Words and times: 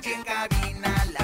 calle 0.00 0.14
en 0.14 0.22
cabina. 0.22 1.06
La 1.18 1.23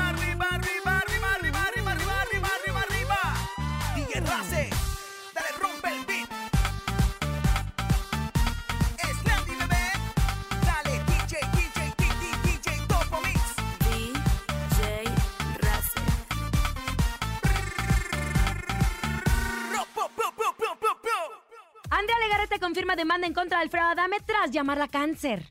Alfredo 23.61 23.89
Adame 23.89 24.17
tras 24.25 24.49
llamarla 24.49 24.87
cáncer. 24.87 25.47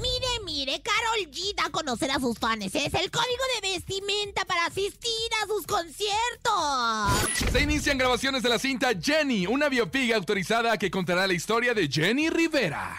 Mire, 0.00 0.26
mire, 0.44 0.82
Carol 0.82 1.30
G 1.30 1.54
da 1.54 1.66
a 1.66 1.70
conocer 1.70 2.10
a 2.10 2.18
sus 2.18 2.36
fans. 2.38 2.74
Es 2.74 2.92
el 2.94 3.10
código 3.10 3.44
de 3.54 3.70
vestimenta 3.72 4.44
para 4.46 4.66
asistir 4.66 5.30
a 5.42 5.46
sus 5.46 5.64
conciertos. 5.64 7.52
Se 7.52 7.60
inician 7.60 7.98
grabaciones 7.98 8.42
de 8.42 8.48
la 8.48 8.58
cinta 8.58 8.88
Jenny, 9.00 9.46
una 9.46 9.68
biopic 9.68 10.12
autorizada 10.12 10.76
que 10.76 10.90
contará 10.90 11.26
la 11.28 11.34
historia 11.34 11.72
de 11.72 11.86
Jenny 11.86 12.30
Rivera. 12.30 12.96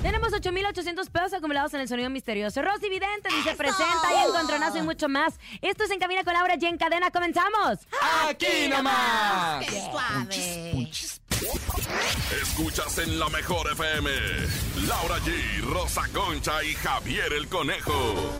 Tenemos 0.00 0.32
8,800 0.32 1.10
pesos 1.10 1.32
acumulados 1.32 1.74
en 1.74 1.80
el 1.80 1.88
sonido 1.88 2.08
misterioso. 2.08 2.62
Rosy 2.62 2.88
Vidente 2.88 3.30
dice 3.34 3.50
¡Eso! 3.50 3.58
presenta 3.58 4.08
y 4.14 4.28
encontronazo 4.28 4.78
y 4.78 4.82
mucho 4.82 5.08
más. 5.08 5.34
Esto 5.60 5.84
es 5.84 5.90
En 5.90 5.98
Cabina 5.98 6.22
con 6.22 6.34
Laura 6.34 6.54
y 6.60 6.64
en 6.66 6.78
Cadena. 6.78 7.10
¡Comenzamos! 7.10 7.80
¡Aquí 8.28 8.68
nomás! 8.68 9.66
¡Qué 9.66 9.80
suave! 9.90 10.88
Escuchas 12.40 12.98
en 12.98 13.18
la 13.18 13.28
mejor 13.28 13.70
FM. 13.72 14.10
Laura 14.86 15.18
G, 15.18 15.60
Rosa 15.64 16.02
Concha 16.12 16.62
y 16.64 16.72
Javier 16.74 17.32
el 17.32 17.46
Conejo. 17.48 18.38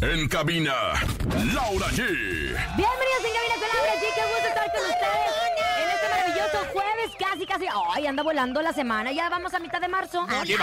En 0.00 0.28
cabina, 0.28 0.74
Laura 1.54 1.86
G. 1.88 1.98
Bienvenidos 1.98 3.24
en 3.24 3.32
Cabina 3.32 3.54
con 3.54 3.68
Laura 3.68 3.94
G. 3.94 4.04
Qué 4.14 4.24
gusto 4.26 4.48
estar 4.48 4.72
con 4.72 4.82
ustedes 4.82 5.30
en 5.78 5.90
este 5.90 6.08
maravilloso 6.08 6.58
jueves. 6.72 7.10
Casi, 7.18 7.46
casi. 7.46 7.66
¡Ay, 7.94 8.06
anda 8.06 8.22
volando 8.22 8.60
la 8.62 8.72
semana! 8.72 9.12
Ya 9.12 9.28
vamos 9.28 9.54
a 9.54 9.60
mitad 9.60 9.80
de 9.80 9.88
marzo. 9.88 10.26
¡Qué 10.44 10.56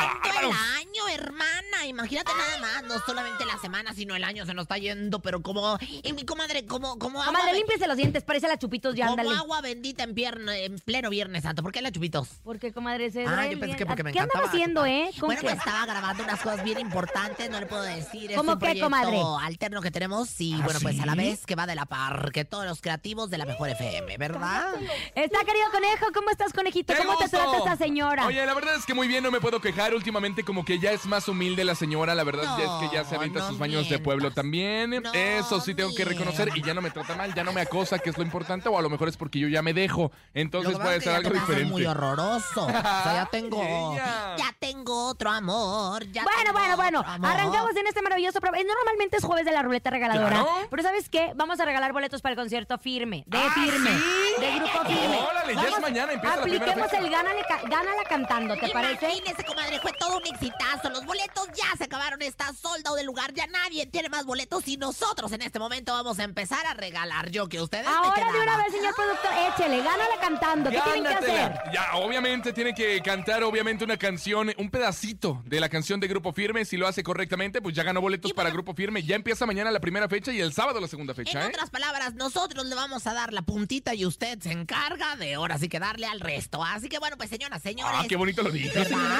Hermana. 1.13 1.85
Imagínate 1.87 2.31
nada 2.37 2.57
más. 2.59 2.83
No 2.83 2.99
solamente 3.05 3.45
la 3.45 3.57
semana, 3.59 3.93
sino 3.93 4.15
el 4.15 4.23
año 4.23 4.45
se 4.45 4.53
nos 4.53 4.63
está 4.63 4.77
yendo. 4.77 5.19
Pero 5.21 5.41
como. 5.41 5.77
Y 6.03 6.13
mi 6.13 6.25
comadre, 6.25 6.65
como, 6.65 6.97
como 6.99 7.21
agua. 7.21 7.33
Comadre, 7.33 7.57
límpiese 7.57 7.87
los 7.87 7.97
dientes. 7.97 8.23
Parece 8.23 8.47
la 8.47 8.57
chupitos 8.57 8.95
ya, 8.95 9.07
como 9.07 9.21
ándale. 9.21 9.37
agua 9.37 9.61
bendita 9.61 10.03
en, 10.03 10.79
pleno 10.85 11.09
Viernes 11.09 11.43
Santo. 11.43 11.63
¿Por 11.63 11.71
qué 11.71 11.81
la 11.81 11.91
chupitos? 11.91 12.27
Porque, 12.43 12.71
comadre, 12.73 13.11
se 13.11 13.25
Ah, 13.25 13.47
yo 13.47 13.59
pensé 13.59 13.75
que 13.77 13.85
porque 13.85 14.03
me 14.03 14.11
¿Qué 14.11 14.19
andaba 14.19 14.39
encantaba. 14.41 14.49
haciendo, 14.53 14.85
eh? 14.85 15.09
¿Con 15.19 15.27
Bueno, 15.27 15.41
qué? 15.41 15.47
pues 15.47 15.57
estaba 15.59 15.85
grabando 15.85 16.23
unas 16.23 16.39
cosas 16.41 16.63
bien 16.63 16.79
importantes, 16.79 17.49
no 17.49 17.59
le 17.59 17.65
puedo 17.65 17.81
decir. 17.83 18.31
Es 18.31 18.37
¿Cómo 18.37 18.53
un 18.53 18.57
qué, 18.59 18.65
proyecto 18.65 18.85
comadre? 18.85 19.19
alterno 19.43 19.81
que 19.81 19.91
tenemos 19.91 20.39
y 20.41 20.53
¿Ah, 20.53 20.61
bueno, 20.63 20.79
pues 20.81 20.99
a 20.99 21.05
la 21.05 21.13
sí? 21.13 21.17
vez 21.17 21.45
que 21.45 21.55
va 21.55 21.65
de 21.65 21.75
la 21.75 21.85
par 21.85 22.31
que 22.31 22.45
todos 22.45 22.65
los 22.65 22.81
creativos 22.81 23.29
de 23.29 23.37
la 23.37 23.45
mejor 23.45 23.69
FM, 23.69 24.17
¿verdad? 24.17 24.73
Está, 25.15 25.39
querido 25.45 25.69
conejo. 25.71 26.05
¿Cómo 26.13 26.29
estás, 26.29 26.53
conejito? 26.53 26.93
¡Qué 26.93 26.99
¿Cómo 26.99 27.17
te 27.17 27.23
gusto! 27.25 27.37
trata 27.37 27.57
esta 27.57 27.77
señora? 27.77 28.25
Oye, 28.25 28.45
la 28.45 28.53
verdad 28.53 28.75
es 28.75 28.85
que 28.85 28.93
muy 28.93 29.07
bien, 29.07 29.23
no 29.23 29.31
me 29.31 29.39
puedo 29.39 29.59
quejar. 29.61 29.93
Últimamente 29.93 30.43
como 30.43 30.63
que 30.65 30.79
ya 30.79 30.91
es 30.99 31.05
más 31.05 31.27
humilde 31.27 31.63
la 31.63 31.75
señora. 31.75 32.15
La 32.15 32.23
verdad 32.23 32.43
ya 32.57 32.63
es 32.65 32.89
que 32.89 32.95
ya 32.95 33.03
se 33.03 33.15
No, 33.15 33.19
avienta 33.21 33.39
no 33.39 33.47
sus 33.49 33.57
baños 33.57 33.89
de 33.89 33.99
pueblo 33.99 34.31
también. 34.31 35.01
No 35.01 35.13
Eso 35.13 35.59
sí 35.61 35.73
tengo 35.73 35.93
que 35.95 36.05
reconocer. 36.05 36.49
Y 36.55 36.61
ya 36.61 36.73
no 36.73 36.81
me 36.81 36.91
trata 36.91 37.15
mal, 37.15 37.33
ya 37.33 37.43
no 37.43 37.53
me 37.53 37.61
acosa, 37.61 37.99
que 37.99 38.09
es 38.09 38.17
lo 38.17 38.23
importante. 38.23 38.69
O 38.69 38.77
a 38.77 38.81
lo 38.81 38.89
mejor 38.89 39.07
es 39.09 39.17
porque 39.17 39.39
yo 39.39 39.47
ya 39.47 39.61
me 39.61 39.73
dejo. 39.73 40.11
Entonces 40.33 40.77
puede 40.77 40.97
es 40.97 41.03
que 41.03 41.09
ser 41.09 41.13
ya 41.13 41.17
algo 41.17 41.29
diferente. 41.39 41.71
muy 41.71 41.85
horroroso. 41.85 42.65
O 42.65 42.69
sea, 42.69 43.13
ya 43.13 43.27
tengo, 43.31 43.61
ella. 43.95 44.35
ya 44.37 44.53
tengo 44.59 45.07
otro 45.07 45.29
amor. 45.31 46.03
ya 46.11 46.23
Bueno, 46.23 46.39
tengo 46.53 46.59
bueno, 46.59 46.75
bueno. 47.03 47.27
Arrancamos 47.27 47.75
en 47.75 47.87
este 47.87 48.01
maravilloso 48.01 48.39
programa. 48.41 48.63
Normalmente 48.67 49.17
es 49.17 49.23
jueves 49.23 49.45
de 49.45 49.51
la 49.51 49.61
ruleta 49.61 49.89
regaladora. 49.89 50.29
Claro. 50.29 50.47
Pero 50.69 50.83
¿sabes 50.83 51.09
qué? 51.09 51.31
Vamos 51.35 51.59
a 51.59 51.65
regalar 51.65 51.93
boletos 51.93 52.21
para 52.21 52.33
el 52.33 52.37
concierto 52.39 52.77
firme. 52.77 53.23
De 53.27 53.39
firme. 53.51 53.91
De 54.39 54.55
grupo 54.55 54.79
firme. 54.85 55.19
Órale, 55.29 55.55
ya 55.55 55.67
es 55.67 55.81
mañana, 55.81 56.13
empieza 56.13 56.35
Apliquemos 56.39 56.93
el 56.93 57.09
gánale, 57.09 57.41
gánala 57.69 58.03
cantando, 58.07 58.55
¿te 58.55 58.69
parece? 58.69 59.05
Imagínese, 59.11 59.43
comadre, 59.45 59.79
fue 59.79 59.91
todo 59.93 60.17
un 60.17 60.25
exitazo. 60.27 60.88
Los 60.89 61.05
boletos 61.05 61.47
ya 61.55 61.75
se 61.77 61.85
acabaron. 61.85 62.21
Está 62.21 62.51
soldado 62.53 62.95
del 62.95 63.05
lugar. 63.05 63.33
Ya 63.33 63.47
nadie 63.47 63.85
tiene 63.85 64.09
más 64.09 64.25
boletos. 64.25 64.67
Y 64.67 64.77
nosotros 64.77 65.31
en 65.31 65.41
este 65.41 65.59
momento 65.59 65.93
vamos 65.93 66.19
a 66.19 66.23
empezar 66.23 66.65
a 66.65 66.73
regalar. 66.73 67.29
Yo 67.29 67.47
que 67.47 67.61
ustedes 67.61 67.85
me 67.85 67.91
Ahora 67.91 68.31
de 68.31 68.39
una 68.39 68.57
vez, 68.57 68.71
señor 68.73 68.95
productor, 68.95 69.31
échele, 69.53 69.77
gánala 69.77 70.19
cantando. 70.21 70.69
¿Qué 70.69 70.79
tienen 70.81 71.03
que 71.03 71.09
Gánatela. 71.09 71.45
hacer? 71.45 71.73
Ya, 71.73 71.95
obviamente 71.95 72.53
tiene 72.53 72.73
que 72.73 73.01
cantar, 73.01 73.43
obviamente, 73.43 73.83
una 73.83 73.97
canción, 73.97 74.51
un 74.57 74.69
pedacito 74.69 75.41
de 75.45 75.59
la 75.59 75.69
canción 75.69 75.99
de 75.99 76.07
Grupo 76.07 76.33
Firme. 76.33 76.65
Si 76.65 76.77
lo 76.77 76.87
hace 76.87 77.03
correctamente, 77.03 77.61
pues 77.61 77.75
ya 77.75 77.83
ganó 77.83 78.01
boletos 78.01 78.31
Y 78.31 78.33
para 78.33 78.49
bueno- 78.49 78.55
Grupo 78.63 78.73
Firme. 78.73 79.03
Ya 79.03 79.15
empieza 79.15 79.45
mañana 79.45 79.71
la 79.71 79.79
primera 79.79 80.07
fecha 80.09 80.31
y 80.31 80.39
el 80.41 80.53
sábado 80.53 80.79
la 80.79 80.87
segunda 80.87 81.13
fecha, 81.13 81.39
En 81.41 81.45
¿eh? 81.45 81.49
otras 81.49 81.69
palabras, 81.69 82.13
nosotros 82.15 82.65
le 82.65 82.75
vamos 82.75 83.05
a 83.07 83.13
dar 83.13 83.33
la 83.33 83.41
puntita 83.41 83.93
y 83.93 84.05
usted 84.05 84.39
se 84.39 84.51
encarga 84.51 85.15
de 85.15 85.35
ahora 85.35 85.57
sí 85.57 85.69
que 85.69 85.79
darle 85.79 86.07
al 86.07 86.19
resto. 86.19 86.63
Así 86.63 86.89
que 86.89 86.99
bueno, 86.99 87.17
pues 87.17 87.29
señoras, 87.29 87.61
señores. 87.61 87.99
Ah, 88.01 88.05
qué 88.07 88.15
bonito 88.15 88.41
lo 88.43 88.51
dijo. 88.51 88.73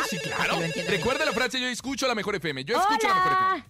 Sí, 0.10 0.18
claro. 0.20 0.60
Recuerda 0.88 1.26
la 1.26 1.32
frase, 1.32 1.59
yo 1.60 1.68
escucho 1.68 2.08
la 2.08 2.16
mejor 2.16 2.36
FM. 2.36 2.64
Yo 2.66 2.78
escucho 2.78 3.08
la 3.08 3.14
mejor 3.16 3.32
FM. 3.34 3.50
Hola. 3.52 3.66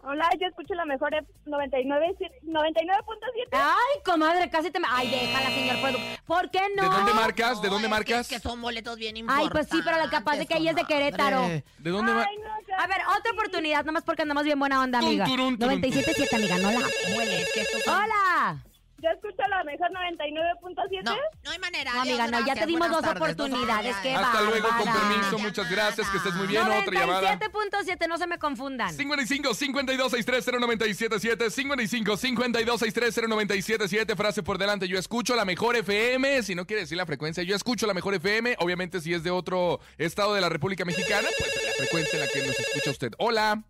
Hola, 0.00 0.28
yo 0.40 0.46
escucho 0.46 0.74
la 0.74 0.84
mejor 0.86 1.12
F- 1.12 1.26
99 1.44 2.14
99.7. 2.44 3.48
Ay, 3.52 4.02
comadre, 4.04 4.48
casi 4.48 4.70
te 4.70 4.78
me... 4.80 4.86
Ay, 4.90 5.10
déjala, 5.10 5.50
señor 5.50 5.80
productor. 5.80 6.24
¿Por 6.24 6.50
qué 6.50 6.60
no? 6.76 6.82
¿De 6.84 6.88
dónde 6.88 7.12
marcas? 7.14 7.60
¿De 7.60 7.68
dónde 7.68 7.88
es 7.88 7.90
que- 7.90 7.96
marcas? 7.96 8.20
Es 8.20 8.28
que 8.28 8.40
son 8.40 8.62
boletos 8.62 8.96
bien 8.96 9.16
Ay, 9.16 9.20
importantes. 9.20 9.50
pues 9.52 9.68
sí, 9.70 9.82
pero 9.84 9.98
la 9.98 10.08
capaz 10.08 10.36
de 10.36 10.46
que 10.46 10.56
ella 10.56 10.70
es 10.70 10.76
de 10.76 10.84
Querétaro. 10.84 11.42
¿De 11.42 11.90
dónde 11.90 12.12
mar- 12.12 12.26
Ay, 12.28 12.36
no. 12.38 12.76
A 12.82 12.86
ver, 12.86 12.98
otra 13.18 13.32
oportunidad, 13.32 13.84
nomás 13.84 14.04
porque 14.04 14.22
andamos 14.22 14.44
bien 14.44 14.58
buena 14.58 14.80
onda, 14.80 15.00
amiga. 15.00 15.24
turun, 15.26 15.58
turun, 15.58 15.82
97.7, 15.82 16.32
amiga, 16.36 16.58
no 16.58 16.70
la 16.70 16.86
Huele, 17.16 17.42
es 17.42 17.52
que 17.52 17.60
estos 17.62 17.82
son- 17.82 17.94
¡Hola! 18.02 18.64
Yo 19.00 19.10
escucho 19.10 19.42
la 19.48 19.62
mejor 19.62 19.88
99.7. 19.92 21.04
No, 21.04 21.16
no 21.44 21.50
hay 21.52 21.58
manera. 21.60 21.92
No, 21.94 22.00
amiga, 22.00 22.26
no, 22.26 22.44
ya 22.44 22.54
te 22.54 22.66
dimos 22.66 22.90
dos 22.90 23.00
tardes, 23.00 23.22
oportunidades, 23.22 23.94
Ay, 23.96 24.02
qué 24.02 24.08
ay, 24.10 24.24
Hasta 24.24 24.42
luego, 24.42 24.68
con 24.68 24.92
permiso. 24.92 25.38
Muchas 25.38 25.70
gracias. 25.70 26.10
Que 26.10 26.16
estés 26.16 26.34
muy 26.34 26.48
bien. 26.48 26.62
Otra 26.62 26.92
llamada. 26.92 27.38
97.7, 27.38 28.08
no 28.08 28.18
se 28.18 28.26
me 28.26 28.38
confundan. 28.38 28.92
55 28.92 29.54
52 29.54 30.10
63 30.10 30.46
0977 30.60 31.50
55 31.50 32.16
52 32.16 32.80
63 32.80 33.14
0977 33.28 34.16
frase 34.16 34.42
por 34.42 34.58
delante 34.58 34.88
yo 34.88 34.98
escucho 34.98 35.36
la 35.36 35.44
mejor 35.44 35.76
FM 35.76 36.42
si 36.42 36.54
no 36.54 36.66
quiere 36.66 36.82
decir 36.82 36.96
la 36.96 37.06
frecuencia 37.06 37.42
yo 37.42 37.54
escucho 37.54 37.86
la 37.86 37.94
mejor 37.94 38.14
FM 38.14 38.56
obviamente 38.58 39.00
si 39.00 39.14
es 39.14 39.22
de 39.22 39.30
otro 39.30 39.80
estado 39.96 40.34
de 40.34 40.40
la 40.40 40.48
República 40.48 40.84
Mexicana 40.84 41.28
pues 41.38 41.64
la 41.64 41.72
frecuencia 41.72 42.18
en 42.18 42.26
la 42.26 42.32
que 42.32 42.46
nos 42.46 42.58
escucha 42.58 42.90
usted 42.90 43.12
hola 43.18 43.62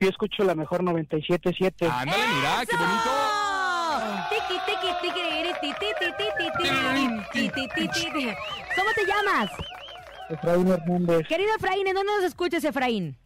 Yo 0.00 0.08
escucho 0.08 0.44
la 0.44 0.54
mejor 0.54 0.82
97.7. 0.82 1.90
ándale 1.90 2.24
mira 2.36 2.66
qué 2.66 2.76
bonito 2.76 3.37
¿Cómo 8.76 8.90
te 8.94 9.04
llamas? 9.06 9.50
Efraín 10.30 10.68
Hernández, 10.68 11.26
Querido 11.26 11.50
Efraín, 11.56 11.86
¿en 11.86 11.94
dónde 11.94 12.12
nos 12.12 12.24
escuchas, 12.24 12.62
Efraín? 12.64 13.16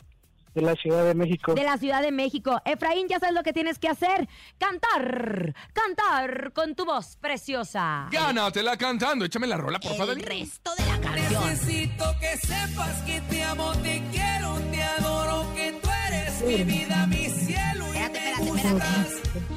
de 0.55 0.63
la 0.63 0.75
Ciudad 0.75 1.05
de 1.05 1.15
México. 1.15 1.55
De 1.55 1.63
la 1.63 1.79
Ciudad 1.79 2.03
de 2.03 2.13
México. 2.13 2.61
Efraín, 2.65 3.09
ya 3.09 3.19
sabes 3.19 3.35
lo 3.35 3.43
que 3.43 3.53
tienes 3.53 3.79
que 3.79 3.89
hacer. 3.89 4.29
Cantar, 4.59 5.55
cantar 5.73 6.53
con 6.53 6.75
tu 6.75 6.85
voz 6.85 7.17
preciosa. 7.17 8.09
gánatela 8.11 8.77
cantando 8.77 9.25
échame 9.25 9.47
la 9.47 9.57
rola 9.57 9.81
por 9.81 9.97
favor 9.97 10.15
El 10.15 10.23
resto 10.23 10.75
de 10.77 10.87
la 10.87 11.01
canción. 11.01 11.49
Necesito 11.49 12.05
que 12.21 12.37
sepas 12.37 13.03
que 13.03 13.21
te 13.23 13.43
amo, 13.45 13.73
te 13.83 14.03
quiero, 14.11 14.59
te 14.71 14.83
adoro, 14.83 15.47
que 15.55 15.73
tú 15.73 15.89
eres 16.09 16.43
mi 16.43 16.65
vida, 16.65 17.07
mi 17.07 17.31
cielo 17.31 17.87
y 17.95 17.97
Espérate, 17.97 18.21
me 18.21 18.51
espérate, 18.51 18.87
espérate. 18.87 19.52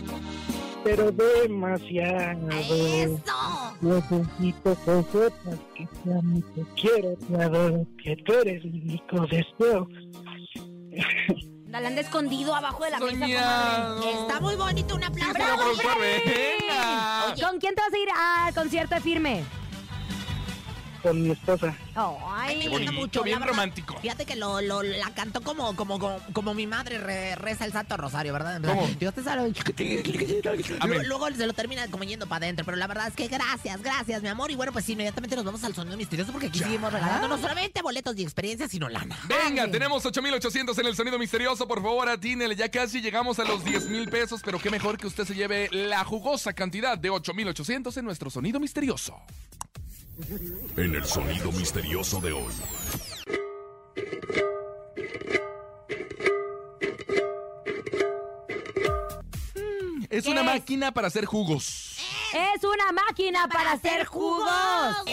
Pero 0.85 1.11
demasiado. 1.11 2.47
¡Eso! 2.51 3.75
Necesito 3.81 4.77
sepas 4.85 5.59
que 5.75 5.87
te 5.87 6.13
amo, 6.13 6.39
te 6.53 6.63
quiero, 6.79 7.17
te 7.27 7.43
adoro, 7.43 7.87
que 8.03 8.15
tú 8.17 8.33
eres 8.33 8.63
mi 8.65 8.81
único 8.81 9.25
deseo. 9.25 9.87
La 11.69 11.79
anda 11.79 12.01
escondido 12.01 12.53
abajo 12.53 12.83
de 12.83 12.91
la 12.91 12.99
mesa. 12.99 13.97
Está 14.21 14.39
muy 14.39 14.55
bonito, 14.55 14.95
un 14.95 15.03
aplauso. 15.03 15.33
Bravo. 15.33 15.63
¿Con 17.41 17.59
quién 17.59 17.73
te 17.73 17.81
vas 17.81 17.93
a 17.93 17.97
ir 17.97 18.09
al 18.15 18.53
concierto 18.53 18.93
de 18.93 19.01
firme? 19.01 19.43
Con 21.05 21.21
mi 21.21 21.29
esposa. 21.31 21.75
Ay, 21.95 22.55
me 22.57 22.63
Ay, 22.63 22.67
gusta 22.67 22.69
bonito, 22.71 22.91
mucho. 22.93 23.23
bien 23.23 23.37
verdad. 23.39 23.51
romántico. 23.51 23.95
Fíjate 24.01 24.25
que 24.25 24.35
lo, 24.35 24.59
lo- 24.61 24.81
la 24.81 25.11
cantó 25.11 25.41
como, 25.41 25.75
como, 25.75 25.99
como, 25.99 26.19
como 26.33 26.53
mi 26.55 26.65
madre 26.65 26.97
re- 26.97 27.35
reza 27.35 27.63
el 27.65 27.71
Santo 27.73 27.95
Rosario, 27.95 28.33
¿verdad? 28.33 28.59
¿Cómo? 28.63 28.87
Dios 28.99 29.13
te 29.13 29.21
salve. 29.23 29.53
Amén. 30.79 30.97
Luego, 31.07 31.27
luego 31.29 31.35
se 31.37 31.45
lo 31.45 31.53
termina 31.53 31.87
como 31.89 32.03
yendo 32.05 32.27
para 32.27 32.45
adentro, 32.45 32.65
pero 32.65 32.75
la 32.77 32.87
verdad 32.87 33.07
es 33.09 33.13
que 33.15 33.27
gracias, 33.27 33.81
gracias, 33.83 34.21
mi 34.23 34.29
amor. 34.29 34.49
Y 34.49 34.55
bueno, 34.55 34.71
pues 34.73 34.89
inmediatamente 34.89 35.35
nos 35.35 35.45
vamos 35.45 35.63
al 35.63 35.75
sonido 35.75 35.95
misterioso 35.95 36.31
porque 36.31 36.47
aquí 36.47 36.59
seguimos 36.59 36.91
regalando 36.91 37.27
no 37.27 37.37
solamente 37.37 37.81
boletos 37.83 38.17
y 38.17 38.23
experiencias, 38.23 38.71
sino 38.71 38.89
lana. 38.89 39.17
Venga, 39.27 39.63
Ay. 39.63 39.71
tenemos 39.71 40.05
8800 40.05 40.77
en 40.79 40.85
el 40.87 40.95
sonido 40.95 41.19
misterioso. 41.19 41.67
Por 41.67 41.81
favor, 41.81 42.09
atínele. 42.09 42.55
Ya 42.55 42.69
casi 42.69 43.01
llegamos 43.01 43.37
a 43.39 43.43
los 43.45 43.63
10 43.63 43.89
mil 43.89 44.09
pesos, 44.09 44.41
pero 44.43 44.57
qué 44.59 44.69
mejor 44.71 44.97
que 44.97 45.07
usted 45.07 45.25
se 45.25 45.35
lleve 45.35 45.69
la 45.71 46.03
jugosa 46.03 46.53
cantidad 46.53 46.97
de 46.97 47.09
8800 47.11 47.95
en 47.97 48.05
nuestro 48.05 48.29
sonido 48.29 48.59
misterioso. 48.59 49.15
En 50.77 50.95
el 50.95 51.03
sonido 51.05 51.51
misterioso 51.51 52.21
de 52.21 52.31
hoy. 52.31 52.53
Es 60.09 60.23
¿Qué 60.23 60.29
una 60.29 60.41
es? 60.41 60.45
máquina 60.45 60.93
para 60.93 61.07
hacer 61.07 61.25
jugos. 61.25 61.97
Es 62.33 62.63
una 62.63 62.91
máquina 62.93 63.47
para, 63.49 63.73
hacer 63.73 63.91
hacer 63.91 64.05
jugos. 64.05 64.49
jugos. 64.99 65.05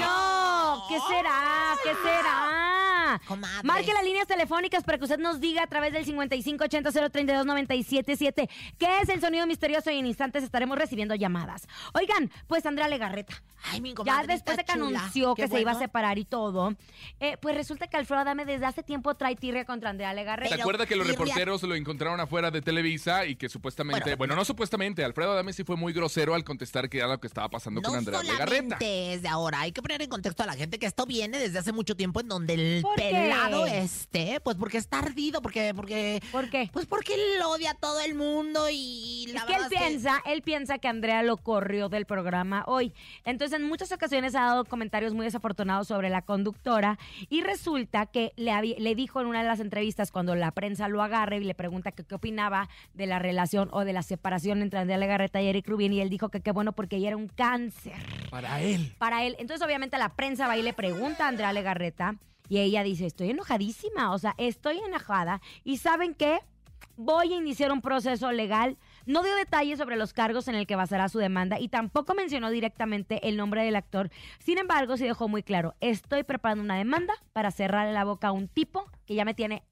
No, 0.00 0.86
¿qué 0.88 0.98
será? 1.08 1.76
¿Qué 1.84 1.90
será? 2.02 2.73
Comadre. 3.20 3.66
Marque 3.66 3.92
las 3.92 4.04
líneas 4.04 4.26
telefónicas 4.26 4.84
para 4.84 4.98
que 4.98 5.04
usted 5.04 5.18
nos 5.18 5.40
diga 5.40 5.62
a 5.62 5.66
través 5.66 5.92
del 5.92 6.04
5580-032-977 6.06 8.48
qué 8.78 8.98
es 9.02 9.08
el 9.08 9.20
sonido 9.20 9.46
misterioso 9.46 9.90
y 9.90 9.98
en 9.98 10.06
instantes 10.06 10.42
estaremos 10.44 10.78
recibiendo 10.78 11.14
llamadas. 11.14 11.66
Oigan, 11.94 12.30
pues 12.46 12.64
Andrea 12.66 12.88
Legarreta, 12.88 13.42
Ay, 13.70 13.80
mi 13.80 13.94
ya 14.04 14.22
después 14.26 14.56
de 14.56 14.64
que 14.64 14.72
chula. 14.72 14.98
anunció 15.00 15.34
Qué 15.34 15.42
que 15.42 15.48
se 15.48 15.60
iba 15.60 15.72
a 15.72 15.78
separar 15.78 16.18
y 16.18 16.24
todo, 16.24 16.74
eh, 17.20 17.36
pues 17.40 17.54
resulta 17.54 17.86
que 17.88 17.96
Alfredo 17.96 18.22
Adame 18.22 18.44
desde 18.44 18.66
hace 18.66 18.82
tiempo 18.82 19.14
trae 19.14 19.36
tirria 19.36 19.64
contra 19.64 19.90
Andrea 19.90 20.12
Legarreta. 20.14 20.48
¿Se 20.48 20.54
Pero, 20.56 20.62
acuerda 20.64 20.86
que 20.86 20.96
los 20.96 21.06
reporteros 21.06 21.62
lo 21.62 21.74
encontraron 21.74 22.20
afuera 22.20 22.50
de 22.50 22.62
Televisa 22.62 23.26
y 23.26 23.36
que 23.36 23.48
supuestamente, 23.48 24.00
Bueno, 24.02 24.16
bueno, 24.18 24.36
no 24.36 24.44
supuestamente, 24.44 25.04
Alfredo 25.04 25.32
Adame 25.32 25.52
sí 25.52 25.64
fue 25.64 25.76
muy 25.76 25.92
grosero 25.92 26.34
al 26.34 26.44
contestar 26.44 26.88
que 26.88 26.98
era 26.98 27.08
lo 27.08 27.20
que 27.20 27.26
estaba 27.26 27.48
pasando 27.48 27.80
No 27.80 27.88
con 27.88 27.98
Andrea 27.98 28.22
Legarreta? 28.22 28.78
solamente 28.78 29.14
es 29.14 29.22
de 29.22 29.28
ahora, 29.28 29.60
hay 29.60 29.72
que 29.72 29.82
poner 29.82 30.02
en 30.02 30.08
contexto 30.08 30.42
a 30.42 30.46
la 30.46 30.54
gente 30.54 30.78
que 30.78 30.86
esto 30.86 31.06
viene 31.06 31.38
desde 31.38 31.58
hace 31.58 31.72
mucho 31.72 31.96
tiempo 31.96 32.20
en 32.20 32.28
donde 32.28 32.54
el 32.54 32.82
¿Por 32.82 33.00
qué? 33.10 33.16
pelado 33.16 33.66
este, 33.66 34.40
pues 34.40 34.56
porque 34.56 34.78
está 34.78 34.98
ardido, 35.00 35.42
porque, 35.42 35.72
porque, 35.74 36.22
¿Por 36.32 36.50
qué? 36.50 36.70
pues 36.72 36.86
porque 36.86 37.14
él 37.14 37.42
odia 37.46 37.72
a 37.72 37.74
todo 37.74 38.00
el 38.00 38.14
mundo 38.14 38.66
y 38.70 39.26
la 39.32 39.40
es 39.40 39.44
que 39.46 39.54
él 39.54 39.62
piensa, 39.68 40.22
él 40.26 40.42
piensa 40.42 40.78
que 40.78 40.88
Andrea 40.88 41.22
lo 41.22 41.36
corrió 41.36 41.88
del 41.88 42.06
programa 42.06 42.64
hoy. 42.66 42.92
Entonces, 43.24 43.58
en 43.58 43.66
muchas 43.66 43.92
ocasiones 43.92 44.34
ha 44.34 44.42
dado 44.42 44.64
comentarios 44.64 45.14
muy 45.14 45.24
desafortunados 45.26 45.88
sobre 45.88 46.10
la 46.10 46.22
conductora 46.22 46.98
y 47.28 47.42
resulta 47.42 48.06
que 48.06 48.32
le, 48.36 48.52
le 48.78 48.94
dijo 48.94 49.20
en 49.20 49.26
una 49.26 49.42
de 49.42 49.48
las 49.48 49.60
entrevistas 49.60 50.10
cuando 50.10 50.34
la 50.34 50.50
prensa 50.50 50.88
lo 50.88 51.02
agarra 51.02 51.36
y 51.36 51.44
le 51.44 51.54
pregunta 51.54 51.92
que 51.92 52.04
qué 52.04 52.14
opinaba 52.14 52.68
de 52.94 53.06
la 53.06 53.18
relación 53.18 53.68
o 53.72 53.84
de 53.84 53.92
la 53.92 54.02
separación 54.02 54.62
entre 54.62 54.78
Andrea 54.78 54.98
Legarreta 54.98 55.40
y 55.42 55.48
Eric 55.48 55.68
Rubin 55.68 55.92
y 55.92 56.00
él 56.00 56.10
dijo 56.10 56.28
que 56.28 56.40
qué 56.40 56.52
bueno 56.52 56.72
porque 56.72 56.96
ella 56.96 57.08
era 57.08 57.16
un 57.16 57.28
cáncer 57.28 57.94
Para 58.30 58.60
él. 58.60 58.94
para 58.98 59.24
él. 59.24 59.36
Entonces, 59.38 59.64
obviamente, 59.66 59.98
la 59.98 60.10
prensa 60.10 60.46
va 60.46 60.56
y 60.56 60.62
le 60.62 60.72
pregunta 60.72 61.24
a 61.24 61.28
Andrea 61.28 61.52
Legarreta 61.52 62.16
y 62.48 62.58
ella 62.58 62.82
dice, 62.82 63.06
estoy 63.06 63.30
enojadísima, 63.30 64.12
o 64.12 64.18
sea, 64.18 64.34
estoy 64.38 64.78
enojada. 64.78 65.40
¿Y 65.62 65.78
saben 65.78 66.14
qué? 66.14 66.40
Voy 66.96 67.32
a 67.32 67.36
iniciar 67.36 67.72
un 67.72 67.80
proceso 67.80 68.30
legal. 68.30 68.76
No 69.06 69.22
dio 69.22 69.34
detalles 69.34 69.78
sobre 69.78 69.96
los 69.96 70.12
cargos 70.12 70.46
en 70.48 70.54
el 70.54 70.66
que 70.66 70.76
basará 70.76 71.08
su 71.08 71.18
demanda 71.18 71.58
y 71.58 71.68
tampoco 71.68 72.14
mencionó 72.14 72.50
directamente 72.50 73.26
el 73.28 73.36
nombre 73.36 73.64
del 73.64 73.76
actor. 73.76 74.10
Sin 74.38 74.58
embargo, 74.58 74.96
sí 74.96 75.04
dejó 75.04 75.28
muy 75.28 75.42
claro, 75.42 75.74
estoy 75.80 76.22
preparando 76.22 76.62
una 76.62 76.76
demanda 76.76 77.14
para 77.32 77.50
cerrarle 77.50 77.92
la 77.92 78.04
boca 78.04 78.28
a 78.28 78.32
un 78.32 78.48
tipo 78.48 78.90
que 79.06 79.14
ya 79.14 79.24
me 79.24 79.34
tiene 79.34 79.64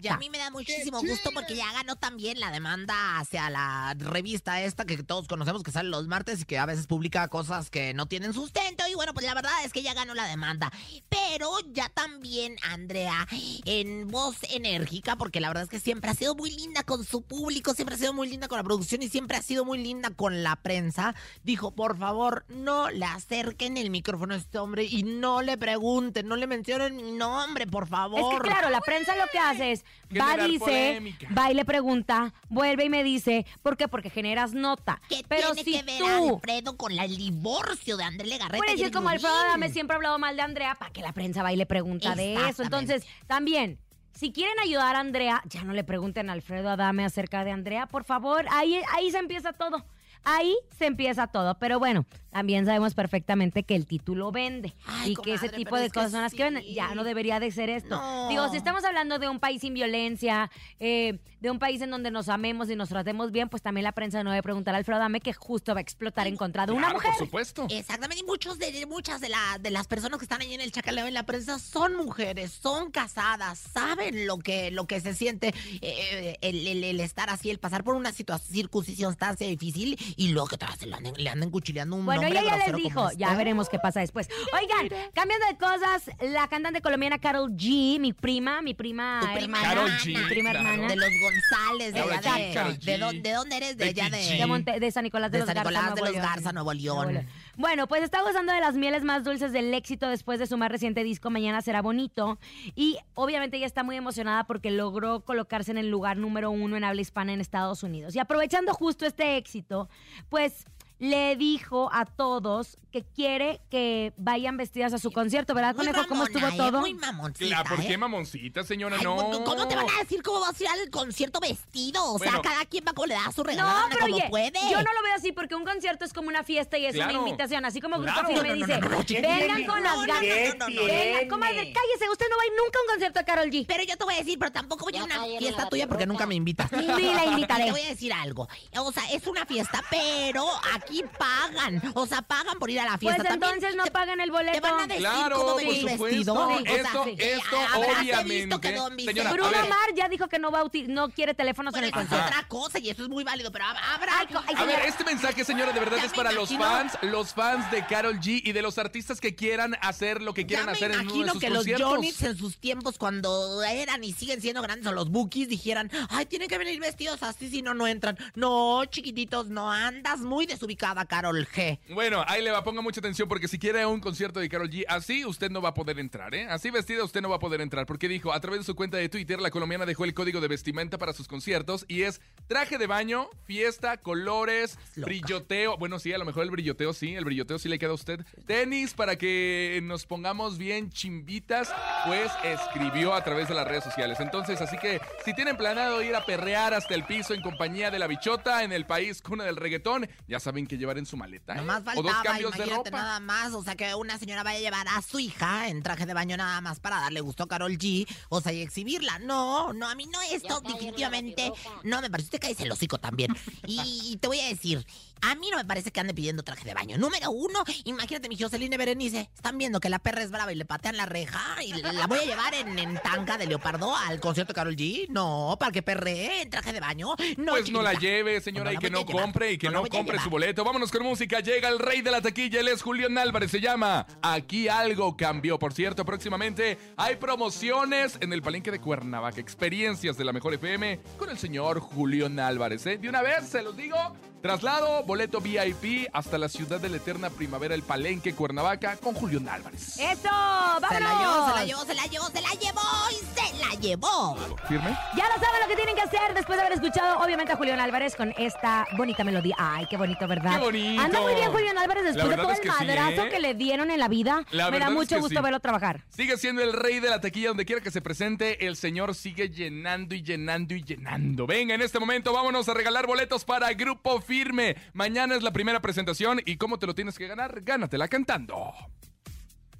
Y 0.00 0.08
a 0.08 0.16
mí 0.16 0.30
me 0.30 0.38
da 0.38 0.50
muchísimo 0.50 1.00
gusto 1.00 1.30
porque 1.34 1.56
ya 1.56 1.72
ganó 1.72 1.96
también 1.96 2.38
la 2.38 2.50
demanda 2.50 3.18
hacia 3.18 3.50
la 3.50 3.94
revista 3.98 4.62
esta 4.62 4.84
que 4.84 5.02
todos 5.02 5.26
conocemos 5.26 5.62
que 5.62 5.72
sale 5.72 5.88
los 5.88 6.06
martes 6.06 6.42
y 6.42 6.44
que 6.44 6.58
a 6.58 6.66
veces 6.66 6.86
publica 6.86 7.26
cosas 7.28 7.70
que 7.70 7.94
no 7.94 8.06
tienen 8.06 8.32
sustento. 8.32 8.84
Y 8.88 8.94
bueno, 8.94 9.14
pues 9.14 9.26
la 9.26 9.34
verdad 9.34 9.52
es 9.64 9.72
que 9.72 9.82
ya 9.82 9.94
ganó 9.94 10.14
la 10.14 10.26
demanda. 10.26 10.72
Pero 11.08 11.50
ya 11.72 11.88
también 11.88 12.56
Andrea, 12.62 13.26
en 13.64 14.08
voz 14.08 14.36
enérgica, 14.50 15.16
porque 15.16 15.40
la 15.40 15.48
verdad 15.48 15.64
es 15.64 15.70
que 15.70 15.80
siempre 15.80 16.10
ha 16.10 16.14
sido 16.14 16.34
muy 16.34 16.50
linda 16.50 16.82
con 16.84 17.04
su 17.04 17.22
público, 17.22 17.74
siempre 17.74 17.96
ha 17.96 17.98
sido 17.98 18.12
muy 18.12 18.28
linda 18.28 18.48
con 18.48 18.58
la 18.58 18.64
producción 18.64 19.02
y 19.02 19.08
siempre 19.08 19.36
ha 19.36 19.42
sido 19.42 19.64
muy 19.64 19.78
linda 19.78 20.10
con 20.10 20.42
la 20.42 20.56
prensa, 20.56 21.14
dijo, 21.42 21.74
por 21.74 21.98
favor, 21.98 22.44
no 22.48 22.90
le 22.90 23.04
acerquen 23.04 23.76
el 23.76 23.90
micrófono 23.90 24.34
a 24.34 24.36
este 24.36 24.58
hombre 24.58 24.84
y 24.84 25.02
no 25.02 25.42
le 25.42 25.58
pregunten, 25.58 26.28
no 26.28 26.36
le 26.36 26.46
mencionen 26.46 26.96
mi 26.96 27.12
nombre, 27.12 27.66
por 27.66 27.88
favor. 27.88 28.20
Es 28.20 28.38
que 28.38 28.48
claro, 28.48 28.70
la 28.70 28.80
prensa 28.80 29.16
lo 29.16 29.26
que 29.30 29.38
hace 29.38 29.63
es, 29.72 29.84
va, 30.20 30.36
dice, 30.46 30.58
polémica. 30.58 31.28
va 31.36 31.50
y 31.50 31.54
le 31.54 31.64
pregunta, 31.64 32.32
vuelve 32.48 32.84
y 32.84 32.90
me 32.90 33.02
dice, 33.04 33.46
¿por 33.62 33.76
qué? 33.76 33.88
Porque 33.88 34.10
generas 34.10 34.54
nota. 34.54 35.00
¿Qué 35.08 35.24
Pero 35.28 35.52
tiene 35.52 35.64
si 35.64 35.72
que 35.78 35.82
ver 35.82 35.98
tú 35.98 36.34
Alfredo 36.36 36.76
con 36.76 36.94
la- 36.96 37.04
el 37.04 37.16
divorcio 37.16 37.96
de 37.96 38.04
André 38.04 38.26
Legarreta? 38.26 38.58
Puede 38.58 38.72
y 38.72 38.76
decir 38.76 38.92
como 38.92 39.08
Alfredo? 39.08 39.34
Adame 39.34 39.68
siempre 39.70 39.94
ha 39.94 39.96
hablado 39.96 40.18
mal 40.18 40.36
de 40.36 40.42
Andrea 40.42 40.74
para 40.74 40.92
que 40.92 41.00
la 41.02 41.12
prensa 41.12 41.42
va 41.42 41.52
y 41.52 41.56
le 41.56 41.66
pregunta 41.66 42.14
de 42.14 42.34
eso. 42.48 42.62
Entonces, 42.62 43.04
también, 43.26 43.78
si 44.12 44.32
quieren 44.32 44.58
ayudar 44.60 44.94
a 44.96 45.00
Andrea, 45.00 45.42
ya 45.46 45.64
no 45.64 45.72
le 45.72 45.82
pregunten 45.84 46.30
a 46.30 46.34
Alfredo 46.34 46.70
Adame 46.70 47.04
acerca 47.04 47.44
de 47.44 47.50
Andrea, 47.50 47.86
por 47.86 48.04
favor. 48.04 48.46
Ahí, 48.50 48.80
ahí 48.92 49.10
se 49.10 49.18
empieza 49.18 49.52
todo. 49.52 49.84
Ahí 50.24 50.56
se 50.78 50.86
empieza 50.86 51.26
todo. 51.26 51.56
Pero 51.58 51.78
bueno, 51.78 52.06
también 52.30 52.64
sabemos 52.66 52.94
perfectamente 52.94 53.62
que 53.62 53.76
el 53.76 53.86
título 53.86 54.32
vende. 54.32 54.74
Ay, 54.86 55.12
y 55.12 55.16
que 55.16 55.34
ese 55.34 55.48
tipo 55.48 55.76
de 55.76 55.86
es 55.86 55.92
cosas 55.92 56.12
son 56.12 56.22
las 56.22 56.32
que 56.32 56.44
venden. 56.44 56.64
Ya 56.72 56.94
no 56.94 57.04
debería 57.04 57.40
de 57.40 57.50
ser 57.50 57.70
esto. 57.70 57.90
No. 58.00 58.28
Digo, 58.28 58.48
si 58.50 58.56
estamos 58.56 58.84
hablando 58.84 59.18
de 59.18 59.28
un 59.28 59.38
país 59.40 59.60
sin 59.60 59.74
violencia, 59.74 60.50
eh, 60.80 61.18
de 61.40 61.50
un 61.50 61.58
país 61.58 61.80
en 61.82 61.90
donde 61.90 62.10
nos 62.10 62.28
amemos 62.30 62.70
y 62.70 62.76
nos 62.76 62.88
tratemos 62.88 63.30
bien, 63.30 63.48
pues 63.50 63.62
también 63.62 63.84
la 63.84 63.92
prensa 63.92 64.22
no 64.24 64.30
debe 64.30 64.42
preguntar 64.42 64.74
a 64.74 64.78
Alfredo 64.78 64.96
Adame 64.98 65.20
que 65.20 65.32
justo 65.34 65.74
va 65.74 65.78
a 65.80 65.82
explotar 65.82 66.26
en 66.26 66.36
contra 66.36 66.64
de 66.66 66.72
una 66.72 66.88
mujer. 66.92 67.10
por 67.10 67.18
supuesto. 67.18 67.66
Exactamente, 67.70 68.22
y 68.22 68.26
muchos 68.26 68.58
de, 68.58 68.86
muchas 68.86 69.20
de, 69.20 69.28
la, 69.28 69.58
de 69.60 69.70
las 69.70 69.86
personas 69.86 70.18
que 70.18 70.24
están 70.24 70.40
ahí 70.40 70.54
en 70.54 70.62
el 70.62 70.72
chacaleo 70.72 71.06
en 71.06 71.12
la 71.14 71.24
prensa 71.24 71.58
son 71.58 71.96
mujeres, 71.96 72.50
son 72.50 72.90
casadas, 72.90 73.58
saben 73.58 74.26
lo 74.26 74.38
que, 74.38 74.70
lo 74.70 74.86
que 74.86 75.00
se 75.00 75.12
siente 75.14 75.52
eh, 75.82 76.38
el, 76.40 76.66
el- 76.66 76.84
el 76.84 77.00
estar 77.00 77.28
así, 77.28 77.50
el 77.50 77.58
pasar 77.58 77.84
por 77.84 77.94
una 77.94 78.10
situación, 78.12 78.54
circunstancia 78.54 79.46
difícil 79.46 79.98
y 80.16 80.28
luego 80.28 80.48
que 80.48 80.56
se 80.78 80.86
le 80.86 80.94
anden, 80.94 81.14
le 81.16 81.30
anden 81.30 81.50
cuchileando 81.50 81.96
un 81.96 82.04
Bueno, 82.06 82.22
ella 82.22 82.42
ya 82.42 82.56
les 82.56 82.74
dijo, 82.76 83.10
ya 83.12 83.26
este. 83.28 83.36
veremos 83.38 83.68
qué 83.68 83.78
pasa 83.78 84.00
después. 84.00 84.28
Oigan, 84.52 84.88
cambiando 85.12 85.46
de 85.46 85.56
cosas, 85.56 86.10
la 86.20 86.48
cantante 86.48 86.80
colombiana 86.80 87.18
Carol 87.18 87.50
G, 87.52 87.98
mi 88.00 88.12
prima, 88.12 88.62
mi 88.62 88.74
prima 88.74 89.20
Tu 89.22 89.26
prima 89.38 89.58
hermana, 89.72 89.98
G, 89.98 90.06
mi 90.06 90.24
prima 90.28 90.50
claro. 90.50 90.68
hermana 90.68 90.88
De 90.88 90.96
los 90.96 91.08
González, 91.20 91.94
de 91.94 92.00
allá 92.00 92.34
de, 92.34 92.78
de, 92.78 93.20
¿de 93.20 93.32
dónde 93.32 93.56
eres? 93.56 93.76
De 93.76 93.84
allá 93.86 94.10
de, 94.10 94.18
de, 94.36 94.46
Monte- 94.46 94.78
de 94.80 94.90
San 94.90 95.04
Nicolás 95.04 95.30
de, 95.30 95.38
de 95.38 95.40
los 95.40 95.46
San 95.46 95.54
Garza, 95.56 95.70
Nicolás 95.70 95.94
de 95.94 96.00
Nuevo 96.00 96.06
los 96.06 96.14
León. 96.22 96.26
Garza, 96.34 96.52
Nuevo 96.52 96.72
León. 96.72 97.28
Bueno, 97.56 97.86
pues 97.86 98.02
está 98.02 98.22
gozando 98.22 98.52
de 98.52 98.60
las 98.60 98.74
mieles 98.74 99.04
más 99.04 99.22
dulces 99.22 99.52
del 99.52 99.72
éxito 99.74 100.08
después 100.08 100.38
de 100.40 100.46
su 100.46 100.56
más 100.56 100.70
reciente 100.70 101.04
disco 101.04 101.30
Mañana 101.30 101.62
será 101.62 101.82
bonito. 101.82 102.38
Y 102.74 102.98
obviamente 103.14 103.56
ella 103.56 103.66
está 103.66 103.82
muy 103.82 103.96
emocionada 103.96 104.44
porque 104.44 104.70
logró 104.70 105.20
colocarse 105.20 105.70
en 105.70 105.78
el 105.78 105.90
lugar 105.90 106.16
número 106.16 106.50
uno 106.50 106.76
en 106.76 106.84
habla 106.84 107.00
hispana 107.00 107.32
en 107.32 107.40
Estados 107.40 107.82
Unidos. 107.82 108.16
Y 108.16 108.18
aprovechando 108.18 108.74
justo 108.74 109.06
este 109.06 109.36
éxito, 109.36 109.88
pues 110.28 110.66
le 111.04 111.36
dijo 111.36 111.90
a 111.92 112.06
todos 112.06 112.78
que 112.90 113.02
quiere 113.02 113.60
que 113.70 114.12
vayan 114.16 114.56
vestidas 114.56 114.92
a 114.94 114.98
su 114.98 115.10
concierto, 115.10 115.52
¿verdad, 115.52 115.74
Muy 115.74 115.86
Conejo? 115.86 116.06
¿Cómo 116.08 116.22
mamona, 116.24 116.48
estuvo 116.48 116.64
¿eh? 116.64 116.70
todo? 116.70 116.80
Muy 116.80 116.94
mamoncita, 116.94 117.46
Claro, 117.48 117.76
¿por 117.76 117.84
¿eh? 117.84 117.88
qué 117.88 117.98
mamoncita, 117.98 118.62
señora? 118.64 118.96
Ay, 118.98 119.04
no. 119.04 119.16
¿Cómo 119.44 119.68
te 119.68 119.74
van 119.76 119.86
a 119.90 119.98
decir 120.00 120.22
cómo 120.22 120.40
vas 120.40 120.58
a 120.58 120.62
ir 120.62 120.68
al 120.70 120.90
concierto 120.90 121.40
vestido? 121.40 122.04
O 122.14 122.18
sea, 122.18 122.28
Bueno. 122.30 122.42
cada 122.42 122.64
quien 122.66 122.84
va 122.86 122.92
como 122.92 123.06
le 123.06 123.14
da 123.14 123.32
su 123.32 123.42
No, 123.42 123.48
regalada 123.50 123.86
pero 123.90 124.00
como 124.00 124.14
oye, 124.16 124.26
puede. 124.30 124.58
yo 124.70 124.76
no 124.82 124.92
lo 124.92 125.02
veo 125.02 125.14
así 125.16 125.32
porque 125.32 125.54
un 125.56 125.64
concierto 125.64 126.04
es 126.04 126.12
como 126.12 126.28
una 126.28 126.44
fiesta 126.44 126.78
y 126.78 126.86
es 126.86 126.94
Claro. 126.94 127.10
una 127.18 127.28
invitación. 127.28 127.64
Así 127.64 127.80
como 127.80 127.98
Grupo 127.98 128.12
Claro. 128.12 128.28
Firme 128.28 128.48
No, 128.48 128.54
no, 128.54 128.54
dice, 128.66 128.80
no, 128.80 128.88
no, 128.88 128.96
no, 128.98 129.38
vengan 129.38 129.64
con 129.64 129.76
no, 129.76 129.80
las 129.84 129.96
no, 129.96 130.06
ganas. 130.06 130.56
no, 130.58 130.68
no, 130.68 130.74
no, 130.76 130.84
Venga, 130.84 131.28
comadre, 131.28 131.72
cállese, 131.72 132.10
usted 132.12 132.26
no 132.30 132.36
va 132.36 132.42
a 132.42 132.46
ir 132.46 132.52
nunca 132.56 132.78
a 132.78 132.82
un 132.82 132.88
concierto 132.88 133.18
de 133.18 133.24
Carol 133.24 133.50
G. 133.50 133.64
Pero 133.66 133.82
yo 133.82 133.96
te 133.96 134.04
voy 134.04 134.14
a 134.14 134.18
decir, 134.18 134.38
pero 134.38 134.52
tampoco 134.52 134.84
voy 134.84 134.96
a 134.96 135.04
una 135.04 135.24
fiesta 135.38 135.68
tuya 135.68 135.88
porque 135.88 136.06
nunca 136.06 136.26
me 136.26 136.36
invitas. 136.36 136.70
Ni 136.72 136.86
la 136.86 137.24
invitaré. 137.26 137.64
Te 137.66 137.70
voy 137.72 137.80
a 137.82 137.88
decir 137.88 138.12
algo. 138.12 138.48
O 138.78 138.92
sea, 138.92 139.02
es 139.10 139.26
una 139.26 139.44
fiesta, 139.46 139.82
pero 139.90 140.46
aquí 140.74 140.93
pagan. 141.02 141.82
O 141.94 142.06
sea, 142.06 142.22
pagan 142.22 142.58
por 142.58 142.70
ir 142.70 142.80
a 142.80 142.84
la 142.84 142.98
Pues 142.98 143.14
fiesta. 143.14 143.22
También 143.30 143.54
entonces 143.54 143.76
no 143.76 143.84
te- 143.84 143.90
pagan 143.90 144.20
el 144.20 144.26
Te 144.26 144.32
boleto. 144.32 144.60
van 144.60 144.80
a 144.80 144.86
decir 144.86 144.98
Claro, 145.00 145.36
cómo 145.36 145.48
por 145.52 145.56
venir 145.58 145.80
supuesto. 145.90 146.04
vestido. 146.04 146.34
O 146.34 146.48
sea, 146.62 146.74
Esto, 146.76 147.04
sí. 147.04 147.16
esto, 147.18 147.56
habráse 147.72 148.00
obviamente. 148.00 148.34
visto 148.34 148.60
que 148.60 148.72
don 148.72 148.98
Señora, 148.98 149.32
Bruno 149.32 149.50
Mar 149.68 149.88
ya 149.96 150.08
dijo 150.08 150.28
que 150.28 150.38
no 150.38 150.50
va 150.50 150.60
a 150.60 150.64
no 150.88 151.10
quiere 151.10 151.34
teléfonos 151.34 151.72
Bueno, 151.72 151.86
en 151.86 151.92
el 151.94 152.00
concierto. 152.00 152.26
otra 152.26 152.48
cosa 152.48 152.78
y 152.78 152.90
eso 152.90 153.02
es 153.02 153.08
muy 153.08 153.24
válido, 153.24 153.50
pero 153.52 153.64
hab- 153.66 153.78
habrá... 153.94 154.18
Ay, 154.18 154.26
co- 154.32 154.42
ay, 154.46 154.54
A 154.56 154.64
ver, 154.64 154.80
este 154.86 155.04
mensaje, 155.04 155.44
señora, 155.44 155.72
de 155.72 155.80
verdad 155.80 155.98
Ya 155.98 156.04
es 156.04 156.12
para 156.12 156.32
los 156.32 156.50
imagino. 156.50 156.70
fans, 156.90 156.98
los 157.02 157.34
fans 157.34 157.70
de 157.70 157.84
Carol 157.86 158.18
G 158.20 158.40
y 158.44 158.52
de 158.52 158.62
los 158.62 158.78
artistas 158.78 159.20
que 159.20 159.34
quieran 159.34 159.76
hacer 159.82 160.22
lo 160.22 160.34
que 160.34 160.46
quieran 160.46 160.68
hacer 160.68 160.90
en 160.92 161.00
uno 161.00 161.10
de 161.12 161.14
imagino 161.18 161.32
sus 161.32 161.40
que 161.42 161.50
los. 161.50 161.64
Johnny's 161.80 162.22
en 162.22 162.36
sus 162.36 162.56
tiempos 162.58 162.98
cuando 162.98 163.62
eran 163.62 164.02
y 164.04 164.12
siguen 164.12 164.40
siendo 164.40 164.62
grandes 164.62 164.86
o 164.86 164.92
los 164.92 165.10
Bookies 165.10 165.48
dijeran, 165.48 165.90
ay, 166.10 166.26
tienen 166.26 166.48
que 166.48 166.58
venir 166.58 166.80
vestidos 166.80 167.22
así 167.22 167.48
si 167.50 167.62
no, 167.62 167.74
no 167.74 167.86
entran. 167.86 168.16
No, 168.34 168.84
chiquititos, 168.86 169.48
no 169.48 169.70
andas 169.70 170.20
muy 170.20 170.46
desubicada, 170.74 171.04
Carol 171.06 171.46
G. 171.46 171.78
Bueno, 171.90 172.24
ahí 172.26 172.42
le 172.42 172.50
va, 172.50 172.62
ponga 172.64 172.82
mucha 172.82 173.00
atención 173.00 173.28
porque 173.28 173.48
si 173.48 173.58
quiere 173.58 173.86
un 173.86 174.00
concierto 174.00 174.40
de 174.40 174.48
Carol 174.48 174.70
G, 174.70 174.84
así 174.88 175.24
usted 175.24 175.50
no 175.50 175.62
va 175.62 175.70
a 175.70 175.74
poder 175.74 175.98
entrar, 175.98 176.34
¿eh? 176.34 176.46
Así 176.48 176.70
vestida 176.70 177.04
usted 177.04 177.20
no 177.22 177.28
va 177.28 177.36
a 177.36 177.38
poder 177.38 177.60
entrar 177.60 177.86
porque 177.86 178.08
dijo, 178.08 178.32
a 178.32 178.40
través 178.40 178.60
de 178.60 178.64
su 178.64 178.74
cuenta 178.74 178.96
de 178.96 179.08
Twitter, 179.08 179.40
la 179.40 179.50
colombiana 179.50 179.86
dejó 179.86 180.04
el 180.04 180.14
código 180.14 180.40
de 180.40 180.48
vestimenta 180.48 180.98
para 180.98 181.12
sus 181.12 181.28
conciertos 181.28 181.84
y 181.88 182.02
es 182.02 182.20
traje 182.46 182.78
de 182.78 182.86
baño, 182.86 183.28
fiesta, 183.44 183.96
colores, 183.98 184.78
loca. 184.96 185.06
brilloteo. 185.06 185.76
Bueno, 185.78 185.98
sí, 185.98 186.12
a 186.12 186.18
lo 186.18 186.24
mejor 186.24 186.44
el 186.44 186.50
brilloteo 186.50 186.92
sí, 186.92 187.14
el 187.14 187.24
brilloteo 187.24 187.58
sí 187.58 187.68
le 187.68 187.78
queda 187.78 187.90
a 187.90 187.94
usted. 187.94 188.20
Tenis 188.46 188.94
para 188.94 189.16
que 189.16 189.80
nos 189.82 190.06
pongamos 190.06 190.58
bien 190.58 190.90
chimbitas, 190.90 191.72
pues 192.06 192.30
escribió 192.44 193.14
a 193.14 193.22
través 193.22 193.48
de 193.48 193.54
las 193.54 193.66
redes 193.66 193.84
sociales. 193.84 194.18
Entonces, 194.20 194.60
así 194.60 194.76
que 194.78 195.00
si 195.24 195.34
tienen 195.34 195.56
planeado 195.56 196.02
ir 196.02 196.14
a 196.14 196.24
perrear 196.24 196.74
hasta 196.74 196.94
el 196.94 197.04
piso 197.04 197.34
en 197.34 197.42
compañía 197.42 197.90
de 197.90 197.98
la 197.98 198.06
bichota 198.06 198.64
en 198.64 198.72
el 198.72 198.86
país 198.86 199.22
cuna 199.22 199.44
del 199.44 199.56
reggaetón, 199.56 200.08
ya 200.26 200.40
saben 200.40 200.63
que 200.66 200.78
llevar 200.78 200.98
en 200.98 201.06
su 201.06 201.16
maleta. 201.16 201.54
¿eh? 201.54 201.56
Nomás 201.56 201.82
o 201.82 202.02
dos 202.02 202.12
faltaba, 202.12 202.22
cambios 202.22 202.52
de 202.52 202.58
imagínate 202.58 202.90
ropa. 202.90 203.02
nada 203.02 203.20
más, 203.20 203.52
o 203.52 203.62
sea, 203.62 203.74
que 203.76 203.94
una 203.94 204.18
señora 204.18 204.42
vaya 204.42 204.58
a 204.58 204.62
llevar 204.62 204.86
a 204.88 205.02
su 205.02 205.18
hija 205.18 205.68
en 205.68 205.82
traje 205.82 206.06
de 206.06 206.14
baño 206.14 206.36
nada 206.36 206.60
más 206.60 206.80
para 206.80 207.00
darle 207.00 207.20
gusto 207.20 207.44
a 207.44 207.48
Carol 207.48 207.72
G, 207.78 208.06
o 208.28 208.40
sea, 208.40 208.52
y 208.52 208.62
exhibirla. 208.62 209.18
No, 209.20 209.72
no, 209.72 209.88
a 209.88 209.94
mí 209.94 210.06
no 210.06 210.20
esto 210.22 210.60
definitivamente 210.60 211.52
no 211.82 212.00
me 212.00 212.10
parece. 212.10 212.26
Usted 212.26 212.40
cállese 212.40 212.64
el 212.64 212.72
hocico 212.72 212.98
también. 212.98 213.34
Y, 213.66 214.12
y 214.12 214.16
te 214.16 214.28
voy 214.28 214.40
a 214.40 214.48
decir, 214.48 214.84
a 215.30 215.34
mí 215.36 215.48
no 215.50 215.56
me 215.56 215.64
parece 215.64 215.90
que 215.90 216.00
ande 216.00 216.14
pidiendo 216.14 216.42
traje 216.42 216.64
de 216.64 216.74
baño. 216.74 216.98
Número 216.98 217.30
uno, 217.30 217.64
imagínate 217.84 218.28
mi 218.28 218.36
Jocelyn 218.38 218.72
y 218.72 218.76
Berenice, 218.76 219.30
están 219.34 219.58
viendo 219.58 219.80
que 219.80 219.88
la 219.88 219.98
perra 219.98 220.22
es 220.22 220.30
brava 220.30 220.52
y 220.52 220.56
le 220.56 220.64
patean 220.64 220.96
la 220.96 221.06
reja 221.06 221.62
y 221.62 221.72
la 221.72 222.06
voy 222.06 222.18
a 222.18 222.24
llevar 222.24 222.54
en, 222.54 222.78
en 222.78 222.98
tanga 223.02 223.38
de 223.38 223.46
leopardo 223.46 223.94
al 223.96 224.20
concierto 224.20 224.52
de 224.52 224.54
Carol 224.54 224.76
G. 224.76 225.06
No, 225.08 225.56
para 225.58 225.72
que 225.72 225.82
perree 225.82 226.42
en 226.42 226.50
traje 226.50 226.72
de 226.72 226.80
baño. 226.80 227.14
No, 227.36 227.52
Pues 227.52 227.70
no 227.70 227.82
la 227.82 227.94
lleve, 227.94 228.40
señora, 228.40 228.70
No 228.72 228.76
y 228.76 228.78
que 228.78 228.90
no 228.90 229.04
compre 229.06 229.52
y 229.52 229.58
que 229.58 229.70
No 229.70 229.84
compre 229.86 230.18
su 230.18 230.30
boleto. 230.30 230.64
Vámonos 230.64 230.90
con 230.90 231.02
música. 231.02 231.40
Llega 231.40 231.68
el 231.68 231.78
rey 231.78 232.02
de 232.02 232.10
la 232.10 232.20
taquilla. 232.20 232.60
Él 232.60 232.68
es 232.68 232.82
Julián 232.82 233.16
Álvarez. 233.18 233.50
Se 233.50 233.60
llama 233.60 234.06
Aquí 234.22 234.68
algo 234.68 235.16
cambió. 235.16 235.58
Por 235.58 235.72
cierto, 235.72 236.04
próximamente 236.04 236.78
hay 236.96 237.16
promociones 237.16 238.18
en 238.20 238.32
el 238.32 238.42
palenque 238.42 238.70
de 238.70 238.80
Cuernavaca. 238.80 239.40
Experiencias 239.40 240.16
de 240.16 240.24
la 240.24 240.32
mejor 240.32 240.54
FM 240.54 241.00
con 241.18 241.30
el 241.30 241.38
señor 241.38 241.80
Julián 241.80 242.38
Álvarez. 242.38 242.86
¿eh? 242.86 242.98
De 242.98 243.08
una 243.08 243.22
vez, 243.22 243.48
se 243.48 243.62
los 243.62 243.76
digo. 243.76 243.96
Traslado, 244.42 245.04
boleto 245.14 245.40
VIP 245.40 246.08
hasta 246.12 246.38
la 246.38 246.48
ciudad 246.48 246.80
de 246.80 246.88
la 246.88 246.96
eterna 246.96 247.30
primavera, 247.30 247.76
el 247.76 247.84
palenque 247.84 248.34
Cuernavaca 248.34 248.96
con 248.96 249.14
Julián 249.14 249.48
Álvarez. 249.48 249.96
¡Eso! 249.96 250.28
¡Vámonos! 250.28 250.90
Se 250.90 251.00
la 251.00 251.14
llevó, 251.14 251.44
se 251.46 251.54
la 251.54 251.64
llevó, 251.64 251.84
se 251.84 251.94
la 251.94 252.06
llevó, 252.06 252.26
se 252.26 252.40
la 252.40 252.50
llevó 252.50 252.80
y 253.12 253.14
se 253.14 253.58
la 253.60 253.80
llevó. 253.80 254.36
¿Firme? 254.66 254.90
Ya 255.16 255.28
lo 255.28 255.34
saben 255.34 255.60
lo 255.62 255.68
que 255.68 255.76
tienen 255.76 255.94
que 255.94 256.00
hacer 256.02 256.34
después 256.34 256.56
de 256.56 256.62
haber 256.62 256.72
escuchado, 256.72 257.20
obviamente, 257.20 257.52
a 257.52 257.56
Julián 257.56 257.78
Álvarez 257.78 258.16
con 258.16 258.34
esta 258.36 258.88
bonita 258.96 259.22
melodía. 259.22 259.54
Ay, 259.56 259.86
qué 259.88 259.96
bonito, 259.96 260.26
¿verdad? 260.26 260.58
¡Qué 260.58 260.64
bonito! 260.64 261.00
Anda 261.00 261.20
muy 261.20 261.34
bien 261.34 261.52
Julián 261.52 261.78
Álvarez 261.78 262.04
después 262.06 262.30
de 262.30 262.36
todo 262.36 262.50
es 262.50 262.58
el 262.58 262.64
sí, 262.64 262.70
madrazo 262.70 263.26
¿eh? 263.26 263.28
que 263.30 263.38
le 263.38 263.54
dieron 263.54 263.92
en 263.92 264.00
la 264.00 264.08
vida. 264.08 264.44
La 264.50 264.72
Me 264.72 264.80
da 264.80 264.88
es 264.88 264.94
mucho 264.94 265.14
que 265.14 265.20
gusto 265.20 265.38
sí. 265.38 265.44
verlo 265.44 265.60
trabajar. 265.60 266.02
Sigue 266.08 266.36
siendo 266.38 266.60
el 266.60 266.72
rey 266.72 266.98
de 266.98 267.08
la 267.08 267.20
taquilla 267.20 267.48
donde 267.48 267.64
quiera 267.64 267.80
que 267.80 267.92
se 267.92 268.00
presente. 268.00 268.66
El 268.66 268.74
señor 268.74 269.14
sigue 269.14 269.48
llenando 269.48 270.16
y 270.16 270.24
llenando 270.24 270.74
y 270.74 270.82
llenando. 270.82 271.46
Venga, 271.46 271.76
en 271.76 271.82
este 271.82 272.00
momento 272.00 272.32
vámonos 272.32 272.68
a 272.68 272.74
regalar 272.74 273.06
boletos 273.06 273.44
para 273.44 273.72
Grupo 273.74 274.20
Firme. 274.20 274.74
Mañana 274.94 275.34
es 275.34 275.42
la 275.42 275.52
primera 275.52 275.82
presentación 275.82 276.40
y 276.46 276.56
¿cómo 276.56 276.78
te 276.78 276.86
lo 276.86 276.94
tienes 276.94 277.18
que 277.18 277.26
ganar? 277.26 277.62
Gánatela 277.62 278.06
cantando. 278.06 278.72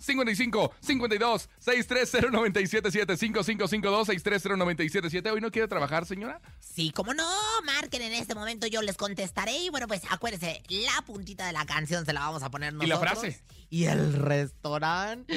55 0.05 0.73
52 0.81 1.49
630 1.59 2.31
977 2.31 3.17
5552 3.17 4.07
630 4.07 4.57
977 4.65 5.31
¿Hoy 5.31 5.41
no 5.41 5.51
quiere 5.51 5.69
trabajar, 5.69 6.07
señora? 6.07 6.41
Sí, 6.61 6.91
como 6.91 7.15
no, 7.15 7.27
marquen 7.65 8.03
en 8.03 8.13
este 8.15 8.35
momento, 8.35 8.67
yo 8.67 8.83
les 8.83 8.97
contestaré. 8.97 9.57
Y 9.59 9.71
bueno, 9.71 9.87
pues 9.89 10.03
acuérdense, 10.11 10.63
la 10.69 11.03
puntita 11.03 11.47
de 11.47 11.53
la 11.53 11.65
canción 11.67 12.05
se 12.05 12.13
la 12.13 12.21
vamos 12.21 12.43
a 12.43 12.51
poner 12.51 12.73
¿Y 12.73 12.77
nosotros. 12.77 13.01
la 13.01 13.11
frase? 13.11 13.41
Y 13.71 13.85
el 13.87 14.13
restaurante 14.13 15.35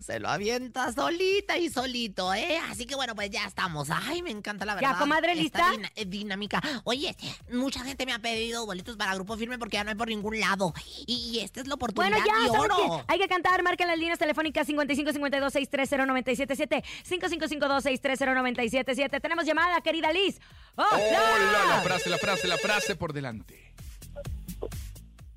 se 0.00 0.20
lo 0.20 0.28
avienta 0.28 0.92
solita 0.92 1.56
y 1.56 1.70
solito, 1.70 2.34
¿eh? 2.34 2.58
Así 2.68 2.84
que 2.86 2.94
bueno, 2.94 3.14
pues 3.14 3.30
ya 3.30 3.46
estamos. 3.46 3.88
Ay, 3.90 4.22
me 4.22 4.30
encanta 4.30 4.64
la 4.66 4.74
Ya, 4.74 4.88
verdad. 4.88 4.98
comadre, 4.98 5.32
esta 5.40 5.72
¿lista? 5.72 5.90
eh, 5.94 6.04
dinámica. 6.04 6.62
Oye, 6.84 7.16
mucha 7.52 7.82
gente 7.84 8.04
me 8.06 8.12
ha 8.12 8.18
pedido 8.18 8.66
boletos 8.66 8.96
para 8.96 9.14
Grupo 9.14 9.36
Firme 9.36 9.58
porque 9.58 9.76
ya 9.76 9.84
no 9.84 9.90
hay 9.90 9.96
por 9.96 10.08
ningún 10.08 10.38
lado. 10.40 10.74
Y 11.06 11.38
esta 11.42 11.60
es 11.60 11.66
la 11.68 11.74
oportunidad 11.74 12.10
Bueno, 12.18 12.26
ya, 12.26 12.40
de 12.42 12.46
¿saben 12.48 12.60
oro. 12.70 12.76
qué? 12.98 13.04
Hay 13.08 13.18
que 13.18 13.28
cantar. 13.28 13.62
Marquen 13.62 13.88
líneas 14.00 14.18
telefónicas 14.18 14.66
55 14.66 15.12
52 15.12 15.52
630 15.52 16.06
977 16.06 16.82
5552 17.04 17.82
630 17.82 18.34
977 18.34 19.20
Tenemos 19.20 19.44
llamada, 19.44 19.80
querida 19.80 20.12
Liz. 20.12 20.40
¡Hola! 20.74 20.88
Hola, 20.92 21.76
la 21.76 21.82
frase, 21.82 22.10
la 22.10 22.18
frase, 22.18 22.48
la 22.48 22.58
frase 22.58 22.96
por 22.96 23.12
delante. 23.12 23.72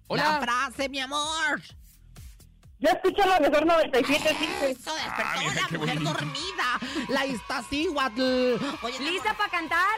La 0.09 0.37
Hola. 0.37 0.39
frase, 0.41 0.89
mi 0.89 0.99
amor. 0.99 1.61
Yo 2.79 2.89
escucho 2.89 3.25
la 3.25 3.39
mejor 3.39 3.65
97.5. 3.65 4.63
Eso 4.63 4.93
despertó 4.93 4.93
Ah, 5.07 5.35
mira 5.39 5.53
la 5.53 5.61
mujer 5.61 5.77
bonito. 5.79 6.13
dormida. 6.13 6.79
La 7.09 7.25
Iztaccíhuatl. 7.25 8.55
¿Lista 8.99 9.33
para 9.37 9.49
cantar? 9.49 9.97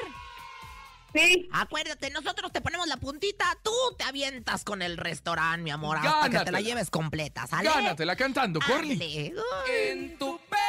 Sí. 1.16 1.48
Acuérdate, 1.54 2.10
nosotros 2.10 2.52
te 2.52 2.60
ponemos 2.60 2.88
la 2.88 2.98
puntita, 2.98 3.46
tú 3.64 3.72
te 3.98 4.04
avientas 4.04 4.66
con 4.66 4.82
el 4.82 4.98
restaurante, 4.98 5.64
mi 5.64 5.72
amor, 5.72 5.98
hasta 5.98 6.30
que 6.30 6.40
te 6.40 6.52
la 6.52 6.60
lleves 6.60 6.90
completa, 6.90 7.48
¿sale? 7.48 7.70
Gánatela 7.70 8.18
cantando, 8.18 8.60
Corny. 8.60 9.32
En 9.70 10.18
tu 10.18 10.38
perra 10.50 10.60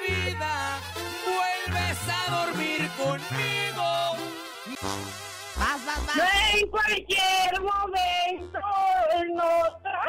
vida 0.00 0.78
vuelves 1.26 1.98
a 2.08 2.46
dormir 2.46 2.90
conmigo. 2.96 4.16
Vas, 5.58 5.84
vas, 5.84 6.06
vas. 6.06 6.18
En 6.54 6.68
cualquier 6.70 7.60
momento 7.60 8.60
en 9.12 9.38
otra. 9.38 10.00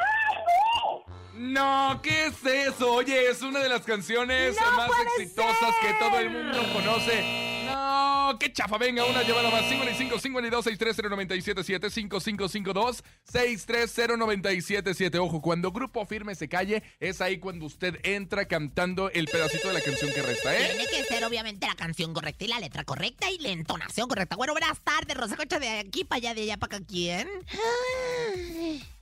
No, 1.34 2.00
¿qué 2.02 2.28
es 2.28 2.46
eso? 2.46 2.94
Oye, 2.94 3.30
es 3.30 3.42
una 3.42 3.60
de 3.60 3.68
las 3.68 3.82
canciones 3.82 4.56
¡No 4.60 4.72
más 4.78 4.90
exitosas 5.18 5.76
que 5.82 5.94
todo 6.00 6.18
el 6.20 6.30
mundo 6.30 6.60
conoce. 6.74 7.55
No, 8.26 8.40
qué 8.40 8.52
chafa. 8.52 8.80
Venga, 8.80 9.06
una 9.06 9.22
llamada 9.22 9.52
más. 9.52 9.70
55 9.70 10.20
52 10.20 10.64
630 10.64 11.10
977 11.10 11.90
5552 11.92 13.04
630 13.24 14.18
977 14.18 15.20
Ojo, 15.20 15.42
cuando 15.42 15.72
Grupo 15.72 16.06
Firme 16.06 16.34
se 16.34 16.50
calle, 16.50 16.82
es 17.00 17.22
ahí 17.22 17.38
cuando 17.38 17.66
usted 17.66 18.00
entra 18.04 18.46
cantando 18.48 19.12
el 19.12 19.28
pedacito 19.28 19.68
de 19.68 19.76
la 19.76 19.82
canción 19.82 20.12
que 20.12 20.24
resta, 20.24 20.58
¿eh? 20.58 20.74
Tiene 20.76 20.88
que 20.90 21.04
ser 21.04 21.24
obviamente 21.24 21.68
la 21.68 21.76
canción 21.76 22.14
correcta 22.14 22.46
y 22.46 22.48
la 22.48 22.60
letra 22.60 22.84
correcta 22.84 23.30
y 23.30 23.38
la 23.38 23.50
entonación 23.50 24.08
correcta. 24.08 24.36
Bueno, 24.36 24.54
buenas 24.54 24.80
tardes, 24.80 25.16
Rosa 25.16 25.36
Concha, 25.36 25.60
de 25.60 25.70
aquí 25.70 26.04
para 26.04 26.18
allá, 26.18 26.34
de 26.34 26.42
allá 26.44 26.58
para 26.58 26.78
acá, 26.78 26.86
¿quién? 26.88 27.28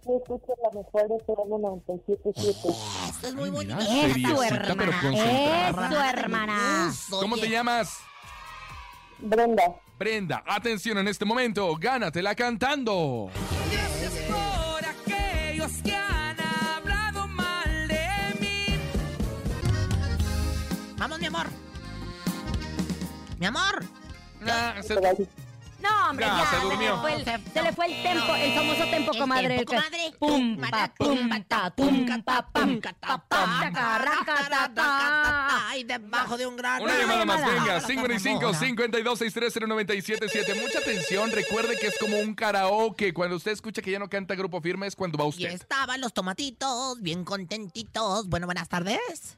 Yo 0.06 0.18
escucho 0.18 0.54
la 0.62 0.70
mejor 0.82 1.18
FM 1.22 1.56
97.7. 1.64 3.10
Esto 3.10 3.28
es 3.28 3.36
muy 3.36 3.50
bonito. 3.50 3.80
Es 3.80 4.22
tu 4.22 4.42
hermana. 4.42 5.70
Es 5.70 5.90
tu 5.90 5.96
hermana. 5.96 6.94
¿Cómo 7.10 7.38
te 7.38 7.50
llamas? 7.50 8.00
Brenda. 9.24 9.64
Brenda, 9.98 10.44
atención 10.46 10.98
en 10.98 11.08
este 11.08 11.24
momento, 11.26 11.76
gánatela 11.80 12.36
cantando. 12.36 13.30
por 14.28 14.86
aquellos 14.86 15.72
que 15.84 15.96
han 15.96 16.36
hablado 16.40 17.28
mal 17.28 17.88
de 17.88 18.08
mí. 18.40 18.66
Vamos, 20.98 21.20
mi 21.20 21.26
amor. 21.28 21.48
Mi 23.40 23.46
amor. 23.46 23.86
Ah, 24.46 24.76
se- 24.82 24.96
No, 25.84 26.10
hombre, 26.10 26.26
Ya, 26.26 26.38
ya, 26.38 26.46
se 26.50 26.56
se, 26.56 26.62
durmió. 26.64 26.96
le 26.96 27.02
fue 27.02 27.14
el, 27.14 27.26
se 27.26 27.62
le 27.62 27.74
fue 27.74 27.86
el 27.88 28.04
tempo, 28.04 28.36
el 28.36 28.54
famoso 28.54 28.86
tempo, 28.90 29.12
El 29.14 29.20
comadre. 29.20 29.48
tempo, 29.58 29.62
el 29.62 29.66
comadre. 29.66 30.14
Pum, 30.18 30.58
pa, 30.58 30.94
pum, 30.98 31.30
ta, 31.48 31.70
tum, 31.72 32.06
pa, 32.24 32.48
pam, 32.52 32.80
pam, 33.28 33.74
ta, 33.74 34.72
ta. 34.74 35.78
Y 35.78 35.84
debajo 35.84 36.38
de 36.38 36.48
un 36.48 36.56
gran... 36.56 36.82
Una 36.82 36.98
llamada 36.98 37.26
más, 37.26 37.46
venga, 37.46 37.82
55 37.82 38.54
52 38.54 39.20
630 39.20 39.68
977 39.68 40.54
Mucha 40.62 40.80
atención, 40.80 41.32
recuerde 41.32 41.78
que 41.78 41.88
es 41.88 41.98
como 42.00 42.18
un 42.18 42.34
karaoke. 42.34 43.14
Cuando 43.14 43.36
usted 43.36 43.52
escucha 43.52 43.82
que 43.82 43.92
ya 43.92 44.00
no 44.00 44.10
canta 44.10 44.36
Grupo 44.36 44.62
Firme 44.62 44.88
es 44.88 44.96
cuando 44.96 45.18
va 45.18 45.26
Y 45.26 45.30
usted. 45.30 45.50
estaban 45.52 46.00
los 46.02 46.14
tomatitos 46.14 47.02
bien 47.02 47.24
contentitos. 47.26 48.28
Bueno, 48.30 48.46
buenas 48.48 48.70
tardes. 48.70 49.38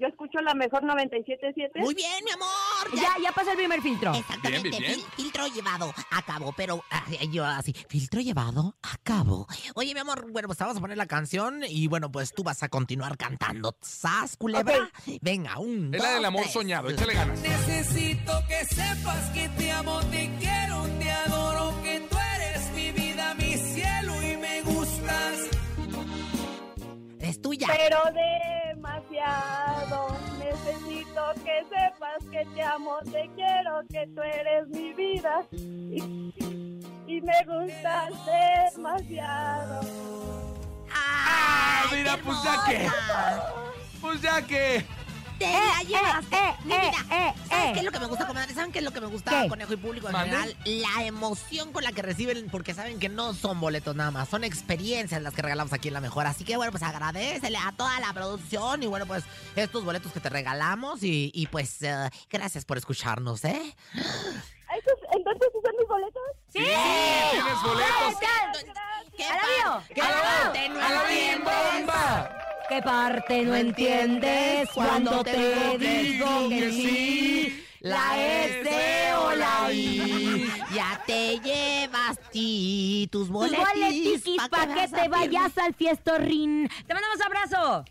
Yo 0.00 0.06
escucho 0.06 0.38
la 0.40 0.54
mejor 0.54 0.82
97.7. 0.82 1.80
Muy 1.80 1.94
bien, 1.94 2.24
mi 2.24 2.30
amor. 2.30 2.48
Ya, 2.94 3.16
ya 3.22 3.32
pasó 3.32 3.50
el 3.50 3.56
primer 3.56 3.80
filtro. 3.82 4.14
Exactamente, 4.14 4.68
Bien, 4.70 4.82
bien, 4.82 5.00
fil- 5.00 5.04
filtro 5.16 5.46
llevado 5.48 5.92
a 6.10 6.22
cabo, 6.22 6.52
pero 6.56 6.82
yo 7.30 7.44
así, 7.44 7.72
filtro 7.88 8.20
llevado 8.20 8.76
a 8.82 8.96
cabo. 9.02 9.46
Oye, 9.74 9.94
mi 9.94 10.00
amor, 10.00 10.30
bueno, 10.30 10.46
pues 10.48 10.58
te 10.58 10.64
vamos 10.64 10.76
a 10.76 10.80
poner 10.80 10.96
la 10.96 11.06
canción 11.06 11.62
y 11.68 11.86
bueno, 11.88 12.10
pues 12.12 12.32
tú 12.32 12.42
vas 12.44 12.62
a 12.62 12.68
continuar 12.68 13.16
cantando. 13.16 13.76
¿Sas, 13.80 14.36
culebra? 14.36 14.90
Venga, 15.20 15.58
un, 15.58 15.92
Es 15.94 16.02
la 16.02 16.10
del 16.14 16.24
amor 16.24 16.42
tres. 16.42 16.52
soñado, 16.52 16.88
échale 16.90 17.14
ganas. 17.14 17.40
Necesito 17.40 18.32
que 18.46 18.64
sepas 18.66 19.30
que 19.30 19.48
te 19.50 19.72
amo, 19.72 20.00
te 20.10 20.30
quiero, 20.38 20.82
te 20.98 21.10
adoro, 21.10 21.82
que 21.82 22.00
tú 22.08 22.16
eres 22.36 22.70
mi 22.72 22.92
vida, 22.92 23.34
mi 23.34 23.54
cielo 23.56 24.22
y 24.22 24.36
me 24.36 24.62
gustas. 24.62 25.38
Es 27.20 27.42
tuya. 27.42 27.66
Pero 27.76 27.98
demasiado. 28.74 29.67
Que 31.34 31.64
sepas 31.68 32.24
que 32.30 32.44
te 32.54 32.62
amo, 32.62 32.98
te 33.04 33.30
quiero, 33.34 33.82
que 33.90 34.06
tú 34.14 34.22
eres 34.22 34.68
mi 34.68 34.92
vida. 34.94 35.44
Y, 35.52 36.32
y 37.06 37.20
me 37.20 37.44
gustas 37.46 38.10
demasiado. 38.74 39.80
Ah, 40.92 41.82
Ay, 41.90 41.98
mira, 41.98 42.16
qué 42.16 42.22
pues 42.24 42.42
ya 42.42 42.64
que. 42.66 42.90
Pues 44.00 44.22
ya 44.22 44.42
que. 44.46 44.84
Te 45.38 45.44
la 45.52 45.82
llevaste. 45.86 46.36
eh, 46.36 46.54
Mi 46.64 46.74
eh, 46.74 46.78
vida. 46.80 47.16
eh, 47.16 47.34
¿Sabes 47.48 47.64
eh. 47.66 47.70
qué 47.74 47.78
es 47.78 47.84
lo 47.84 47.92
que 47.92 48.00
me 48.00 48.06
gusta, 48.06 48.26
comadre? 48.26 48.54
¿Saben 48.54 48.72
qué 48.72 48.78
es 48.80 48.84
lo 48.84 48.90
que 48.92 49.00
me 49.00 49.06
gusta, 49.06 49.42
¿Qué? 49.42 49.48
conejo 49.48 49.72
y 49.72 49.76
público 49.76 50.06
en 50.08 50.12
¿Mande? 50.12 50.30
general? 50.36 50.56
La 50.64 51.04
emoción 51.04 51.72
con 51.72 51.84
la 51.84 51.92
que 51.92 52.02
reciben, 52.02 52.48
porque 52.50 52.74
saben 52.74 52.98
que 52.98 53.08
no 53.08 53.34
son 53.34 53.60
boletos 53.60 53.94
nada 53.94 54.10
más, 54.10 54.28
son 54.28 54.42
experiencias 54.44 55.22
las 55.22 55.34
que 55.34 55.42
regalamos 55.42 55.72
aquí 55.72 55.88
en 55.88 55.94
La 55.94 56.00
Mejor. 56.00 56.26
Así 56.26 56.44
que, 56.44 56.56
bueno, 56.56 56.72
pues 56.72 56.82
agradecele 56.82 57.56
a 57.58 57.72
toda 57.76 57.98
la 58.00 58.12
producción 58.12 58.82
y, 58.82 58.86
bueno, 58.86 59.06
pues 59.06 59.22
estos 59.54 59.84
boletos 59.84 60.10
que 60.12 60.20
te 60.20 60.28
regalamos 60.28 61.02
y, 61.04 61.30
y, 61.32 61.46
pues 61.46 61.82
eh, 61.82 62.10
gracias 62.28 62.64
por 62.64 62.76
escucharnos, 62.78 63.44
¿eh? 63.44 63.76
¿Esos- 63.94 64.98
¿Entonces 65.16 65.48
sí 65.52 65.58
son 65.64 65.74
mis 65.78 65.88
boletos? 65.88 66.22
¡Sí! 66.52 66.58
Tienes 67.32 67.62
boletos. 67.62 68.20
¿Qué 69.16 69.24
¡Alabío! 69.24 69.82
¿Qué 69.94 70.00
¡Alabío, 70.00 70.46
entiendes? 71.32 71.44
bomba! 71.44 72.30
¿Qué 72.68 72.82
parte 72.82 73.42
no 73.44 73.54
entiendes 73.54 74.68
cuando 74.74 75.24
te 75.24 75.78
digo 75.78 76.48
que 76.50 76.70
sí? 76.70 77.64
La 77.80 78.16
S 78.44 79.14
o 79.14 79.32
la 79.32 79.72
I. 79.72 80.50
Ya 80.74 81.02
te 81.06 81.38
llevas 81.40 82.18
ti 82.30 83.08
tus 83.10 83.28
Tus 83.28 83.30
boletiquis 83.30 84.42
pa' 84.50 84.66
que 84.66 84.88
te 84.88 85.08
vayas 85.08 85.56
al 85.56 85.72
fiestorrín. 85.74 86.68
Te 86.86 86.92
mandamos 86.92 87.20
abrazo. 87.24 87.84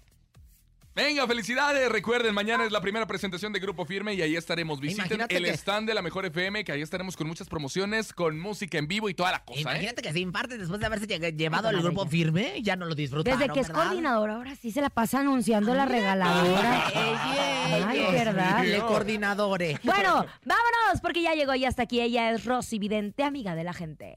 Venga, 0.98 1.28
felicidades. 1.28 1.90
Recuerden, 1.92 2.34
mañana 2.34 2.66
es 2.66 2.72
la 2.72 2.82
primera 2.82 3.06
presentación 3.06 3.54
de 3.54 3.60
Grupo 3.60 3.86
Firme 3.86 4.16
y 4.16 4.22
ahí 4.24 4.36
estaremos. 4.36 4.80
Visiten 4.80 5.06
Imagínate 5.06 5.38
el 5.38 5.44
que- 5.44 5.52
stand 5.52 5.88
de 5.88 5.94
la 5.94 6.02
Mejor 6.02 6.26
FM, 6.26 6.64
que 6.66 6.72
ahí 6.72 6.82
estaremos 6.82 7.16
con 7.16 7.28
muchas 7.28 7.48
promociones, 7.48 8.12
con 8.14 8.40
música 8.40 8.80
en 8.80 8.88
vivo 8.88 9.08
y 9.08 9.14
toda 9.14 9.32
la 9.32 9.46
cosa, 9.46 9.60
¿eh? 9.60 9.62
Imagínate 9.62 10.02
que 10.02 10.12
sin 10.12 10.32
parte 10.32 10.58
después 10.58 10.80
de 10.80 10.88
haberse 10.88 11.08
lle- 11.08 11.38
llevado 11.38 11.70
el 11.70 11.84
grupo 11.84 12.08
firme, 12.08 12.64
ya 12.64 12.76
no 12.76 12.88
lo 12.88 12.96
disfrutaron, 12.96 13.40
Desde 13.40 13.54
que 13.54 13.60
es 13.60 13.68
¿verdad? 13.68 13.84
coordinador, 13.84 14.30
ahora 14.32 14.56
sí 14.56 14.72
se 14.72 14.82
la 14.82 14.90
pasa 14.90 15.20
anunciando 15.20 15.76
la 15.76 15.86
regaladora. 15.86 16.88
Ey, 16.96 17.84
Ay, 17.86 18.00
ey, 18.00 18.12
¿verdad? 18.14 18.64
Le 18.66 18.80
coordinadores. 18.80 19.80
Bueno, 19.84 20.26
vámonos, 20.46 21.02
porque 21.04 21.22
ya 21.22 21.36
llegó 21.36 21.54
y 21.54 21.66
hasta 21.66 21.84
aquí. 21.84 22.02
Ella 22.02 22.32
es 22.32 22.44
Rosy 22.46 22.80
Vidente, 22.80 23.24
amiga 23.24 23.54
de 23.54 23.64
la 23.64 23.74
gente. 23.74 24.16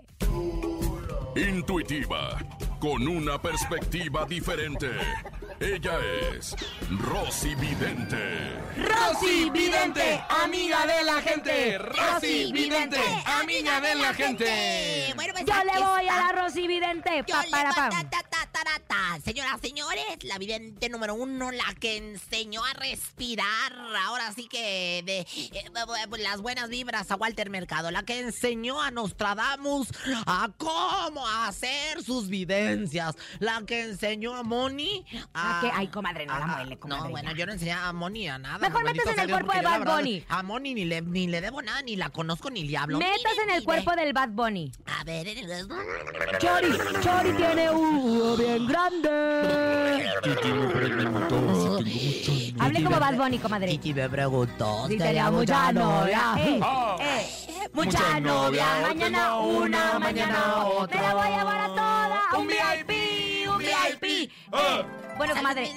Intuitiva, 1.36 2.38
con 2.80 3.06
una 3.06 3.40
perspectiva 3.40 4.24
diferente. 4.24 4.90
Ella 5.60 5.98
es 6.32 6.56
Rosy 6.98 7.54
Vidente. 7.54 8.56
Rosy 8.78 9.50
Vidente, 9.50 10.20
amiga 10.42 10.86
de 10.86 11.04
la 11.04 11.20
gente. 11.20 11.78
Rosy 11.78 12.50
Vidente, 12.52 12.98
amiga 13.26 13.80
de 13.82 13.94
la 13.96 14.14
gente. 14.14 15.12
Bueno, 15.14 15.34
pues 15.34 15.44
Yo 15.44 15.54
le 15.64 15.78
voy 15.78 16.08
a 16.08 16.16
la 16.16 16.32
Rosy 16.32 16.66
Vidente. 16.66 17.22
Pa, 17.24 17.44
para, 17.50 17.70
voy- 17.72 17.90
Señoras, 19.30 19.60
señores, 19.62 20.24
la 20.24 20.38
vidente 20.38 20.88
número 20.88 21.14
uno, 21.14 21.52
la 21.52 21.72
que 21.78 21.98
enseñó 21.98 22.64
a 22.64 22.72
respirar, 22.72 23.72
ahora 24.04 24.32
sí 24.32 24.48
que 24.48 25.04
de 25.06 25.20
eh, 25.20 25.70
las 26.18 26.40
buenas 26.40 26.68
vibras 26.68 27.12
a 27.12 27.14
Walter 27.14 27.48
Mercado, 27.48 27.92
la 27.92 28.02
que 28.02 28.18
enseñó 28.18 28.82
a 28.82 28.90
Nostradamus 28.90 29.86
a 30.26 30.50
cómo 30.56 31.28
hacer 31.28 32.02
sus 32.02 32.26
videncias, 32.28 33.14
la 33.38 33.62
que 33.64 33.82
enseñó 33.82 34.34
a 34.34 34.42
Moni 34.42 35.06
a... 35.32 35.58
Ah, 35.58 35.60
que- 35.62 35.70
ay, 35.76 35.86
comadre, 35.86 36.26
no 36.26 36.36
la 36.36 36.44
a- 36.44 36.56
muele, 36.56 36.74
No, 36.74 36.80
comadre, 36.80 37.10
bueno, 37.10 37.30
ya. 37.30 37.36
yo 37.36 37.46
no 37.46 37.52
enseñé 37.52 37.70
a 37.72 37.92
Moni 37.92 38.28
a 38.28 38.36
nada. 38.36 38.58
Mejor 38.58 38.82
métase 38.82 39.12
en 39.12 39.20
el 39.20 39.30
cuerpo 39.30 39.52
de 39.52 39.62
la 39.62 39.78
Bad 39.78 39.96
Bunny. 39.96 40.24
A 40.28 40.42
Moni 40.42 40.74
ni 40.74 40.84
le, 40.86 41.02
ni 41.02 41.28
le 41.28 41.40
debo 41.40 41.62
nada, 41.62 41.82
ni 41.82 41.94
la 41.94 42.10
conozco, 42.10 42.50
ni 42.50 42.64
le 42.64 42.76
hablo. 42.76 42.98
le- 42.98 43.06
en 43.44 43.50
el 43.50 43.62
cuerpo 43.62 43.92
del 43.94 44.12
Bad 44.12 44.30
Bunny. 44.30 44.72
A 44.86 45.04
ver, 45.04 45.28
en 45.28 45.38
el... 45.38 45.68
Chori, 46.40 46.72
Chori 47.00 47.32
tiene 47.36 47.70
un 47.70 48.36
bien 48.36 48.66
grande. 48.66 49.19
Hable 52.58 52.84
como 52.84 53.00
Bad 53.00 53.16
Bunny, 53.16 53.38
comadre. 53.38 53.68
Kiki 53.72 53.94
me 53.94 54.08
preguntó. 54.08 54.86
Si 54.86 54.92
si 54.92 54.98
tenía 54.98 55.30
mucha 55.30 55.72
novia. 55.72 56.34
Eh, 56.38 56.60
Ah. 56.62 56.96
eh, 57.00 57.26
Mucha 57.72 57.98
Mucha 58.00 58.20
novia, 58.20 58.30
novia. 58.30 58.64
hoy 58.78 58.82
Mañana 58.94 59.18
tengo 59.28 59.48
una, 59.58 59.98
mañana 59.98 60.64
otra. 60.66 61.00
Me 61.00 61.06
la 61.06 61.14
voy 61.14 61.26
a 61.26 61.38
llevar 61.38 61.58
a 61.60 61.66
toda. 61.68 62.38
Un 62.40 62.46
VIP. 62.48 62.99
Ah. 64.52 64.82
Bueno, 65.16 65.34
comadre. 65.36 65.70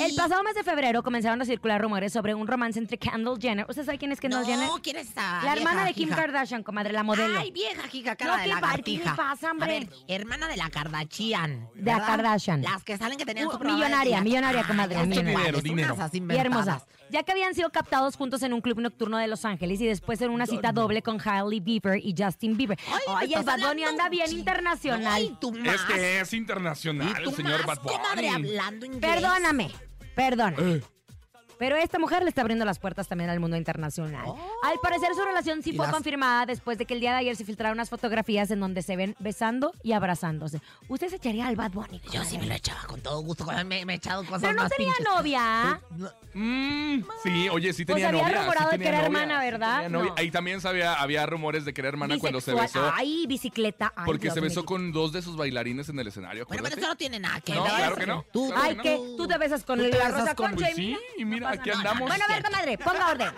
El 0.00 0.14
pasado 0.14 0.42
mes 0.44 0.54
de 0.54 0.62
febrero 0.62 1.02
comenzaron 1.02 1.40
a 1.42 1.44
circular 1.44 1.80
rumores 1.82 2.12
sobre 2.12 2.32
un 2.34 2.46
romance 2.46 2.78
entre 2.78 2.96
Kendall 2.96 3.38
Jenner. 3.40 3.66
¿Usted 3.68 3.84
sabe 3.84 3.98
quién 3.98 4.12
es 4.12 4.20
Kendall 4.20 4.42
no, 4.42 4.46
Jenner? 4.46 4.68
¿quién 4.82 4.96
es 4.98 5.08
esa 5.10 5.42
La 5.42 5.54
hermana 5.54 5.84
de 5.84 5.94
Kim 5.94 6.08
hija? 6.08 6.16
Kardashian, 6.16 6.62
comadre, 6.62 6.92
la 6.92 7.02
modelo. 7.02 7.36
Ay, 7.38 7.50
vieja, 7.50 7.82
hija, 7.92 8.14
cara 8.14 8.32
No, 8.32 8.36
de 8.38 8.42
¿qué 8.44 8.48
lagartija. 8.54 9.16
pasa, 9.16 9.50
hombre? 9.50 9.76
A 9.76 9.80
ver, 9.80 9.88
hermana 10.06 10.46
de 10.46 10.56
la 10.56 10.70
Kardashian. 10.70 11.68
De 11.74 11.90
la. 11.90 12.06
Kardashian. 12.06 12.62
Las 12.62 12.84
que 12.84 12.96
salen 12.96 13.18
que 13.18 13.24
tenían 13.26 13.48
Uh, 13.48 13.52
su 13.52 13.58
millonaria, 13.58 14.20
millonaria, 14.20 14.60
Ay, 14.60 14.66
comadre, 14.66 14.94
sé 15.00 15.06
millonaria. 15.06 15.60
Dinero, 15.60 15.96
así 15.98 16.22
y 16.28 16.36
hermosas. 16.36 16.84
Ya 17.10 17.24
que 17.24 17.32
habían 17.32 17.54
sido 17.54 17.68
captados 17.70 18.16
juntos 18.16 18.42
en 18.42 18.54
un 18.54 18.62
club 18.62 18.80
nocturno 18.80 19.18
de 19.18 19.26
Los 19.26 19.44
Ángeles 19.44 19.78
y 19.82 19.86
después 19.86 20.20
en 20.22 20.30
una 20.30 20.46
cita 20.46 20.72
doble 20.72 21.02
con 21.02 21.18
Hailey 21.22 21.60
Bieber 21.60 21.98
y 22.02 22.14
Justin 22.16 22.56
Bieber. 22.56 22.78
Ay, 22.86 23.26
Oye, 23.26 23.34
el 23.36 23.44
Bad 23.44 23.60
anda 23.86 24.08
bien 24.08 24.32
internacional. 24.32 25.12
Ay, 25.12 25.36
tú 25.38 25.52
más. 25.52 25.74
Es 25.74 25.80
que 25.82 26.20
es 26.20 26.32
Y 26.32 26.36
internacional 26.38 27.22
tú 27.22 27.30
el 27.30 27.36
señor 27.36 27.66
más, 27.66 27.76
Bad 27.76 27.81
Bunny. 27.82 27.96
comadre, 27.96 28.28
hablando 28.30 28.86
inglés. 28.86 29.00
Perdóname, 29.00 29.70
perdóname. 30.14 30.76
Eh. 30.76 30.82
Pero 31.62 31.76
esta 31.76 32.00
mujer 32.00 32.24
le 32.24 32.28
está 32.28 32.40
abriendo 32.40 32.64
las 32.64 32.80
puertas 32.80 33.06
también 33.06 33.30
al 33.30 33.38
mundo 33.38 33.56
internacional. 33.56 34.24
Al 34.64 34.78
parecer 34.82 35.10
su 35.14 35.22
relación 35.22 35.62
sí 35.62 35.70
Oh. 35.70 35.76
Fue 35.76 35.86
las- 35.86 35.94
confirmada 35.94 36.44
después 36.44 36.76
de 36.76 36.86
que 36.86 36.94
el 36.94 36.98
día 37.00 37.12
de 37.12 37.18
ayer 37.18 37.36
se 37.36 37.44
filtraron 37.44 37.76
unas 37.76 37.88
fotografías 37.88 38.50
en 38.50 38.58
donde 38.58 38.82
se 38.82 38.96
ven 38.96 39.14
besando 39.20 39.72
y 39.84 39.92
abrazándose. 39.92 40.60
¿Usted 40.88 41.08
se 41.08 41.16
echaría 41.16 41.46
al 41.46 41.54
Bad 41.54 41.70
Bunny? 41.70 42.00
Yo 42.10 42.24
sí 42.24 42.36
me 42.36 42.46
lo 42.46 42.54
echaba 42.54 42.82
con 42.88 43.00
todo 43.00 43.20
gusto. 43.22 43.46
Me, 43.64 43.84
me 43.84 43.92
he 43.92 43.96
echado 43.96 44.24
cosas 44.24 44.40
Pero 44.40 44.54
no 44.54 44.62
más 44.62 44.72
tenía 44.72 44.92
pinches. 44.92 45.14
novia. 45.14 45.80
No, 45.96 46.10
Mm, 46.34 47.04
sí, 47.22 47.48
oye, 47.50 47.74
sí 47.74 47.84
Pues 47.84 47.96
tenía 47.96 48.08
había 48.08 48.22
novia. 48.22 48.34
sí 48.34 48.40
rumorado 48.40 48.70
de 48.70 48.70
tenía 48.78 48.84
que 48.84 48.88
era 48.96 49.06
novia, 49.08 49.20
hermana, 49.22 49.40
sí 49.40 49.44
¿verdad? 49.50 49.74
tenía 49.82 49.88
novia. 49.90 50.10
No. 50.10 50.14
Ahí 50.16 50.30
también 50.30 50.60
sabía, 50.62 50.94
había 50.94 51.26
rumores 51.26 51.66
de 51.66 51.74
que 51.74 51.80
era 51.82 51.88
hermana 51.90 52.16
cuando 52.18 52.40
se 52.40 52.54
besó. 52.54 52.90
Ay, 52.94 53.26
bicicleta. 53.28 53.92
Ay, 53.94 54.06
porque 54.06 54.22
Dios 54.22 54.34
se 54.34 54.40
besó 54.40 54.64
con 54.64 54.92
dos 54.92 55.12
de 55.12 55.20
sus 55.20 55.36
bailarines 55.36 55.90
en 55.90 55.98
el 55.98 56.06
escenario. 56.08 56.46
Bueno, 56.46 56.62
pero 56.62 56.76
eso 56.76 56.88
no 56.88 56.96
tiene 56.96 57.20
nada 57.20 57.38
que 57.42 57.54
No, 57.54 57.64
ver. 57.64 57.72
claro 57.74 57.96
que 57.96 58.06
no. 58.06 58.24
Tú, 58.32 58.48
Claro 58.48 58.62
Ay, 58.64 58.76
que 58.76 58.82
que 58.82 58.96
tú 59.18 59.26
te 59.28 59.36
besas 59.38 59.62
con 59.64 59.78
Tú 59.78 59.84
te 59.84 59.90
la 59.98 60.04
besas 60.06 60.20
Rosa 60.20 60.34
con- 60.34 60.46
Concha 60.52 60.64
Pues 60.64 60.76
sí, 60.76 60.96
y 61.18 61.24
mira, 61.26 61.51
aquí 61.52 61.70
andamos. 61.70 62.08
Bueno, 62.08 62.24
a 62.24 62.32
ver, 62.32 62.42
comadre, 62.42 62.78
ponga 62.78 63.08
orden. 63.08 63.30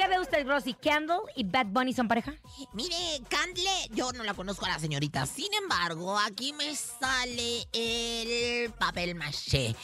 ¿Qué 0.00 0.08
ve 0.08 0.18
usted, 0.18 0.46
Rosy? 0.48 0.72
¿Candle 0.72 1.16
y 1.36 1.44
Bad 1.44 1.66
Bunny 1.66 1.92
son 1.92 2.08
pareja? 2.08 2.32
Mire, 2.72 2.96
Candle, 3.28 3.68
yo 3.90 4.12
no 4.12 4.24
la 4.24 4.32
conozco 4.32 4.64
a 4.64 4.70
la 4.70 4.78
señorita. 4.78 5.26
Sin 5.26 5.52
embargo, 5.52 6.18
aquí 6.18 6.54
me 6.54 6.74
sale 6.74 7.68
el 7.74 8.70
papel 8.72 9.14
maché. 9.14 9.76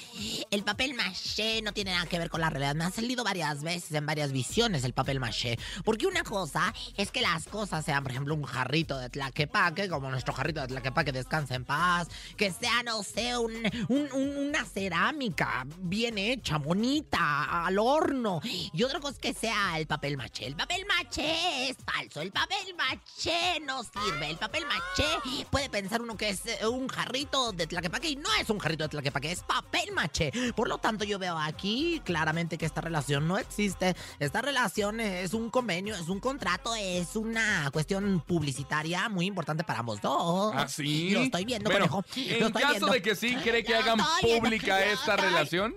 El 0.50 0.62
papel 0.64 0.94
maché 0.94 1.60
no 1.60 1.72
tiene 1.72 1.92
nada 1.92 2.06
que 2.06 2.18
ver 2.18 2.30
con 2.30 2.40
la 2.40 2.48
realidad. 2.48 2.74
Me 2.74 2.84
ha 2.84 2.90
salido 2.90 3.24
varias 3.24 3.62
veces 3.62 3.92
en 3.92 4.06
varias 4.06 4.32
visiones 4.32 4.84
el 4.84 4.94
papel 4.94 5.20
maché. 5.20 5.58
Porque 5.84 6.06
una 6.06 6.22
cosa 6.24 6.72
es 6.96 7.10
que 7.10 7.20
las 7.20 7.44
cosas 7.44 7.84
sean, 7.84 8.02
por 8.02 8.12
ejemplo, 8.12 8.34
un 8.34 8.44
jarrito 8.44 8.96
de 8.96 9.10
tlaquepaque, 9.10 9.90
como 9.90 10.10
nuestro 10.10 10.32
jarrito 10.32 10.62
de 10.62 10.68
tlaquepaque 10.68 11.12
descansa 11.12 11.56
en 11.56 11.66
paz. 11.66 12.08
Que 12.38 12.50
sea, 12.52 12.82
no 12.84 13.02
sé, 13.02 13.36
un, 13.36 13.52
un- 13.88 14.12
un- 14.12 14.36
una 14.48 14.64
cerámica 14.64 15.66
bien 15.80 16.16
hecha, 16.16 16.56
bonita, 16.56 17.66
al 17.66 17.78
horno. 17.78 18.40
Y 18.72 18.82
otra 18.82 18.98
cosa 19.00 19.12
es 19.12 19.18
que 19.18 19.34
sea 19.34 19.78
el 19.78 19.86
papel 19.86 20.05
maché. 20.16 20.46
El 20.46 20.54
papel 20.56 20.84
maché 20.86 21.70
es 21.70 21.76
falso. 21.84 22.20
El 22.20 22.30
papel 22.32 22.74
maché 22.76 23.60
no 23.60 23.82
sirve. 23.82 24.30
El 24.30 24.36
papel 24.36 24.64
maché 24.66 25.46
puede 25.50 25.70
pensar 25.70 26.02
uno 26.02 26.16
que 26.16 26.28
es 26.28 26.42
eh, 26.46 26.66
un 26.66 26.86
jarrito 26.88 27.52
de 27.52 27.66
tlaquepaque 27.66 28.10
y 28.10 28.16
no 28.16 28.28
es 28.40 28.50
un 28.50 28.58
jarrito 28.58 28.84
de 28.84 28.88
tlaquepaque, 28.90 29.32
es 29.32 29.42
papel 29.42 29.92
maché. 29.92 30.30
Por 30.54 30.68
lo 30.68 30.78
tanto, 30.78 31.04
yo 31.04 31.18
veo 31.18 31.38
aquí 31.38 32.00
claramente 32.04 32.58
que 32.58 32.66
esta 32.66 32.80
relación 32.82 33.26
no 33.26 33.38
existe. 33.38 33.96
Esta 34.18 34.42
relación 34.42 35.00
es 35.00 35.32
un 35.34 35.50
convenio, 35.50 35.94
es 35.96 36.08
un 36.08 36.20
contrato, 36.20 36.74
es 36.76 37.16
una 37.16 37.70
cuestión 37.72 38.22
publicitaria 38.26 39.08
muy 39.08 39.26
importante 39.26 39.64
para 39.64 39.78
ambos 39.80 40.00
dos. 40.00 40.52
¿Ah, 40.54 40.68
sí? 40.68 41.10
Lo 41.10 41.20
estoy 41.20 41.44
viendo, 41.46 41.70
Bueno, 41.70 41.88
conejo. 41.88 42.04
En 42.16 42.52
caso 42.52 42.68
viendo. 42.68 42.86
de 42.88 43.02
que 43.02 43.16
sí, 43.16 43.34
¿cree 43.36 43.64
que 43.64 43.74
hagan 43.74 43.98
viendo, 44.22 44.42
pública 44.42 44.84
esta 44.84 45.14
estoy- 45.14 45.28
relación? 45.30 45.74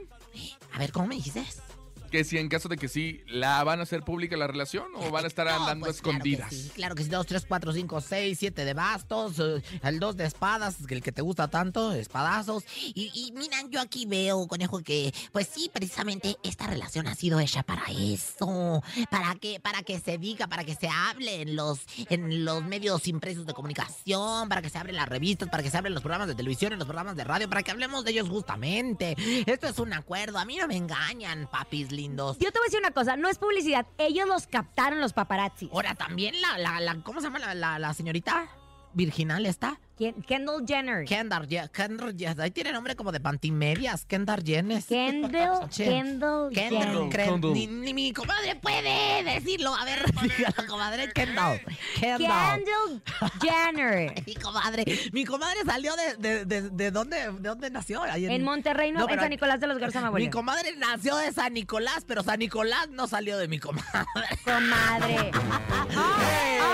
A 0.74 0.80
ver, 0.80 0.92
¿cómo 0.92 1.08
me 1.08 1.16
dices? 1.16 1.62
Que 2.10 2.24
si 2.24 2.38
en 2.38 2.50
caso 2.50 2.70
de 2.70 2.78
que 2.78 2.88
sí, 2.88 3.22
¿la 3.28 3.64
van 3.64 3.80
a 3.80 3.84
hacer 3.84 4.04
pública 4.04 4.36
la 4.38 4.48
relación 4.48 4.86
o 4.96 5.12
van 5.12 5.26
a 5.26 5.28
estar 5.28 5.46
No, 5.48 5.54
andando 5.54 5.86
pues, 5.86 5.98
escondidas? 5.98 6.50
Claro 6.50 6.50
que 6.50 6.56
sí, 6.64 6.70
claro 6.76 6.96
que 6.96 7.04
sí. 7.04 7.10
2, 7.10 7.26
3, 7.28 7.46
4, 7.48 7.74
5, 7.74 8.02
6, 8.02 8.38
7 8.40 8.66
de 8.66 8.74
bastos. 8.74 9.40
eh, 9.40 9.62
el 9.84 10.00
2 10.00 10.18
de 10.18 10.26
espadas, 10.26 10.78
el 10.90 11.02
que 11.04 11.12
te 11.12 11.22
gusta 11.22 11.48
tanto, 11.50 11.94
espadazos. 11.94 12.64
Y, 12.96 13.12
y 13.14 13.32
miran, 13.34 13.70
yo 13.70 13.80
aquí 13.82 14.06
veo, 14.06 14.48
conejo, 14.48 14.82
que 14.82 15.14
pues 15.32 15.48
sí, 15.54 15.70
precisamente 15.72 16.36
esta 16.44 16.68
relación 16.68 17.08
ha 17.08 17.16
sido 17.16 17.40
hecha 17.40 17.64
para 17.64 17.84
eso. 17.92 18.82
Para 19.12 19.36
que, 19.36 19.60
para 19.60 19.84
que 19.84 20.00
se 20.00 20.18
diga, 20.18 20.48
para 20.48 20.64
que 20.64 20.76
se 20.76 20.88
hable 20.90 21.42
en 21.42 21.56
los, 21.56 21.80
en 22.10 22.44
los 22.46 22.64
medios 22.64 23.08
impresos 23.08 23.46
de 23.46 23.54
comunicación, 23.54 24.50
para 24.50 24.62
que 24.62 24.70
se 24.70 24.78
abren 24.78 24.96
las 24.96 25.08
revistas, 25.08 25.50
para 25.50 25.64
que 25.64 25.70
se 25.70 25.78
abren 25.78 25.94
los 25.94 26.02
programas 26.02 26.28
de 26.28 26.36
televisión, 26.36 26.74
en 26.74 26.80
los 26.80 26.88
programas 26.88 27.16
de 27.16 27.24
radio, 27.24 27.50
para 27.50 27.64
que 27.64 27.72
hablemos 27.72 28.04
de 28.04 28.12
ellos 28.12 28.30
justamente. 28.30 29.16
Esto 29.46 29.68
es 29.68 29.80
un 29.80 29.94
acuerdo. 29.94 30.38
A 30.40 30.46
mí 30.46 30.58
no 30.58 30.68
me 30.68 30.76
engañan, 30.78 31.48
papis 31.52 31.92
lindos. 32.00 32.38
Yo 32.40 32.52
te 32.52 32.60
voy 32.60 32.66
a 32.66 32.70
decir 32.70 32.80
una 32.80 32.92
cosa, 32.92 33.16
no 33.16 33.30
es 33.30 33.38
publicidad, 33.38 33.86
ellos 33.98 34.28
los 34.28 34.48
captaron 34.48 35.00
los 35.02 35.14
paparazzi. 35.14 35.70
Ahora 35.74 35.96
también 35.96 36.40
la, 36.42 36.58
la, 36.58 36.80
la 36.80 37.02
¿cómo 37.04 37.20
se 37.20 37.28
llama 37.28 37.40
la, 37.40 37.54
la, 37.54 37.80
la 37.80 37.94
señorita? 37.94 38.48
Virginal 38.94 39.46
está. 39.46 39.80
Kendall 40.26 40.66
Jenner. 40.66 41.06
Kendall, 41.06 41.46
Kendall, 41.74 42.16
ahí 42.40 42.52
tiene 42.52 42.72
nombre 42.72 42.96
como 42.96 43.12
de 43.12 43.20
pantimedias, 43.20 44.06
Kendall 44.06 44.42
Jenner. 44.46 44.82
Kendall. 44.82 45.70
Kendall, 45.76 46.54
Kendall, 46.54 47.10
Kendall. 47.10 47.54
Ni, 47.54 47.68
ni 47.68 47.94
mi 47.94 48.14
comadre 48.14 48.56
puede 48.56 49.24
decirlo. 49.26 49.76
A 49.76 49.84
ver, 49.84 50.06
dígalo, 50.22 50.68
comadre 50.70 51.12
Kendall. 51.12 51.60
Kendall. 52.00 52.64
Kendall 52.64 53.04
Jenner. 53.42 54.14
Mi 54.26 54.36
comadre, 54.36 54.86
mi 55.12 55.26
comadre 55.26 55.60
salió 55.66 55.94
de, 55.96 56.16
de, 56.16 56.46
de, 56.46 56.70
de 56.70 56.92
dónde, 56.92 57.18
de 57.18 57.50
dónde 57.50 57.70
nació. 57.70 58.02
Ahí 58.04 58.26
En 58.26 58.44
Monterrey, 58.44 58.92
no, 58.92 59.02
en 59.02 59.08
pero 59.08 59.22
San 59.22 59.30
Nicolás 59.30 59.60
de 59.60 59.68
los 59.68 59.78
Garza, 59.80 60.12
Mi 60.12 60.30
comadre 60.30 60.76
nació 60.78 61.18
de 61.18 61.32
San 61.32 61.54
Nicolás, 61.54 62.06
pero 62.08 62.24
San 62.24 62.40
Nicolás 62.40 62.90
no 62.90 63.08
salió 63.08 63.38
de 63.38 63.48
mi 63.48 63.60
comadre. 63.60 64.06
Comadre. 64.46 65.32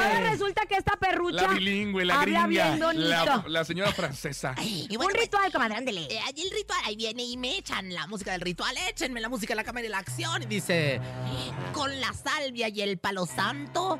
Ahora 0.06 0.30
resulta 0.32 0.62
que 0.68 0.76
esta 0.76 0.94
perrucha 0.98 1.42
La 1.44 1.48
bilingüe, 1.50 2.06
la 2.06 2.22
habla 2.22 2.48
gringa, 2.48 2.48
bien 2.48 2.80
bonito. 2.80 3.04
la, 3.10 3.44
la 3.48 3.66
señora 3.66 3.92
francesa. 3.92 4.56
Y 4.62 4.88
Un 4.92 4.98
bueno, 4.98 5.12
pues, 5.14 5.24
ritual, 5.24 5.52
comadre, 5.52 5.76
ándele. 5.76 6.02
Eh, 6.10 6.20
allí 6.28 6.44
el 6.44 6.52
ritual, 6.52 6.80
ahí 6.86 6.96
viene 6.96 7.24
y 7.24 7.38
me 7.38 7.58
echan 7.58 7.94
la 7.94 8.08
música 8.08 8.32
del 8.32 8.42
ritual, 8.42 8.76
échenme 8.90 9.20
la 9.22 9.30
música 9.30 9.52
de 9.54 9.56
la 9.56 9.64
cámara 9.64 9.86
y 9.86 9.90
la 9.90 9.98
acción. 10.00 10.44
Y 10.44 10.46
dice, 10.46 11.00
con 11.74 12.00
la 12.00 12.14
salvia 12.14 12.70
y 12.70 12.82
el 12.82 12.98
palo 12.98 13.26
santo, 13.26 14.00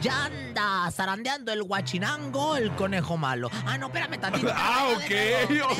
ya 0.00 0.24
anda 0.26 0.90
zarandeando 0.90 1.52
el 1.52 1.62
guachinango, 1.62 2.56
el 2.56 2.74
conejo 2.74 3.16
malo. 3.16 3.50
Ah, 3.66 3.78
no, 3.78 3.86
espérame 3.86 4.18
tantito. 4.20 4.48
Ah, 4.56 4.84
nuevo. 4.86 5.00
ok, 5.00 5.06
Tres, 5.06 5.44
ok. 5.44 5.50
dos, 5.50 5.78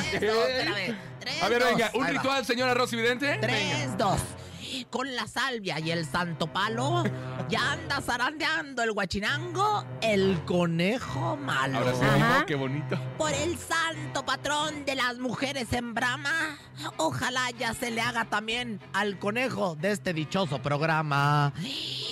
espérame. 0.49 0.97
Tres, 1.19 1.43
A 1.43 1.49
ver, 1.49 1.59
dos. 1.61 1.69
venga, 1.71 1.91
un 1.93 2.03
Ahí 2.05 2.13
va. 2.13 2.21
ritual, 2.21 2.45
señora 2.45 2.73
Rosy 2.73 2.95
Vidente. 2.95 3.25
Venga. 3.27 3.41
Tres, 3.47 3.97
dos. 3.97 4.19
Con 4.89 5.15
la 5.15 5.27
salvia 5.27 5.79
y 5.79 5.91
el 5.91 6.05
santo 6.05 6.47
palo, 6.47 7.03
ya 7.49 7.73
anda 7.73 8.01
zarandeando 8.01 8.83
el 8.83 8.91
guachinango, 8.91 9.85
el 10.01 10.43
conejo 10.45 11.37
malo. 11.37 11.79
Ahora 11.79 11.93
sí, 11.93 12.45
qué 12.47 12.55
bonito. 12.55 12.97
Por 13.17 13.33
el 13.33 13.57
santo 13.57 14.25
patrón 14.25 14.85
de 14.85 14.95
las 14.95 15.17
mujeres 15.17 15.71
en 15.73 15.93
Brahma, 15.93 16.57
ojalá 16.97 17.51
ya 17.51 17.73
se 17.73 17.91
le 17.91 18.01
haga 18.01 18.25
también 18.25 18.79
al 18.93 19.19
conejo 19.19 19.75
de 19.75 19.91
este 19.91 20.13
dichoso 20.13 20.61
programa. 20.61 21.53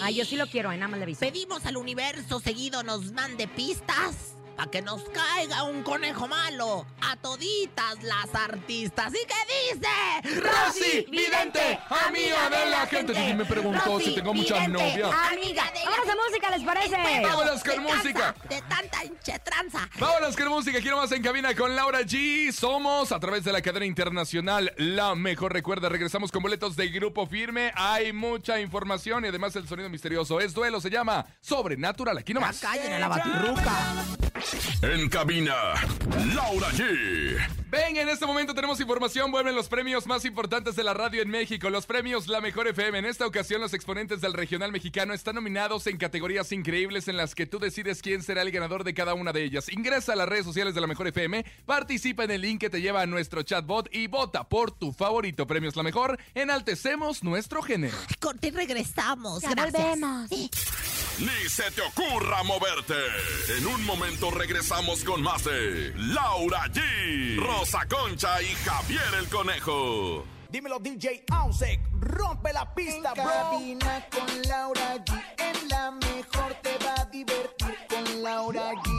Ay, 0.01 0.15
yo 0.15 0.25
sí 0.25 0.35
lo 0.35 0.47
quiero, 0.47 0.71
eh, 0.71 0.77
nada 0.77 0.89
más 0.89 0.97
le 0.99 1.03
aviso. 1.03 1.19
Pedimos 1.19 1.65
al 1.65 1.77
universo 1.77 2.39
seguido 2.39 2.83
nos 2.83 3.11
mande 3.11 3.47
pistas 3.47 4.33
para 4.55 4.69
que 4.71 4.81
nos 4.81 5.03
caiga 5.09 5.63
un 5.63 5.83
conejo 5.83 6.27
malo 6.27 6.85
a 7.01 7.15
toditas 7.17 8.01
las 8.03 8.33
artistas. 8.35 9.11
¿Y 9.13 9.25
qué 9.25 9.73
dice? 10.27 10.39
Rosy 10.41 11.05
Vidente, 11.09 11.79
amiga 12.07 12.49
de 12.49 12.65
la 12.69 12.85
gente. 12.87 13.29
Y 13.29 13.33
me 13.33 13.45
preguntó 13.45 13.99
si 13.99 14.15
tengo 14.15 14.33
muchas 14.33 14.67
novias. 14.69 15.09
Amiga 15.31 15.63
de 15.71 15.79
Vámonos 15.85 16.09
a 16.09 16.27
música, 16.27 16.49
¿les 16.51 16.63
parece? 16.63 16.95
Vámonos 17.23 17.63
con 17.63 17.71
de 17.71 17.75
tanta- 17.77 17.95
música. 17.95 18.35
De 18.49 18.61
tanta 18.61 19.05
hinchetranza. 19.05 19.89
Vámonos 19.99 20.35
con 20.35 20.47
música, 20.49 20.79
quiero 20.81 20.97
más 20.97 21.11
en 21.11 21.21
cabina 21.23 21.53
con 21.55 21.75
Laura 21.75 22.01
G. 22.01 22.51
Somos 22.51 23.11
a 23.11 23.19
través 23.19 23.43
de 23.43 23.51
la 23.51 23.61
cadena 23.61 23.85
internacional 23.85 24.73
La 24.77 25.15
Mejor. 25.15 25.53
Recuerda, 25.53 25.89
regresamos 25.89 26.31
con 26.31 26.41
boletos 26.43 26.75
de 26.75 26.89
Grupo 26.89 27.25
Firme. 27.27 27.71
Hay 27.75 28.13
mucha 28.13 28.59
información 28.59 29.25
y 29.25 29.27
además 29.29 29.55
el 29.55 29.67
sonido 29.67 29.89
misterioso. 29.89 30.39
Es 30.39 30.53
duelo, 30.53 30.79
se 30.81 30.89
llama 30.89 31.25
Sobrenatural. 31.41 32.17
Aquí 32.17 32.33
nomás. 32.33 32.59
callen 32.59 32.93
a 32.93 32.99
la 32.99 33.07
batirruca. 33.07 33.71
En 34.81 35.09
cabina, 35.09 35.53
Laura 36.35 36.69
G. 36.71 37.37
Ven, 37.69 37.97
en 37.97 38.07
este 38.09 38.25
momento 38.27 38.53
tenemos 38.53 38.79
información. 38.79 39.31
Vuelven 39.31 39.55
los 39.55 39.67
premios 39.67 40.05
más 40.05 40.25
importantes 40.25 40.75
de 40.75 40.83
la 40.83 40.93
radio 40.93 41.21
en 41.23 41.29
México. 41.29 41.69
Los 41.71 41.85
premios 41.87 42.27
La 42.27 42.39
Mejor 42.41 42.67
FM. 42.67 42.99
En 42.99 43.05
esta 43.05 43.25
ocasión, 43.25 43.61
los 43.61 43.73
exponentes 43.73 44.21
del 44.21 44.33
regional 44.33 44.71
mexicano 44.71 45.13
están 45.13 45.35
nominados 45.35 45.87
en 45.87 45.97
categorías 45.97 46.51
increíbles 46.51 47.07
en 47.07 47.17
las 47.17 47.33
que 47.33 47.47
tú 47.47 47.57
decides 47.57 48.01
quién 48.01 48.21
será 48.21 48.43
el 48.43 48.51
ganador 48.51 48.83
de 48.83 48.93
cada 48.93 49.15
una 49.15 49.31
de 49.31 49.43
ellas. 49.43 49.71
Ingresa 49.71 50.13
a 50.13 50.15
las 50.15 50.29
redes 50.29 50.45
sociales 50.45 50.75
de 50.75 50.81
La 50.81 50.87
Mejor 50.87 51.07
FM, 51.07 51.43
participa 51.65 52.23
en 52.25 52.31
el 52.31 52.41
link 52.41 52.59
que 52.61 52.69
te 52.69 52.81
lleva 52.81 53.01
a 53.01 53.05
nuestro 53.07 53.41
chatbot 53.41 53.89
y 53.91 54.05
vota 54.07 54.43
por 54.47 54.69
tu 54.71 54.91
favorito. 54.93 55.47
Premios 55.47 55.75
La 55.75 55.81
Mejor. 55.83 56.19
Enaltecemos 56.35 57.23
nuestro 57.23 57.63
género. 57.63 57.97
Corte 58.19 58.47
y 58.47 58.51
regresamos. 58.51 59.41
Ya 59.41 59.49
Gracias. 59.51 59.81
volvemos. 59.81 60.29
Sí. 60.29 60.49
Ni 61.19 61.49
se 61.49 61.69
te 61.71 61.81
ocurra 61.81 62.43
moverte. 62.43 62.95
En 63.57 63.67
un 63.67 63.83
momento 63.85 64.29
regresamos 64.33 65.03
con 65.03 65.21
más 65.21 65.43
de 65.43 65.93
Laura 65.95 66.65
G, 66.71 67.37
Rosa 67.39 67.87
Concha 67.87 68.41
y 68.41 68.47
Javier 68.65 69.01
el 69.19 69.27
Conejo. 69.29 70.25
Dímelo 70.49 70.79
DJ 70.79 71.23
Ausek, 71.31 71.79
rompe 71.99 72.53
la 72.53 72.73
pista, 72.75 73.13
En 73.15 73.23
bro. 73.23 73.31
cabina 73.33 74.07
con 74.11 74.41
Laura 74.49 74.95
G. 75.03 75.21
En 75.39 75.69
la 75.69 75.91
mejor 75.91 76.53
te 76.61 76.77
va 76.85 76.93
a 77.01 77.05
divertir 77.05 77.75
con 77.89 78.21
Laura 78.23 78.71
G. 78.73 78.83
G, 78.83 78.92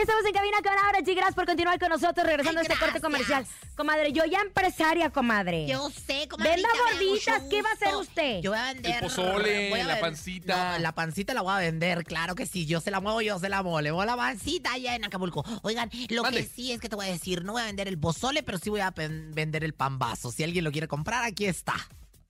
estamos 0.00 0.24
en 0.24 0.32
cabina 0.32 0.56
con 0.62 0.72
Aura 0.72 1.00
G. 1.00 1.14
Gracias 1.14 1.34
por 1.34 1.46
continuar 1.46 1.78
con 1.78 1.90
nosotros, 1.90 2.26
regresando 2.26 2.60
Ay, 2.60 2.66
a 2.66 2.72
este 2.72 2.84
corte 2.84 3.00
comercial. 3.00 3.46
Comadre, 3.76 4.12
yo 4.12 4.24
ya 4.24 4.40
empresaria, 4.40 5.10
comadre. 5.10 5.66
Yo 5.66 5.90
sé, 5.90 6.26
comadrita. 6.28 6.68
Venda 6.68 6.68
gorditas, 6.84 7.42
¿qué 7.50 7.62
va 7.62 7.70
a 7.70 7.72
hacer 7.72 7.94
usted? 7.96 8.40
Yo 8.40 8.50
voy 8.52 8.60
a 8.60 8.72
vender... 8.72 8.94
El 8.94 9.00
pozole, 9.00 9.70
voy 9.70 9.80
a 9.80 9.84
la 9.84 10.00
pancita. 10.00 10.72
No, 10.72 10.78
la 10.78 10.92
pancita 10.92 11.34
la 11.34 11.42
voy 11.42 11.52
a 11.52 11.58
vender, 11.58 12.04
claro 12.04 12.34
que 12.34 12.46
sí. 12.46 12.66
Yo 12.66 12.80
se 12.80 12.90
la 12.90 13.00
muevo, 13.00 13.20
yo 13.20 13.38
se 13.38 13.48
la 13.48 13.62
muevo. 13.62 14.04
La 14.04 14.16
pancita 14.16 14.72
allá 14.72 14.94
en 14.94 15.04
Acapulco. 15.04 15.44
Oigan, 15.62 15.90
lo 16.08 16.22
Mande. 16.22 16.42
que 16.42 16.48
sí 16.48 16.72
es 16.72 16.80
que 16.80 16.88
te 16.88 16.96
voy 16.96 17.06
a 17.06 17.12
decir, 17.12 17.44
no 17.44 17.52
voy 17.52 17.62
a 17.62 17.66
vender 17.66 17.88
el 17.88 17.98
pozole, 17.98 18.42
pero 18.42 18.58
sí 18.58 18.70
voy 18.70 18.80
a 18.80 18.90
vender 18.92 19.64
el 19.64 19.74
pambazo. 19.74 20.30
Si 20.30 20.42
alguien 20.44 20.64
lo 20.64 20.72
quiere 20.72 20.88
comprar, 20.88 21.24
aquí 21.24 21.46
está. 21.46 21.74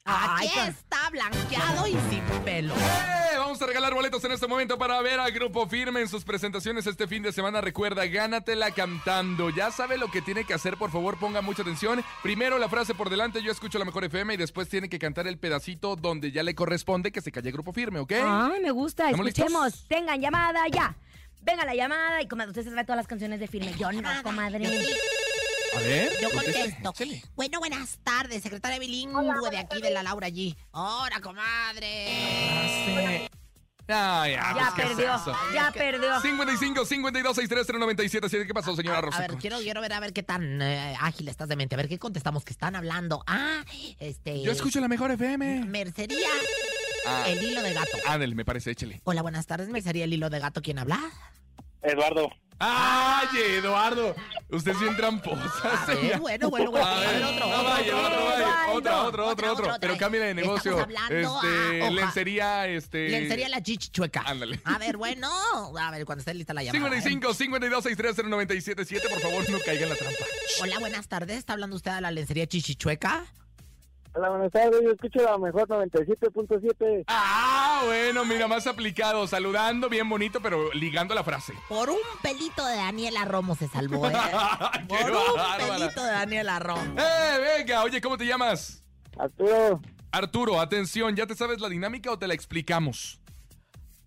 Aquí 0.04 0.48
está, 0.66 1.10
blanqueado 1.10 1.86
y 1.86 1.92
sin 2.10 2.24
pelo. 2.44 2.74
¡Eh! 2.74 3.36
Vamos 3.36 3.60
a 3.60 3.66
regalar 3.66 3.94
boletos 3.94 4.24
en 4.24 4.32
este 4.32 4.46
momento 4.46 4.78
para 4.78 5.00
ver 5.02 5.20
al 5.20 5.30
Grupo 5.32 5.66
Firme 5.68 6.00
en 6.00 6.08
sus 6.08 6.24
presentaciones 6.24 6.86
este 6.86 7.06
fin 7.06 7.22
de 7.22 7.32
semana. 7.32 7.60
Recuerda, 7.60 8.06
gánatela 8.06 8.70
cantando. 8.70 9.50
Ya 9.50 9.70
sabe 9.70 9.98
lo 9.98 10.10
que 10.10 10.22
tiene 10.22 10.44
que 10.44 10.54
hacer, 10.54 10.76
por 10.76 10.90
favor, 10.90 11.18
ponga 11.18 11.42
mucha 11.42 11.62
atención. 11.62 12.02
Primero 12.22 12.58
la 12.58 12.68
frase 12.68 12.94
por 12.94 13.10
delante, 13.10 13.42
yo 13.42 13.52
escucho 13.52 13.78
la 13.78 13.84
mejor 13.84 14.04
FM 14.04 14.34
y 14.34 14.36
después 14.36 14.68
tiene 14.68 14.88
que 14.88 14.98
cantar 14.98 15.26
el 15.26 15.38
pedacito 15.38 15.96
donde 15.96 16.32
ya 16.32 16.42
le 16.42 16.54
corresponde 16.54 17.12
que 17.12 17.20
se 17.20 17.30
calle 17.30 17.50
Grupo 17.52 17.72
Firme, 17.72 18.00
¿ok? 18.00 18.12
Ay, 18.24 18.60
me 18.62 18.70
gusta. 18.70 19.10
¿Estamos 19.10 19.28
Escuchemos. 19.28 19.64
listos? 19.66 19.88
Tengan 19.88 20.20
llamada 20.20 20.66
ya. 20.68 20.96
Venga 21.42 21.64
la 21.64 21.74
llamada 21.74 22.22
y 22.22 22.28
comadre, 22.28 22.50
usted 22.50 22.64
se 22.64 22.70
sabe 22.70 22.84
todas 22.84 22.96
las 22.98 23.06
canciones 23.06 23.40
de 23.40 23.48
firme. 23.48 23.74
Yo 23.78 23.92
no, 23.92 24.22
comadre. 24.22 24.66
A 25.76 25.80
ver. 25.80 26.10
Yo 26.20 26.30
contesto. 26.30 26.90
échale. 26.90 27.22
Bueno, 27.36 27.58
buenas 27.60 27.98
tardes, 28.02 28.42
secretaria 28.42 28.78
bilingüe 28.78 29.50
de 29.50 29.58
aquí 29.58 29.80
de 29.80 29.90
la 29.90 30.02
Laura 30.02 30.28
G. 30.28 30.56
Hola, 30.72 31.20
comadre. 31.20 32.06
Ay, 33.92 34.32
Ya 34.34 34.52
pues, 34.52 34.66
¿qué 34.76 34.82
es 34.82 34.88
perdió, 34.88 35.34
ya 35.52 35.72
perdió. 35.72 36.20
55 36.20 36.84
52 36.84 37.34
63 37.34 37.80
97 37.80 38.46
¿Qué 38.46 38.54
pasó, 38.54 38.76
señora 38.76 38.98
A 38.98 39.00
Rosa? 39.00 39.18
ver, 39.18 39.34
quiero, 39.38 39.58
quiero 39.58 39.80
ver 39.80 39.92
a 39.92 39.98
ver 39.98 40.12
qué 40.12 40.22
tan 40.22 40.62
eh, 40.62 40.94
ágil 41.00 41.26
estás 41.28 41.48
de 41.48 41.56
mente. 41.56 41.74
A 41.74 41.78
ver 41.78 41.88
qué 41.88 41.98
contestamos 41.98 42.44
que 42.44 42.52
están 42.52 42.76
hablando. 42.76 43.24
Ah, 43.26 43.64
este. 43.98 44.42
Yo 44.42 44.52
escucho 44.52 44.80
la 44.80 44.86
mejor 44.86 45.10
FM. 45.10 45.64
Mercería, 45.64 46.28
Ah, 47.06 47.24
el 47.28 47.42
hilo 47.42 47.62
de 47.62 47.72
gato. 47.72 47.96
ándale, 48.06 48.34
me 48.36 48.44
parece, 48.44 48.70
échale. 48.72 49.00
Hola, 49.04 49.22
buenas 49.22 49.46
tardes, 49.46 49.68
Mercería, 49.70 50.04
el 50.04 50.12
hilo 50.12 50.30
de 50.30 50.38
gato. 50.38 50.62
¿Quién 50.62 50.78
habla? 50.78 51.00
Eduardo. 51.82 52.30
¡Ay, 52.62 53.26
Eduardo! 53.56 54.14
Usted 54.50 54.72
es 54.72 54.80
bien 54.80 54.96
tramposa, 54.96 55.86
señora. 55.86 56.18
bueno, 56.18 56.50
bueno, 56.50 56.70
bueno. 56.72 56.86
A 56.86 57.00
ver, 57.00 57.24
otro, 57.24 57.46
no 57.46 57.54
otro, 57.56 57.64
vaya, 57.70 57.96
otro, 57.96 58.06
otro, 58.06 58.24
vaya. 58.26 58.36
Eduardo. 58.38 58.72
Otro, 58.72 58.74
otro, 58.74 59.02
otro, 59.02 59.26
Otra, 59.30 59.52
otro. 59.52 59.64
otra, 59.66 59.78
Pero 59.80 59.92
otra. 59.94 60.04
cámbiale 60.04 60.26
de 60.26 60.34
negocio. 60.34 60.72
Estamos 60.78 60.82
hablando 60.96 61.40
Este, 61.42 61.80
a 61.80 61.84
hoja. 61.84 61.90
lencería, 61.92 62.66
este... 62.68 63.08
Lencería 63.08 63.48
la 63.48 63.62
chichichueca. 63.62 64.22
Ándale. 64.26 64.60
A 64.64 64.78
ver, 64.78 64.96
bueno. 64.98 65.30
A 65.78 65.90
ver, 65.90 66.04
cuando 66.04 66.20
esté 66.20 66.34
lista 66.34 66.52
la 66.52 66.62
llamada. 66.62 66.86
¿eh? 66.96 67.00
55 67.02 67.32
52 67.34 67.82
63 67.84 68.16
0977 68.28 69.08
por 69.08 69.20
favor, 69.20 69.48
no 69.50 69.58
caiga 69.60 69.84
en 69.84 69.88
la 69.90 69.96
trampa. 69.96 70.24
Hola, 70.60 70.78
buenas 70.80 71.08
tardes. 71.08 71.38
¿Está 71.38 71.54
hablando 71.54 71.76
usted 71.76 71.92
de 71.94 72.00
la 72.02 72.10
lencería 72.10 72.46
chichichueca? 72.46 73.24
Hola, 74.12 74.28
buenas 74.30 74.50
tardes. 74.50 74.80
Yo 74.82 74.90
escucho 74.90 75.20
la 75.22 75.38
mejor 75.38 75.68
97.7. 75.68 77.04
Ah, 77.06 77.82
bueno, 77.86 78.24
mira, 78.24 78.48
más 78.48 78.66
aplicado. 78.66 79.26
Saludando, 79.28 79.88
bien 79.88 80.08
bonito, 80.08 80.40
pero 80.40 80.72
ligando 80.72 81.14
la 81.14 81.22
frase. 81.22 81.54
Por 81.68 81.90
un 81.90 81.98
pelito 82.20 82.66
de 82.66 82.76
Daniela 82.76 83.24
Romo 83.24 83.54
se 83.54 83.68
salvó, 83.68 84.06
¿eh? 84.10 84.12
¡Qué 84.72 84.86
Por 85.04 85.10
un 85.12 85.36
bárbara! 85.36 85.76
pelito 85.78 86.02
de 86.02 86.10
Daniela 86.10 86.58
Romo. 86.58 86.82
¡Eh, 86.98 87.56
venga! 87.58 87.84
Oye, 87.84 88.00
¿cómo 88.00 88.18
te 88.18 88.26
llamas? 88.26 88.82
Arturo, 89.16 89.80
Arturo, 90.12 90.60
atención, 90.60 91.14
¿ya 91.14 91.26
te 91.26 91.34
sabes 91.36 91.60
la 91.60 91.68
dinámica 91.68 92.10
o 92.10 92.18
te 92.18 92.26
la 92.26 92.34
explicamos? 92.34 93.20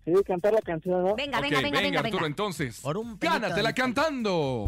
sí, 0.04 0.12
cantar 0.26 0.52
la 0.52 0.60
canción, 0.60 1.02
¿no? 1.02 1.14
Venga, 1.14 1.40
venga, 1.40 1.62
venga, 1.62 1.80
venga, 1.80 2.00
Arturo, 2.00 2.16
venga. 2.16 2.26
entonces. 2.26 2.80
Por 2.80 2.98
un 2.98 3.16
pelito 3.18 3.40
Gánatela 3.40 3.72
cantando. 3.72 4.66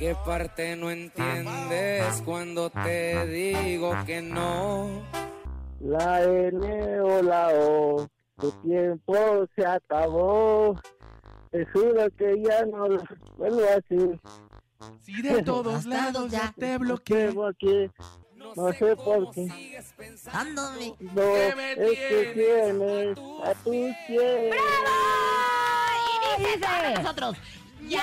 ¿Qué 0.00 0.16
parte 0.24 0.76
no 0.76 0.90
entiendes 0.90 2.22
cuando 2.24 2.70
te 2.70 3.26
digo 3.26 3.94
que 4.06 4.22
no? 4.22 4.88
La 5.78 6.22
N 6.24 7.00
o 7.02 7.22
la 7.22 7.50
O, 7.52 8.08
tu 8.38 8.50
tiempo 8.62 9.14
se 9.54 9.66
acabó. 9.66 10.74
Te 11.50 11.66
juro 11.66 12.08
que 12.16 12.40
ya 12.40 12.64
no 12.64 12.88
lo 12.88 13.02
vuelvo 13.36 13.60
a 13.60 13.74
decir. 13.74 14.18
Si 15.02 15.20
de 15.20 15.42
todos 15.44 15.84
lados 15.84 16.30
ya 16.30 16.54
te 16.58 16.78
bloqueé. 16.78 17.26
Llevo 17.26 17.46
aquí, 17.48 17.90
no 18.56 18.72
sé 18.72 18.96
por 18.96 19.30
qué. 19.32 19.48
Dándome. 20.32 20.94
No, 20.98 21.14
¿Qué 21.14 21.52
me 21.54 21.72
es 21.72 21.98
que 21.98 22.32
tienes 22.32 23.18
a 23.44 23.54
tus 23.62 23.96
pies. 24.06 24.54
Y 26.06 26.42
dice 26.42 26.58
para 26.58 26.94
nosotros. 26.94 27.36
Ya 27.86 28.02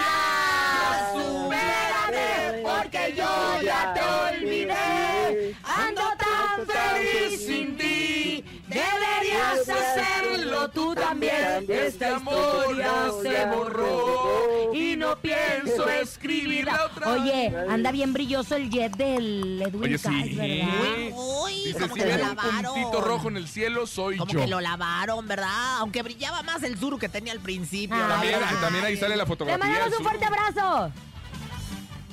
porque 2.91 3.13
yo 3.15 3.61
ya 3.63 3.93
te 3.93 4.35
olvidé. 4.37 5.55
Ando 5.63 6.01
tan 6.17 6.65
feliz 6.67 7.45
sin 7.45 7.77
ti. 7.77 8.43
Deberías 8.67 9.67
hacerlo 9.69 10.69
tú 10.69 10.93
también. 10.93 11.65
Esta 11.67 12.17
historia 12.17 12.91
se 13.21 13.45
borró 13.45 14.73
y 14.73 14.95
no 14.97 15.17
pienso 15.19 15.87
escribirla 16.01 16.85
otra 16.91 17.13
Oye, 17.13 17.53
anda 17.69 17.91
bien 17.91 18.11
brilloso 18.13 18.55
el 18.55 18.69
jet 18.69 18.95
del 18.97 19.61
Edwin 19.61 19.83
Oye, 19.83 19.99
Cass, 19.99 20.11
sí. 20.13 20.35
¿verdad? 20.35 21.17
Uy, 21.43 21.53
Dice, 21.67 21.79
como 21.79 21.95
si 21.95 22.01
que 22.01 22.05
lo 22.07 22.11
ven 22.17 22.21
un 22.29 22.35
lavaron. 22.35 22.73
puntito 22.73 23.01
rojo 23.01 23.27
en 23.29 23.37
el 23.37 23.47
cielo, 23.47 23.87
soy 23.87 24.17
Como 24.17 24.31
yo. 24.33 24.39
que 24.39 24.47
lo 24.47 24.59
lavaron, 24.61 25.25
¿verdad? 25.27 25.77
Aunque 25.79 26.03
brillaba 26.03 26.43
más 26.43 26.61
el 26.63 26.77
suru 26.77 26.99
que 26.99 27.07
tenía 27.09 27.31
al 27.33 27.39
principio. 27.39 27.95
Ay, 27.97 28.09
También, 28.09 28.39
también 28.61 28.85
ahí 28.85 28.97
sale 28.97 29.15
la 29.15 29.23
Le 29.23 29.27
fotografía. 29.27 29.57
mandamos 29.65 29.91
del 29.91 29.99
un 29.99 30.05
fuerte 30.05 30.25
abrazo. 30.25 30.91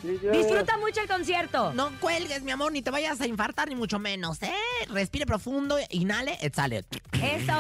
Disfruta 0.05 0.77
mucho 0.79 1.01
el 1.01 1.09
concierto. 1.09 1.73
No 1.73 1.91
cuelgues, 2.01 2.43
mi 2.43 2.51
amor, 2.51 2.73
ni 2.73 2.83
te 2.83 2.91
vayas 2.91 3.21
a 3.21 3.27
infartar, 3.27 3.69
ni 3.69 3.75
mucho 3.75 3.99
menos, 3.99 4.43
¿eh? 4.43 4.53
Respire 4.91 5.25
profundo, 5.27 5.77
inhale, 5.91 6.37
exhale. 6.43 6.85
Eso. 7.13 7.53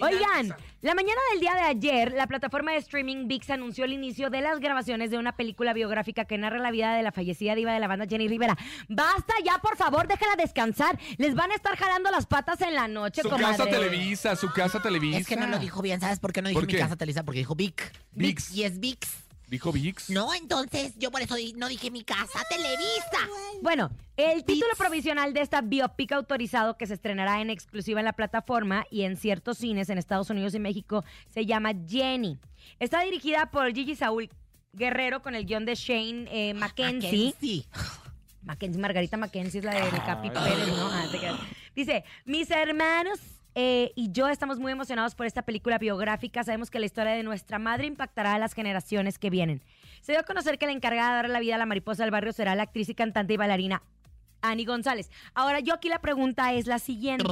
Oigan, 0.00 0.54
la 0.80 0.94
mañana 0.94 1.20
del 1.32 1.40
día 1.40 1.54
de 1.54 1.60
ayer, 1.60 2.12
la 2.12 2.26
plataforma 2.26 2.72
de 2.72 2.78
streaming 2.78 3.28
VIX 3.28 3.50
anunció 3.50 3.84
el 3.84 3.92
inicio 3.92 4.30
de 4.30 4.40
las 4.40 4.58
grabaciones 4.60 5.10
de 5.10 5.18
una 5.18 5.36
película 5.36 5.72
biográfica 5.72 6.24
que 6.24 6.38
narra 6.38 6.58
la 6.58 6.70
vida 6.70 6.94
de 6.94 7.02
la 7.02 7.12
fallecida 7.12 7.54
diva 7.54 7.72
de 7.72 7.80
la 7.80 7.86
banda 7.86 8.06
Jenny 8.08 8.26
Rivera. 8.26 8.56
Basta 8.88 9.34
ya, 9.44 9.58
por 9.58 9.76
favor, 9.76 10.08
déjala 10.08 10.36
descansar. 10.36 10.98
Les 11.18 11.34
van 11.34 11.50
a 11.52 11.54
estar 11.54 11.76
jalando 11.76 12.10
las 12.10 12.26
patas 12.26 12.60
en 12.62 12.74
la 12.74 12.88
noche, 12.88 13.22
Su 13.22 13.28
comadre. 13.30 13.56
casa 13.58 13.70
Televisa, 13.70 14.36
su 14.36 14.50
casa 14.50 14.80
Televisa. 14.82 15.18
Es 15.18 15.26
que 15.26 15.36
no 15.36 15.46
lo 15.46 15.58
dijo 15.58 15.82
bien, 15.82 16.00
¿sabes 16.00 16.18
por 16.18 16.32
qué 16.32 16.42
no 16.42 16.48
dije 16.48 16.58
¿Por 16.60 16.66
mi 16.66 16.72
qué? 16.72 16.78
casa 16.80 16.96
Televisa? 16.96 17.22
Porque 17.22 17.38
dijo 17.40 17.54
Vic. 17.54 17.92
Vix. 18.12 18.50
Y 18.52 18.64
es 18.64 18.80
Vix. 18.80 19.08
Dijo 19.50 19.72
VIX. 19.72 20.10
No, 20.10 20.32
entonces 20.32 20.94
yo 20.96 21.10
por 21.10 21.20
eso 21.22 21.34
di- 21.34 21.54
no 21.54 21.68
dije 21.68 21.90
mi 21.90 22.04
casa 22.04 22.38
Televisa. 22.48 23.28
Bueno, 23.60 23.90
el 24.16 24.44
título 24.44 24.72
provisional 24.78 25.34
de 25.34 25.40
esta 25.40 25.60
biopic 25.60 26.12
autorizado 26.12 26.76
que 26.76 26.86
se 26.86 26.94
estrenará 26.94 27.40
en 27.40 27.50
exclusiva 27.50 27.98
en 28.00 28.04
la 28.06 28.12
plataforma 28.12 28.86
y 28.92 29.02
en 29.02 29.16
ciertos 29.16 29.58
cines 29.58 29.88
en 29.90 29.98
Estados 29.98 30.30
Unidos 30.30 30.54
y 30.54 30.60
México 30.60 31.04
se 31.26 31.46
llama 31.46 31.72
Jenny. 31.86 32.38
Está 32.78 33.00
dirigida 33.02 33.50
por 33.50 33.72
Gigi 33.74 33.96
Saúl 33.96 34.30
Guerrero 34.72 35.20
con 35.20 35.34
el 35.34 35.44
guion 35.46 35.64
de 35.66 35.74
Shane 35.74 36.28
eh, 36.30 36.54
Mackenzie. 36.54 37.26
Mackenzie. 37.34 37.64
Mackenzie, 38.42 38.80
Margarita 38.80 39.16
Mackenzie 39.16 39.58
es 39.58 39.64
la 39.64 39.74
de 39.74 39.90
Capi 39.90 40.30
Pérez, 40.30 40.68
¿no? 40.68 40.86
Ah, 40.92 41.06
te. 41.10 41.18
Dice, 41.74 42.04
mis 42.24 42.48
hermanos 42.52 43.18
eh, 43.54 43.92
y 43.94 44.12
yo 44.12 44.28
estamos 44.28 44.58
muy 44.58 44.72
emocionados 44.72 45.14
por 45.14 45.26
esta 45.26 45.42
película 45.42 45.78
biográfica. 45.78 46.44
Sabemos 46.44 46.70
que 46.70 46.78
la 46.78 46.86
historia 46.86 47.12
de 47.12 47.22
nuestra 47.22 47.58
madre 47.58 47.86
impactará 47.86 48.34
a 48.34 48.38
las 48.38 48.54
generaciones 48.54 49.18
que 49.18 49.30
vienen. 49.30 49.62
Se 50.00 50.12
dio 50.12 50.20
a 50.20 50.24
conocer 50.24 50.58
que 50.58 50.66
la 50.66 50.72
encargada 50.72 51.10
de 51.10 51.16
darle 51.16 51.32
la 51.32 51.40
vida 51.40 51.54
a 51.56 51.58
la 51.58 51.66
mariposa 51.66 52.04
del 52.04 52.10
barrio 52.10 52.32
será 52.32 52.54
la 52.54 52.62
actriz 52.62 52.88
y 52.88 52.94
cantante 52.94 53.34
y 53.34 53.36
bailarina 53.36 53.82
Ani 54.42 54.64
González. 54.64 55.10
Ahora, 55.34 55.60
yo 55.60 55.74
aquí 55.74 55.88
la 55.88 56.00
pregunta 56.00 56.52
es 56.52 56.66
la 56.66 56.78
siguiente. 56.78 57.24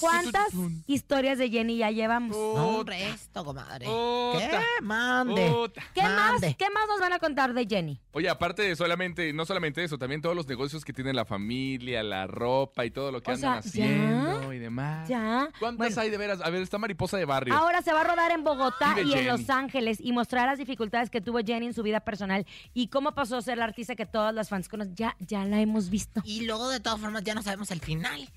¿Cuántas 0.00 0.52
historias 0.86 1.38
de 1.38 1.50
Jenny 1.50 1.78
ya 1.78 1.90
llevamos? 1.90 2.36
No, 2.36 2.78
hombre, 2.78 3.08
esto, 3.08 3.44
comadre. 3.44 3.86
¿Qué? 3.86 4.58
Mande. 4.82 5.52
¿Qué 5.94 6.02
más, 6.02 6.32
Mande. 6.32 6.56
¿Qué 6.58 6.66
más 6.70 6.86
nos 6.88 7.00
van 7.00 7.12
a 7.12 7.18
contar 7.18 7.52
de 7.54 7.66
Jenny? 7.66 8.00
Oye, 8.12 8.28
aparte 8.28 8.62
de 8.62 8.76
solamente, 8.76 9.32
no 9.32 9.44
solamente 9.46 9.82
eso, 9.84 9.98
también 9.98 10.20
todos 10.20 10.34
los 10.36 10.46
negocios 10.46 10.84
que 10.84 10.92
tiene 10.92 11.12
la 11.12 11.24
familia, 11.24 12.02
la 12.02 12.26
ropa 12.26 12.84
y 12.84 12.90
todo 12.90 13.12
lo 13.12 13.22
que 13.22 13.30
O 13.30 13.34
andan 13.34 13.62
sea, 13.62 13.84
¿ya? 13.86 13.90
haciendo 13.94 14.52
y 14.52 14.58
demás. 14.58 15.08
Ya. 15.08 15.48
¿Cuántas 15.58 15.88
Bueno. 15.94 16.02
hay 16.02 16.10
de 16.10 16.18
veras? 16.18 16.40
A 16.42 16.50
ver, 16.50 16.62
esta 16.62 16.78
mariposa 16.78 17.16
de 17.16 17.24
barrio. 17.24 17.54
Ahora 17.54 17.82
se 17.82 17.92
va 17.92 18.00
a 18.02 18.04
rodar 18.04 18.32
en 18.32 18.42
Bogotá 18.44 18.94
Vive 18.94 19.08
y 19.08 19.12
en 19.12 19.18
Jenny. 19.18 19.28
Los 19.28 19.50
Ángeles 19.50 19.98
y 20.00 20.12
mostrar 20.12 20.46
las 20.46 20.58
dificultades 20.58 21.10
que 21.10 21.20
tuvo 21.20 21.38
Jenny 21.38 21.66
en 21.66 21.74
su 21.74 21.82
vida 21.82 22.00
personal 22.00 22.46
y 22.74 22.88
cómo 22.88 23.12
pasó 23.14 23.36
a 23.36 23.42
ser 23.42 23.58
la 23.58 23.64
artista 23.64 23.94
que 23.94 24.06
todas 24.06 24.34
las 24.34 24.48
fans 24.48 24.68
conocen. 24.68 24.94
Ya, 24.94 25.16
ya 25.20 25.44
la 25.44 25.60
hemos 25.60 25.90
visto. 25.90 26.19
Y 26.24 26.44
luego, 26.46 26.68
de 26.68 26.80
todas 26.80 27.00
formas, 27.00 27.22
ya 27.24 27.34
no 27.34 27.42
sabemos 27.42 27.70
el 27.70 27.80
final. 27.80 28.28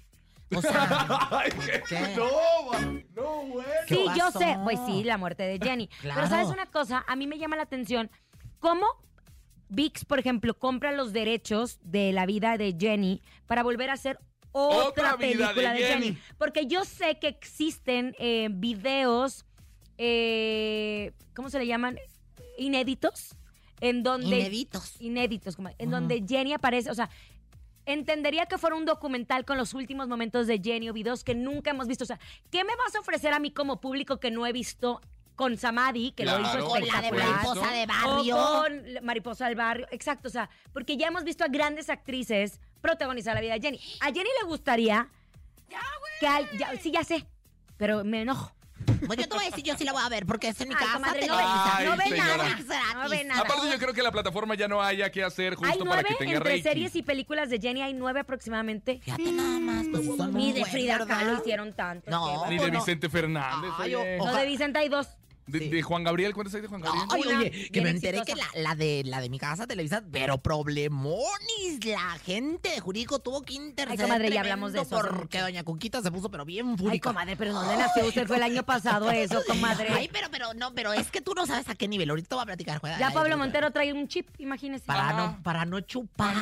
O 0.56 0.62
sea, 0.62 1.08
Ay, 1.32 1.52
qué- 1.66 1.82
¿Qué? 1.88 2.16
No, 2.16 2.80
no, 3.16 3.48
güey. 3.48 3.66
¿Qué 3.88 3.96
Sí, 3.96 4.02
yo 4.16 4.26
pasó? 4.26 4.40
sé. 4.40 4.58
Pues 4.64 4.80
sí, 4.86 5.04
la 5.04 5.18
muerte 5.18 5.44
de 5.44 5.58
Jenny. 5.60 5.88
Claro. 6.02 6.22
Pero 6.22 6.30
¿sabes 6.30 6.48
una 6.50 6.66
cosa? 6.68 7.04
A 7.08 7.16
mí 7.16 7.26
me 7.28 7.38
llama 7.40 7.56
la 7.56 7.64
atención 7.64 8.12
cómo 8.60 8.86
VIX, 9.70 10.06
por 10.06 10.20
ejemplo, 10.20 10.54
compra 10.54 10.92
los 10.92 11.14
derechos 11.14 11.80
de 11.82 12.12
la 12.14 12.26
vida 12.28 12.58
de 12.58 12.76
Jenny 12.80 13.22
para 13.48 13.64
volver 13.64 13.90
a 13.90 13.94
hacer 13.94 14.20
otra, 14.52 15.18
película 15.18 15.54
de 15.54 15.62
de, 15.62 15.88
Jenny. 15.88 16.06
Jenny. 16.06 16.18
Porque 16.38 16.68
yo 16.68 16.86
sé 16.86 17.18
que 17.20 17.28
existen 17.30 18.16
eh, 18.20 18.50
videos 18.52 19.46
eh, 19.98 21.12
¿cómo 21.36 21.50
se 21.50 21.58
le 21.60 21.66
llaman? 21.68 21.98
Inéditos. 22.58 23.36
En 23.82 24.04
donde. 24.04 24.28
Inéditos. 24.28 25.02
Inéditos, 25.02 25.56
como- 25.56 25.70
en 25.78 25.90
donde 25.90 26.24
Jenny 26.28 26.54
aparece, 26.54 26.90
o 26.92 26.96
sea. 26.96 27.10
Entendería 27.86 28.46
que 28.46 28.58
fuera 28.58 28.76
un 28.76 28.86
documental 28.86 29.46
con 29.46 29.58
los 29.58 29.74
últimos 29.74 30.08
momentos 30.08 30.48
de 30.48 30.60
Jenny 30.64 30.90
o 30.90 30.94
videos 30.94 31.24
que 31.24 31.36
nunca 31.36 31.72
hemos 31.72 31.88
visto. 31.88 32.04
O 32.04 32.08
sea, 32.08 32.20
¿qué 32.50 32.64
me 32.64 32.76
vas 32.76 32.96
a 32.96 33.00
ofrecer 33.00 33.34
a 33.34 33.40
mí 33.40 33.52
como 33.52 33.82
público 33.82 34.20
que 34.20 34.32
no 34.32 34.46
he 34.48 34.54
visto 34.54 35.02
con 35.36 35.58
Samadhi, 35.58 36.12
que 36.12 36.26
lo 36.26 36.38
Claro, 36.38 36.60
hizo 36.60 36.70
por 36.70 36.80
Con 36.80 36.88
la 36.88 37.02
de 37.02 37.08
espectacular? 37.08 37.28
mariposa 37.44 37.72
de 37.72 37.84
O 37.84 37.88
barrio. 37.88 38.36
con 38.38 38.94
la 38.94 39.02
Mariposa 39.02 39.46
del 39.48 39.56
Barrio. 39.56 39.88
Exacto, 39.92 40.28
o 40.28 40.32
sea, 40.32 40.50
porque 40.72 40.96
ya 40.96 41.08
hemos 41.08 41.24
visto 41.24 41.44
a 41.44 41.48
grandes 41.48 41.90
actrices 41.90 42.60
protagonizar 42.82 43.34
la 43.34 43.42
vida 43.42 43.54
de 43.54 43.62
Jenny. 43.62 43.80
A 44.02 44.06
Jenny 44.08 44.30
le 44.42 44.48
gustaría 44.48 45.10
que 46.20 46.28
al- 46.28 46.50
ya- 46.58 46.72
sí, 46.80 46.92
ya 46.92 47.04
sé, 47.04 47.26
pero 47.78 48.04
me 48.04 48.22
enojo. 48.22 48.54
Pues 49.08 49.20
yo 49.20 49.28
te 49.28 49.36
voy 49.36 49.44
a 49.46 49.50
decir, 49.50 49.64
yo 49.64 49.76
sí 49.78 49.84
la 49.84 49.92
voy 49.94 50.02
a 50.04 50.10
ver, 50.10 50.26
porque 50.26 50.50
es 50.50 50.62
en 50.62 50.70
mi 50.70 50.76
Ay, 50.76 50.80
casa. 50.80 50.94
comadre, 50.94 51.28
no 51.28 51.36
Televisa. 51.38 51.76
ve- 51.80 51.86
no 51.86 51.98
ve 51.98 52.04
señora. 52.04 52.38
nada. 52.38 52.94
No 53.04 53.10
ve 53.10 53.24
nada. 53.24 53.42
Aparte, 53.42 53.70
yo 53.72 53.78
creo 53.80 53.94
que 53.94 54.02
la 54.04 54.12
plataforma 54.12 54.56
ya 54.56 54.68
no 54.68 54.82
haya 54.82 55.12
que 55.12 55.24
hacer 55.24 55.56
justo 55.56 55.72
Hay 55.72 55.80
para 55.80 56.02
nueve 56.02 56.10
que 56.10 56.16
tenga 56.16 56.38
entre 56.38 56.50
rating. 56.52 56.64
series 56.64 56.96
y 56.96 57.04
películas 57.04 57.50
de 57.50 57.60
Jenny, 57.60 57.82
hay 57.82 57.94
nueve 57.94 58.20
aproximadamente. 58.22 59.00
Fíjate 59.04 59.32
nada 59.32 59.60
más, 59.60 59.86
pues 59.92 60.06
son 60.06 60.34
Ni 60.34 60.34
muy 60.34 60.46
de 60.48 60.52
buenas, 60.60 60.70
Frida 60.72 60.98
¿verdad? 61.00 61.08
Kahlo 61.20 61.40
hicieron 61.40 61.74
tanto. 61.74 62.10
No. 62.12 62.50
Ni 62.50 62.58
de 62.58 62.72
Vicente 62.72 63.10
Fernández. 63.10 63.72
Ay, 63.78 63.96
oye. 63.96 64.20
o- 64.20 64.26
No, 64.26 64.36
de 64.36 64.46
Vicente 64.46 64.80
hay 64.80 64.90
dos. 64.90 65.08
De, 65.48 65.60
de 65.70 65.82
Juan 65.82 66.04
Gabriel, 66.04 66.34
¿cuántas 66.34 66.56
hay 66.56 66.62
de 66.62 66.68
Juan 66.68 66.82
Gabriel? 66.82 67.06
Ay, 67.12 67.22
Una 67.28 67.40
oye, 67.40 67.70
que 67.72 67.82
me 67.82 67.90
enteré 67.90 68.20
exitosa. 68.20 68.50
que 68.52 68.58
la, 68.58 68.70
la 68.70 68.76
de 68.76 69.04
la 69.06 69.20
de 69.22 69.30
mi 69.30 69.40
casa 69.40 69.68
Televisa, 69.68 70.04
pero 70.12 70.38
problemonis, 70.38 71.84
la 71.86 72.18
gente 72.24 72.70
de 72.70 72.80
jurídico 72.80 73.20
tuvo 73.20 73.42
que 73.42 73.54
interceder 73.54 74.02
comadre, 74.02 74.32
ya 74.32 74.40
hablamos 74.42 74.74
de 74.74 74.82
eso 74.82 75.00
porque 75.18 75.40
doña 75.42 75.64
Cuquita 75.64 76.02
se 76.02 76.12
puso 76.12 76.30
pero 76.30 76.46
bien 76.46 76.70
Ay, 76.72 76.78
fúrica. 76.78 77.10
comadre, 77.10 77.36
pero 77.36 77.54
¿dónde 77.54 77.76
nació 77.78 78.06
usted? 78.08 78.28
Fue 78.28 78.38
el 78.38 78.44
año 78.44 78.64
pasado 78.64 79.12
eso, 79.12 79.42
comadre. 79.48 79.90
Ay, 79.92 80.10
pero, 80.12 80.28
pero, 80.32 80.54
no, 80.54 80.74
pero 80.74 80.94
es 80.94 81.10
que 81.12 81.22
tú 81.22 81.34
no 81.34 81.46
sabes 81.46 81.68
a 81.70 81.76
qué 81.76 81.88
nivel. 81.88 82.10
Ahorita 82.10 82.30
te 82.30 82.36
voy 82.36 82.44
a 82.44 82.46
platicar. 82.46 82.80
juega, 82.80 82.98
Ya 83.00 83.08
ay, 83.10 83.14
Pablo 83.14 83.34
ay, 83.34 83.40
Montero 83.40 83.72
trae 83.72 83.92
un 83.94 84.08
chip, 84.08 84.28
imagínese. 84.40 84.86
Para 84.86 85.10
Ah. 85.10 85.14
no, 85.14 85.44
para 85.44 85.66
no 85.66 85.82
chupar. 85.82 86.34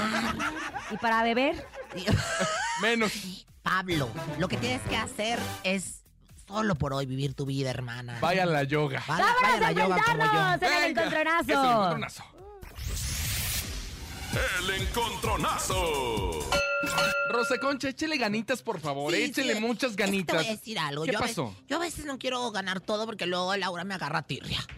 Y 0.91 0.97
para 0.97 1.23
beber. 1.23 1.65
Menos. 2.81 3.45
Pablo, 3.63 4.09
lo 4.39 4.47
que 4.47 4.57
tienes 4.57 4.81
que 4.83 4.95
hacer 4.97 5.37
es 5.63 6.00
solo 6.51 6.75
por 6.75 6.93
hoy 6.93 7.05
vivir 7.05 7.33
tu 7.33 7.45
vida, 7.45 7.69
hermana. 7.69 8.17
Vaya 8.21 8.45
la 8.45 8.63
yoga. 8.63 9.01
Vaya, 9.07 9.23
¡Vámonos 9.25 9.41
vaya 9.41 9.59
la 9.59 9.71
yoga 9.71 9.95
como 10.05 10.17
yo. 10.17 10.23
enfrentarnos 10.23 10.61
en 10.61 10.67
el 10.67 10.81
Venga, 10.83 11.01
encontronazo! 11.01 11.51
es 11.51 11.59
el 11.59 11.65
encontronazo. 11.69 12.23
El 14.59 14.69
encontronazo. 14.81 16.70
Rosa 17.29 17.57
Concha, 17.59 17.89
échele 17.89 18.17
ganitas, 18.17 18.61
por 18.61 18.79
favor. 18.79 19.13
Sí, 19.13 19.21
échele 19.23 19.55
sí, 19.55 19.61
muchas 19.61 19.91
es 19.91 19.97
que 19.97 20.03
ganitas. 20.03 20.35
te 20.37 20.43
voy 20.43 20.47
a 20.47 20.55
decir 20.57 20.79
algo. 20.79 21.03
¿Qué 21.05 21.11
yo 21.13 21.17
a 21.17 21.21
veces- 21.21 21.35
pasó? 21.37 21.55
yo 21.69 21.77
a 21.77 21.79
veces 21.79 22.05
no 22.05 22.17
quiero 22.19 22.51
ganar 22.51 22.81
todo 22.81 23.05
porque 23.05 23.25
luego 23.25 23.55
Laura 23.55 23.83
me 23.83 23.93
agarra 23.93 24.21
tirria. 24.23 24.59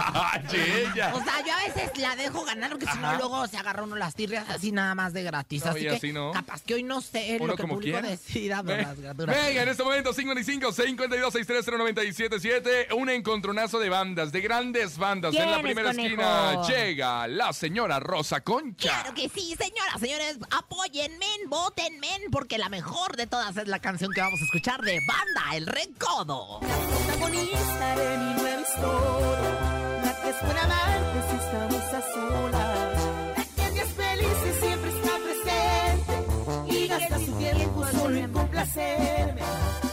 Ah, 0.00 0.40
sí, 0.50 0.56
ay, 0.56 0.88
ella. 0.94 1.14
O 1.14 1.22
sea, 1.22 1.44
yo 1.46 1.52
a 1.52 1.58
veces 1.66 1.96
la 1.98 2.16
dejo 2.16 2.44
ganar 2.44 2.70
porque 2.70 2.86
si 2.86 2.98
no 2.98 3.16
luego 3.16 3.46
se 3.46 3.56
agarra 3.56 3.82
uno 3.82 3.96
las 3.96 4.14
tirrias 4.14 4.48
así 4.48 4.72
nada 4.72 4.94
más 4.94 5.12
de 5.12 5.22
gratis. 5.22 5.64
No, 5.64 5.70
así 5.70 5.80
que 5.80 5.90
así 5.90 6.12
no. 6.12 6.32
capaz 6.32 6.62
que 6.62 6.74
hoy 6.74 6.82
no 6.82 7.00
sé 7.00 7.36
Uno 7.40 7.48
lo 7.48 7.56
que 7.56 7.62
el 7.62 7.68
público 7.68 7.98
quiera. 7.98 8.08
decida, 8.08 8.62
pero 8.64 8.82
las. 8.82 9.16
Venga, 9.16 9.62
en 9.62 9.68
este 9.68 9.82
momento 9.82 10.12
55 10.12 10.72
52 10.72 11.32
63 11.32 11.66
0977 11.78 12.88
un 12.94 13.10
encontronazo 13.10 13.78
de 13.78 13.88
bandas, 13.88 14.32
de 14.32 14.40
grandes 14.40 14.98
bandas. 14.98 15.34
En 15.34 15.40
la 15.40 15.44
¿Quién 15.46 15.56
es, 15.58 15.62
primera 15.62 15.90
conejo? 15.90 16.06
esquina 16.06 16.62
llega 16.68 17.26
la 17.28 17.52
señora 17.52 18.00
Rosa 18.00 18.42
Concha. 18.42 18.88
Claro 18.88 19.14
que 19.14 19.28
sí, 19.28 19.54
señoras, 19.58 20.00
señores, 20.00 20.38
apóyenme, 20.78 21.26
votenme, 21.48 22.08
porque 22.30 22.56
la 22.58 22.68
mejor 22.68 23.16
de 23.16 23.26
todas 23.26 23.56
es 23.56 23.66
la 23.68 23.80
canción 23.80 24.12
que 24.12 24.20
vamos 24.20 24.40
a 24.40 24.44
escuchar 24.44 24.80
de 24.82 25.00
Banda 25.06 25.56
El 25.56 25.66
Recodo. 25.66 26.60
protagonista 26.60 27.96
de 27.96 28.18
mi 28.18 28.34
nueva 28.40 28.60
historia. 28.60 30.00
La 30.04 30.22
que 30.22 30.30
es 30.30 30.42
buena 30.42 30.62
amante 30.64 31.30
si 31.30 31.36
estamos 31.36 31.82
a 31.82 32.12
solas. 32.12 33.36
La 33.36 33.44
que 33.44 33.62
en 33.62 33.74
días 33.74 33.88
felices 33.88 34.56
siempre 34.60 34.90
está 34.90 35.12
presente. 35.18 36.76
Y 36.76 36.86
gasta 36.86 37.18
su 37.18 37.32
tiempo 37.38 37.86
solo 37.90 38.16
en 38.16 38.32
complacerme. 38.32 39.40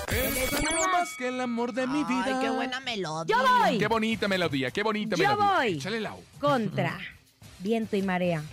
Es 0.07 0.53
algo 0.53 0.87
más 0.87 1.09
que 1.17 1.27
el 1.29 1.41
amor 1.41 1.73
de 1.73 1.87
mi 1.87 2.03
vida. 2.03 2.25
Ay, 2.25 2.35
qué 2.41 2.49
buena 2.51 2.79
melodía. 2.79 3.35
¡Yo 3.35 3.43
voy! 3.43 3.77
Qué 3.79 3.87
bonita 3.87 4.27
melodía, 4.27 4.71
qué 4.71 4.83
bonita 4.83 5.15
Yo 5.15 5.23
melodía. 5.29 5.51
voy. 5.55 5.73
Échale 5.77 5.99
la 5.99 6.15
Contra 6.39 6.99
viento 7.59 7.95
y 7.95 8.03
marea. 8.03 8.43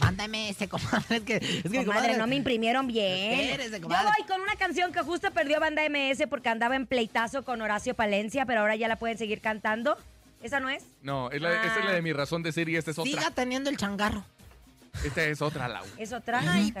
Mándame 0.00 0.50
ese, 0.50 0.68
comadre. 0.68 1.16
Es 1.16 1.22
que, 1.22 1.36
es 1.36 1.70
que 1.70 1.84
Comadre, 1.84 2.16
no 2.16 2.26
me 2.26 2.36
imprimieron 2.36 2.86
bien. 2.86 3.40
Espérese, 3.40 3.76
Yo 3.76 3.82
comadre. 3.82 4.10
voy 4.18 4.26
con 4.26 4.40
una 4.40 4.56
canción 4.56 4.92
que 4.92 5.00
justo 5.00 5.30
perdió 5.32 5.58
Banda 5.60 5.82
MS 5.88 6.26
porque 6.28 6.48
andaba 6.48 6.76
en 6.76 6.86
pleitazo 6.86 7.44
con 7.44 7.60
Horacio 7.62 7.94
Palencia, 7.94 8.44
pero 8.46 8.60
ahora 8.60 8.76
ya 8.76 8.88
la 8.88 8.96
pueden 8.96 9.16
seguir 9.18 9.40
cantando. 9.40 9.96
¿Esa 10.42 10.60
no 10.60 10.68
es? 10.68 10.84
No, 11.02 11.30
es 11.30 11.40
la, 11.40 11.50
esa 11.64 11.78
es 11.80 11.84
la 11.86 11.92
de 11.92 12.02
mi 12.02 12.12
razón 12.12 12.42
de 12.42 12.52
ser 12.52 12.68
y 12.68 12.76
esta 12.76 12.90
es 12.90 12.98
otra. 12.98 13.10
Siga 13.10 13.30
teniendo 13.30 13.70
el 13.70 13.76
changarro. 13.76 14.24
Esta 15.06 15.24
es 15.24 15.40
otra, 15.40 15.68
Lau. 15.68 15.84
Es 15.98 16.12
otra. 16.12 16.40
Ay, 16.40 16.74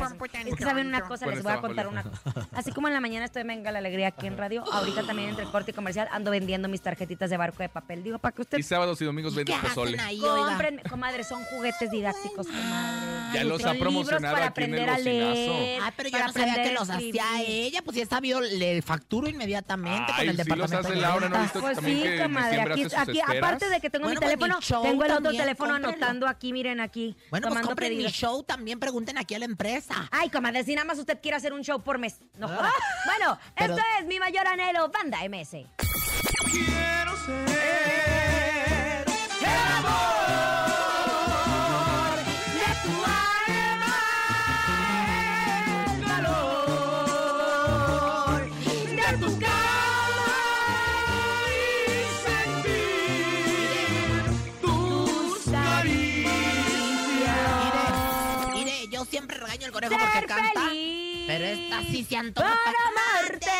es 0.44 0.56
que 0.56 0.64
saben 0.64 0.88
una 0.88 1.02
cosa, 1.02 1.26
les 1.26 1.42
voy 1.42 1.52
a 1.52 1.60
contar 1.60 1.86
una 1.86 2.02
cosa. 2.02 2.20
Así 2.52 2.72
como 2.72 2.88
en 2.88 2.94
la 2.94 3.00
mañana 3.00 3.24
estoy 3.24 3.42
en 3.42 3.48
Venga 3.48 3.70
la 3.70 3.78
Alegría 3.78 4.08
aquí 4.08 4.26
en 4.26 4.36
radio, 4.36 4.64
ahorita 4.72 5.04
también 5.04 5.30
entre 5.30 5.44
corte 5.46 5.70
y 5.70 5.74
comercial 5.74 6.08
ando 6.10 6.30
vendiendo 6.30 6.68
mis 6.68 6.80
tarjetitas 6.80 7.30
de 7.30 7.36
barco 7.36 7.62
de 7.62 7.68
papel. 7.68 8.02
Digo, 8.02 8.18
para 8.18 8.34
que 8.34 8.42
usted 8.42 8.58
Y 8.58 8.62
sábados 8.62 9.00
y 9.00 9.04
domingos 9.04 9.32
¿Y 9.34 9.36
vende 9.36 9.52
qué 9.52 9.68
pozole. 9.68 9.98
compren, 10.20 10.80
comadre, 10.90 11.24
son 11.24 11.44
juguetes 11.44 11.90
didácticos, 11.90 12.46
comadre. 12.46 13.32
Ya 13.34 13.44
los 13.44 13.64
ha 13.64 13.74
promocionado 13.74 14.34
para 14.34 14.46
aquí 14.48 14.64
en 14.64 14.74
el 14.74 14.80
aprender 14.80 14.90
a 14.90 14.98
leer. 14.98 15.80
Ah, 15.82 15.92
pero 15.96 16.08
yo 16.08 16.12
para 16.12 16.26
no 16.26 16.32
sabía 16.32 16.62
que 16.62 16.72
los 16.72 16.90
hacía 16.90 17.42
ella. 17.42 17.82
Pues 17.82 17.96
está 17.96 18.20
vivo, 18.20 18.40
le 18.40 18.82
facturo 18.82 19.28
inmediatamente 19.28 20.12
con 20.12 20.28
el 20.28 20.36
sí 20.36 20.36
los 20.36 20.46
departamento. 20.46 20.78
hace 20.78 20.94
de 20.94 21.00
Laura, 21.00 21.28
¿no 21.28 21.36
he 21.36 21.42
visto 21.42 21.60
Pues 21.60 21.76
también 21.76 21.96
sí, 21.98 22.02
que 22.02 22.22
comadre. 22.22 22.60
Aquí, 22.96 23.20
aparte 23.20 23.68
de 23.68 23.80
que 23.80 23.90
tengo 23.90 24.06
Bueno, 24.06 24.20
mi 24.20 24.26
teléfono, 24.26 24.58
tengo 24.82 25.04
el 25.04 25.12
otro 25.12 25.32
teléfono 25.32 25.74
anotando 25.74 26.26
aquí, 26.26 26.52
miren 26.52 26.80
aquí. 26.80 27.16
Bueno, 27.30 27.48
pues 27.48 27.54
tomando 27.54 27.68
compren 27.68 27.90
mi 27.90 27.96
pedidos. 27.96 28.12
Show 28.16 28.42
también, 28.42 28.80
pregunten 28.80 29.18
aquí 29.18 29.34
a 29.34 29.38
la 29.38 29.44
empresa. 29.44 30.08
Ay, 30.10 30.30
comadre, 30.30 30.64
si 30.64 30.74
nada 30.74 30.86
más 30.86 30.98
usted 30.98 31.20
quiere 31.20 31.36
hacer 31.36 31.52
un 31.52 31.62
show 31.62 31.82
por 31.82 31.98
mes. 31.98 32.18
No. 32.38 32.48
Bueno, 32.48 32.66
Ah. 32.66 33.38
Pero- 33.54 33.74
esto 33.74 33.86
es 34.00 34.06
mi 34.06 34.18
mayor 34.18 34.46
anhelo, 34.46 34.88
Banda 34.88 35.22
MS. 35.24 35.66
Quiero 36.50 37.16
ser 37.26 38.15
siempre 59.06 59.36
regaño 59.38 59.66
al 59.66 59.72
conejo 59.72 59.94
Ser 59.94 60.08
porque 60.10 60.26
canta. 60.26 60.68
feliz. 60.68 61.24
Pero 61.26 61.44
esta 61.44 61.82
sí 61.82 62.04
se 62.04 62.16
antoja 62.16 62.54
Para 62.64 62.78
amarte. 62.88 63.50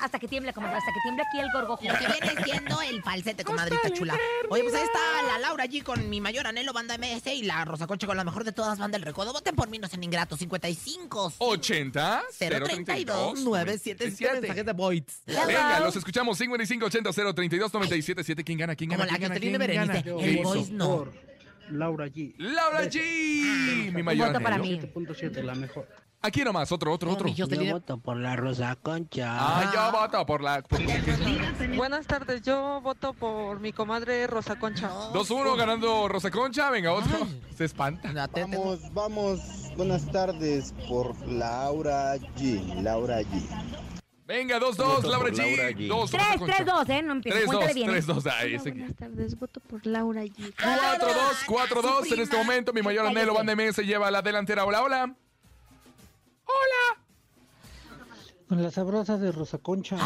Hasta 0.00 0.18
que 0.18 0.28
tiemble, 0.28 0.52
comadre, 0.54 0.76
hasta 0.78 0.92
que 0.92 1.00
tiemble 1.02 1.24
aquí 1.26 1.40
el 1.40 1.50
gorgojo. 1.52 1.82
Lo 1.84 1.92
que 1.98 2.06
viene 2.06 2.44
siendo 2.44 2.80
el 2.82 3.02
falsete, 3.02 3.44
comadrita 3.44 3.90
chula. 3.90 4.16
Oye, 4.48 4.62
pues 4.62 4.74
ahí 4.74 4.82
está 4.84 4.98
la 5.26 5.38
Laura 5.38 5.64
allí 5.64 5.82
con 5.82 6.08
mi 6.08 6.20
mayor 6.20 6.46
anhelo, 6.46 6.72
banda 6.72 6.96
MS, 6.96 7.26
y 7.34 7.42
la 7.42 7.64
Rosa 7.66 7.86
Concha 7.86 8.06
con 8.06 8.16
la 8.16 8.24
mejor 8.24 8.44
de 8.44 8.52
todas, 8.52 8.78
banda 8.78 8.96
El 8.96 9.02
Recodo. 9.02 9.32
Voten 9.32 9.54
por 9.56 9.68
mí, 9.68 9.78
no 9.78 9.88
sean 9.88 10.02
ingratos. 10.04 10.38
55 10.38 11.34
80 11.38 12.22
032 12.38 13.40
977 13.40 14.40
mensajes 14.40 14.64
de 14.66 14.72
Voids. 14.72 15.22
Venga, 15.26 15.80
los 15.80 15.96
escuchamos 15.96 16.38
55 16.38 16.86
80 16.86 17.10
032 17.12 17.72
977. 17.74 18.44
¿Quién 18.44 18.58
gana? 18.58 18.74
¿Quién 18.76 18.90
Como 18.90 19.00
gana? 19.00 19.12
la 19.12 19.18
¿Quién 19.18 19.20
que 19.20 19.28
gana? 19.28 19.34
te 19.34 19.40
tiene 19.40 19.58
¿Quién 19.58 19.76
gana? 19.86 19.92
Berenice. 19.92 20.24
¿Qué 20.24 20.38
El? 20.38 20.44
Voice 20.44 20.72
no. 20.72 21.29
Laura 21.70 22.06
G. 22.08 22.34
Laura 22.38 22.84
G. 22.84 23.92
Mi 23.92 24.02
mayor 24.02 24.28
Voto 24.32 24.40
para 24.42 24.58
mí. 24.58 24.78
7.7, 24.80 25.42
la 25.42 25.54
mejor. 25.54 25.86
Aquí 26.22 26.44
nomás, 26.44 26.70
otro, 26.70 26.92
otro, 26.92 27.10
otro. 27.12 27.24
mi 27.24 27.34
Jocelyn. 27.34 27.72
voto 27.72 27.96
por 27.96 28.14
la 28.18 28.36
Rosa 28.36 28.76
Concha. 28.76 29.26
Ah, 29.38 29.70
yo 29.72 29.98
voto 29.98 30.26
por 30.26 30.42
la. 30.42 30.60
por- 30.62 30.78
Buenas 31.76 32.06
tardes, 32.06 32.42
yo 32.42 32.80
voto 32.82 33.14
por 33.14 33.58
mi 33.60 33.72
comadre 33.72 34.26
Rosa 34.26 34.58
Concha. 34.58 34.90
2-1 35.14 35.56
ganando 35.56 36.08
Rosa 36.08 36.30
Concha. 36.30 36.68
Venga, 36.70 36.92
otro. 36.92 37.26
Se 37.56 37.64
espanta. 37.64 38.12
Ya 38.12 38.28
te- 38.28 38.44
te- 38.44 38.56
Vamos, 38.56 38.80
vamos. 38.92 39.40
Buenas 39.78 40.10
tardes 40.12 40.74
por 40.88 41.16
Laura 41.26 42.16
G. 42.36 42.82
Laura 42.82 43.22
G. 43.22 43.48
Venga, 44.30 44.60
2-2, 44.60 44.76
Voto 44.76 45.10
Laura 45.10 45.30
G. 45.30 45.74
G. 45.74 45.88
2 45.88 46.10
3, 46.12 46.24
3, 46.46 46.64
2, 46.64 46.88
¿eh? 46.88 47.02
No 47.02 47.12
empieces. 47.14 47.42
3-2, 47.42 47.46
Cuéntale 47.46 47.74
bien. 47.74 47.90
3-2. 47.90 48.32
Ay, 48.32 48.54
ese. 48.54 48.70
Buenas 48.70 48.94
tardes, 48.94 49.36
voto 49.36 49.58
por 49.58 49.84
Laura 49.84 50.22
G. 50.22 50.54
4-2, 50.54 51.46
4-2 51.48 52.12
en 52.12 52.20
este 52.20 52.36
momento. 52.36 52.72
Mi 52.72 52.80
mayor 52.80 53.06
anhelo, 53.06 53.34
Banda 53.34 53.56
MS, 53.56 53.74
se 53.74 53.84
lleva 53.84 54.06
a 54.06 54.10
la 54.12 54.22
delantera. 54.22 54.64
Hola, 54.64 54.84
hola. 54.84 55.16
Hola. 56.44 57.02
Con 58.48 58.62
la 58.62 58.70
sabrosa 58.70 59.18
de 59.18 59.32
Rosa 59.32 59.58
Concha. 59.58 59.96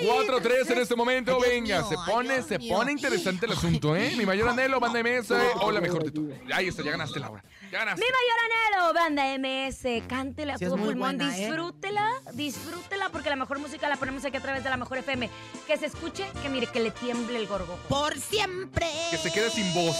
Ah, 0.00 0.04
4-3 0.04 0.70
en 0.70 0.78
este 0.78 0.96
momento. 0.96 1.36
Dios 1.36 1.48
Venga, 1.48 1.78
mío, 1.80 1.88
se 1.88 1.96
pone, 2.10 2.34
Dios 2.34 2.46
se 2.46 2.58
mío. 2.58 2.76
pone 2.76 2.92
interesante 2.92 3.46
el 3.46 3.52
asunto, 3.52 3.94
¿eh? 3.96 4.14
Mi 4.16 4.24
mayor 4.26 4.48
anhelo, 4.48 4.80
banda 4.80 5.00
MS 5.02 5.30
o 5.60 5.70
la 5.70 5.80
mejor 5.80 6.04
de 6.04 6.10
todas. 6.10 6.38
Ahí 6.52 6.68
está, 6.68 6.82
ya 6.82 6.92
ganaste, 6.92 7.20
Laura. 7.20 7.44
Ya 7.70 7.78
ganaste. 7.80 8.00
Mi 8.04 8.06
mayor 8.10 8.38
anhelo, 8.80 8.94
banda 8.94 9.38
MS, 9.38 10.02
cántela 10.08 10.54
a 10.54 10.58
Sí, 10.58 10.64
todo 10.64 10.76
pulmón, 10.76 11.16
buena, 11.18 11.36
¿eh? 11.36 11.40
disfrútela, 11.46 12.10
disfrútela, 12.32 13.08
porque 13.10 13.28
la 13.30 13.36
mejor 13.36 13.58
música 13.58 13.88
la 13.88 13.96
ponemos 13.96 14.24
aquí 14.24 14.36
a 14.36 14.40
través 14.40 14.64
de 14.64 14.70
la 14.70 14.76
mejor 14.76 14.98
FM. 14.98 15.28
Que 15.66 15.76
se 15.76 15.86
escuche, 15.86 16.26
que 16.42 16.48
mire, 16.48 16.66
que 16.66 16.80
le 16.80 16.90
tiemble 16.90 17.38
el 17.38 17.46
gorgo. 17.46 17.78
Por 17.88 18.18
siempre. 18.18 18.86
Que 19.10 19.16
se 19.18 19.30
quede 19.32 19.50
sin 19.50 19.72
voz. 19.74 19.96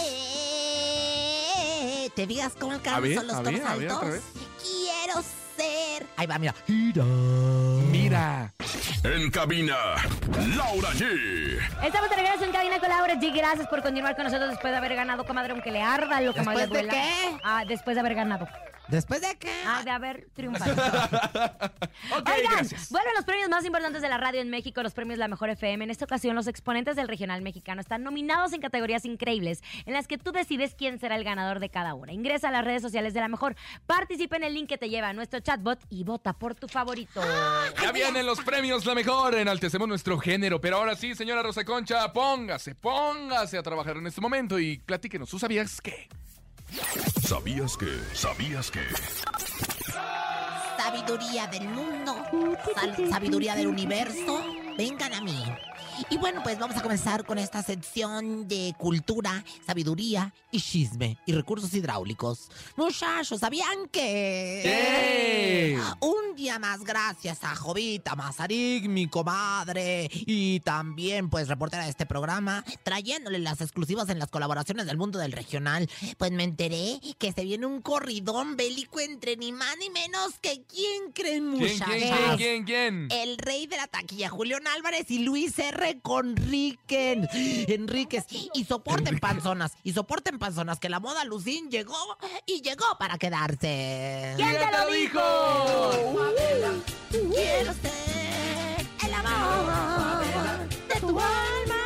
¿Te 2.15 2.27
digas 2.27 2.53
cómo 2.59 2.73
alcanzo 2.73 3.23
los 3.23 3.33
a 3.35 3.41
ver, 3.41 3.63
a 3.65 3.75
ver, 3.75 3.89
altos? 3.89 3.97
otra 3.97 4.09
vez. 4.09 4.21
Ahí 6.17 6.27
va, 6.27 6.37
mira. 6.39 6.53
Mira. 7.91 8.51
En 9.03 9.29
cabina, 9.31 9.75
Laura 10.55 10.89
G. 10.91 11.59
Estamos 11.83 12.09
de 12.09 12.15
regreso 12.15 12.45
en 12.45 12.51
cabina 12.51 12.79
con 12.79 12.89
Laura 12.89 13.15
G. 13.15 13.33
Gracias 13.35 13.67
por 13.67 13.81
continuar 13.81 14.15
con 14.15 14.25
nosotros 14.25 14.49
después 14.51 14.71
de 14.71 14.77
haber 14.77 14.95
ganado, 14.95 15.25
comadre, 15.25 15.51
aunque 15.51 15.71
le 15.71 15.81
arda 15.81 16.21
lo 16.21 16.33
que 16.33 16.41
más 16.41 16.55
le 16.55 16.61
¿Después 16.61 16.81
de 16.83 16.87
duela. 16.87 16.93
qué? 16.93 17.37
Ah, 17.43 17.63
después 17.67 17.95
de 17.95 17.99
haber 18.01 18.15
ganado. 18.15 18.47
¿Después 18.93 19.21
de 19.21 19.35
qué? 19.39 19.51
Ah, 19.65 19.81
de 19.83 19.89
haber 19.89 20.27
triunfado. 20.33 20.73
Ok, 22.15 22.29
Oigan, 22.29 22.53
gracias. 22.57 22.89
vuelven 22.91 23.13
los 23.15 23.23
premios 23.25 23.49
más 23.49 23.65
importantes 23.65 24.01
de 24.01 24.09
la 24.09 24.17
radio 24.17 24.41
en 24.41 24.49
México, 24.49 24.83
los 24.83 24.93
premios 24.93 25.17
La 25.17 25.27
Mejor 25.27 25.49
FM. 25.49 25.85
En 25.85 25.89
esta 25.89 26.05
ocasión, 26.05 26.35
los 26.35 26.47
exponentes 26.47 26.95
del 26.95 27.07
regional 27.07 27.41
mexicano 27.41 27.81
están 27.81 28.03
nominados 28.03 28.53
en 28.53 28.61
categorías 28.61 29.05
increíbles 29.05 29.61
en 29.85 29.93
las 29.93 30.07
que 30.07 30.17
tú 30.17 30.31
decides 30.31 30.75
quién 30.75 30.99
será 30.99 31.15
el 31.15 31.23
ganador 31.23 31.59
de 31.59 31.69
cada 31.69 31.93
una. 31.93 32.11
Ingresa 32.13 32.49
a 32.49 32.51
las 32.51 32.65
redes 32.65 32.81
sociales 32.81 33.13
de 33.13 33.21
La 33.21 33.29
Mejor, 33.29 33.55
participa 33.87 34.35
en 34.35 34.43
el 34.43 34.53
link 34.53 34.69
que 34.69 34.77
te 34.77 34.89
lleva 34.89 35.09
a 35.09 35.13
nuestro 35.13 35.39
chatbot 35.39 35.79
y 35.89 36.03
vota 36.03 36.33
por 36.33 36.55
tu 36.55 36.67
favorito. 36.67 37.21
Ya 37.81 37.91
vienen 37.91 38.25
los 38.25 38.41
premios, 38.41 38.85
la 38.85 38.93
mejor. 38.95 39.35
Enaltecemos 39.35 39.87
nuestro 39.87 40.19
género. 40.19 40.59
Pero 40.61 40.77
ahora 40.77 40.95
sí, 40.95 41.15
señora 41.15 41.41
Rosa 41.41 41.63
Concha, 41.63 42.11
póngase, 42.13 42.75
póngase 42.75 43.57
a 43.57 43.63
trabajar 43.63 43.97
en 43.97 44.07
este 44.07 44.21
momento 44.21 44.59
y 44.59 44.77
platíquenos. 44.79 45.29
¿Tú 45.29 45.39
sabías 45.39 45.81
qué? 45.81 46.07
¿Sabías 47.27 47.77
que? 47.77 47.99
¿Sabías 48.13 48.71
que? 48.71 48.81
Sabiduría 50.77 51.47
del 51.47 51.67
mundo, 51.69 52.15
sabiduría 53.09 53.55
del 53.55 53.67
universo, 53.67 54.43
vengan 54.77 55.13
a 55.13 55.21
mí. 55.21 55.43
Y 56.09 56.17
bueno, 56.17 56.41
pues 56.43 56.57
vamos 56.59 56.75
a 56.77 56.81
comenzar 56.81 57.25
con 57.25 57.37
esta 57.37 57.61
sección 57.63 58.47
de 58.47 58.73
cultura, 58.77 59.43
sabiduría 59.65 60.33
y 60.51 60.59
chisme 60.59 61.17
y 61.25 61.33
recursos 61.33 61.73
hidráulicos. 61.73 62.49
Muchachos, 62.75 63.39
¿sabían 63.39 63.87
que? 63.91 64.61
¿Qué? 64.63 65.79
Un 65.99 66.35
día 66.35 66.59
más 66.59 66.83
gracias 66.83 67.43
a 67.43 67.55
Jovita 67.55 68.15
Mazarik, 68.15 68.85
mi 68.87 69.07
comadre, 69.07 70.09
y 70.11 70.59
también 70.61 71.29
pues 71.29 71.47
reportera 71.47 71.83
de 71.83 71.89
este 71.89 72.05
programa, 72.05 72.63
trayéndole 72.83 73.39
las 73.39 73.61
exclusivas 73.61 74.09
en 74.09 74.19
las 74.19 74.29
colaboraciones 74.29 74.85
del 74.85 74.97
mundo 74.97 75.19
del 75.19 75.31
regional. 75.31 75.89
Pues 76.17 76.31
me 76.31 76.43
enteré 76.43 76.99
que 77.17 77.31
se 77.31 77.43
viene 77.43 77.65
un 77.65 77.81
corridón 77.81 78.55
bélico 78.55 78.99
entre 78.99 79.37
ni 79.37 79.51
más 79.51 79.75
ni 79.77 79.89
menos 79.89 80.33
que 80.41 80.63
quién 80.63 81.11
creen 81.13 81.55
¿Quién, 81.57 81.71
muchachos. 81.73 81.95
quién, 81.95 82.37
quién, 82.37 82.37
quién, 82.37 82.63
quién? 82.65 83.07
El 83.11 83.37
rey 83.37 83.67
de 83.67 83.77
la 83.77 83.87
taquilla, 83.87 84.29
Julián 84.29 84.67
Álvarez 84.67 85.09
y 85.09 85.19
Luis 85.19 85.57
R. 85.59 85.82
Conriquen. 86.01 87.27
Enríquez. 87.33 88.25
Y 88.53 88.65
soporten 88.65 89.19
panzonas. 89.19 89.73
Y 89.83 89.93
soporten 89.93 90.39
panzonas 90.39 90.79
que 90.79 90.89
la 90.89 90.99
moda 90.99 91.23
Lucín 91.25 91.69
llegó 91.69 92.17
y 92.45 92.61
llegó 92.61 92.85
para 92.97 93.17
quedarse. 93.17 94.33
¿Quién 94.37 94.55
te 94.57 94.71
lo 94.71 94.91
dijo? 94.91 95.19
Quiero 97.09 97.73
ser 97.73 98.87
el 99.05 99.13
amor 99.13 100.25
de 100.87 100.99
tu 100.99 101.09
alma, 101.19 101.81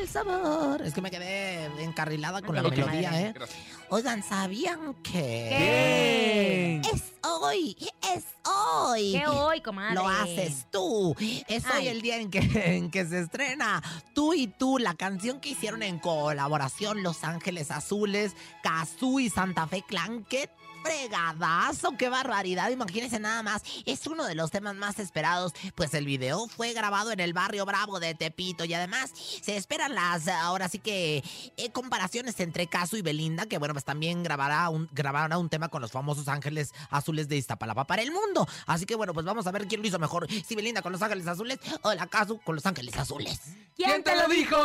el 0.00 0.08
sabor. 0.08 0.82
Es 0.82 0.94
que 0.94 1.00
me 1.00 1.10
quedé 1.10 1.66
encarrilada 1.82 2.42
con 2.42 2.54
la 2.54 2.62
melodía, 2.62 3.20
¿eh? 3.20 3.32
Gracias. 3.34 3.60
Oigan, 3.94 4.24
¿sabían 4.24 4.92
que 5.04 5.12
¿Qué? 5.12 6.80
es 6.92 7.12
hoy? 7.22 7.76
Es 8.12 8.24
hoy. 8.44 9.12
¿Qué 9.12 9.24
hoy, 9.28 9.60
comadre? 9.60 9.94
Lo 9.94 10.08
haces 10.08 10.66
tú. 10.72 11.14
Es 11.46 11.64
hoy 11.70 11.86
el 11.86 12.02
día 12.02 12.18
en 12.18 12.28
que, 12.28 12.40
en 12.76 12.90
que 12.90 13.06
se 13.06 13.20
estrena 13.20 13.80
Tú 14.12 14.34
y 14.34 14.48
Tú, 14.48 14.78
la 14.78 14.94
canción 14.94 15.38
que 15.38 15.50
hicieron 15.50 15.84
en 15.84 16.00
colaboración 16.00 17.04
Los 17.04 17.22
Ángeles 17.22 17.70
Azules, 17.70 18.34
Cazú 18.64 19.20
y 19.20 19.30
Santa 19.30 19.68
Fe 19.68 19.84
Clan. 19.86 20.24
¡Qué 20.24 20.50
fregadazo! 20.84 21.96
¡Qué 21.96 22.08
barbaridad! 22.08 22.70
Imagínense 22.70 23.18
nada 23.18 23.42
más. 23.42 23.62
Es 23.86 24.06
uno 24.06 24.24
de 24.24 24.34
los 24.34 24.50
temas 24.50 24.74
más 24.74 24.98
esperados, 24.98 25.52
pues 25.74 25.94
el 25.94 26.04
video 26.04 26.46
fue 26.48 26.72
grabado 26.74 27.10
en 27.10 27.20
el 27.20 27.32
barrio 27.32 27.64
Bravo 27.64 28.00
de 28.00 28.14
Tepito 28.14 28.64
y 28.64 28.74
además 28.74 29.10
se 29.42 29.56
esperan 29.56 29.94
las, 29.94 30.28
ahora 30.28 30.68
sí 30.68 30.78
que, 30.78 31.24
eh, 31.56 31.70
comparaciones 31.72 32.38
entre 32.40 32.66
Cazú 32.66 32.96
y 32.96 33.02
Belinda, 33.02 33.46
que 33.46 33.58
bueno, 33.58 33.74
pues 33.74 33.84
también 33.84 34.22
grabará 34.22 34.68
un, 34.68 34.88
grabará 34.92 35.38
un 35.38 35.48
tema 35.48 35.68
con 35.68 35.80
los 35.80 35.90
famosos 35.90 36.28
Ángeles 36.28 36.72
Azules 36.90 37.28
de 37.28 37.36
Iztapalapa 37.36 37.86
para 37.86 38.02
el 38.02 38.12
mundo. 38.12 38.46
Así 38.66 38.84
que 38.84 38.94
bueno, 38.94 39.14
pues 39.14 39.24
vamos 39.24 39.46
a 39.46 39.52
ver 39.52 39.66
quién 39.66 39.80
lo 39.80 39.88
hizo 39.88 39.98
mejor, 39.98 40.28
si 40.30 40.54
Belinda 40.54 40.82
con 40.82 40.92
los 40.92 41.00
Ángeles 41.00 41.26
Azules 41.26 41.58
o 41.82 41.94
la 41.94 42.06
Cazú 42.06 42.40
con 42.40 42.54
los 42.56 42.66
Ángeles 42.66 42.96
Azules. 42.96 43.40
¿Quién 43.76 44.04
te 44.04 44.14
lo 44.16 44.28
dijo? 44.28 44.56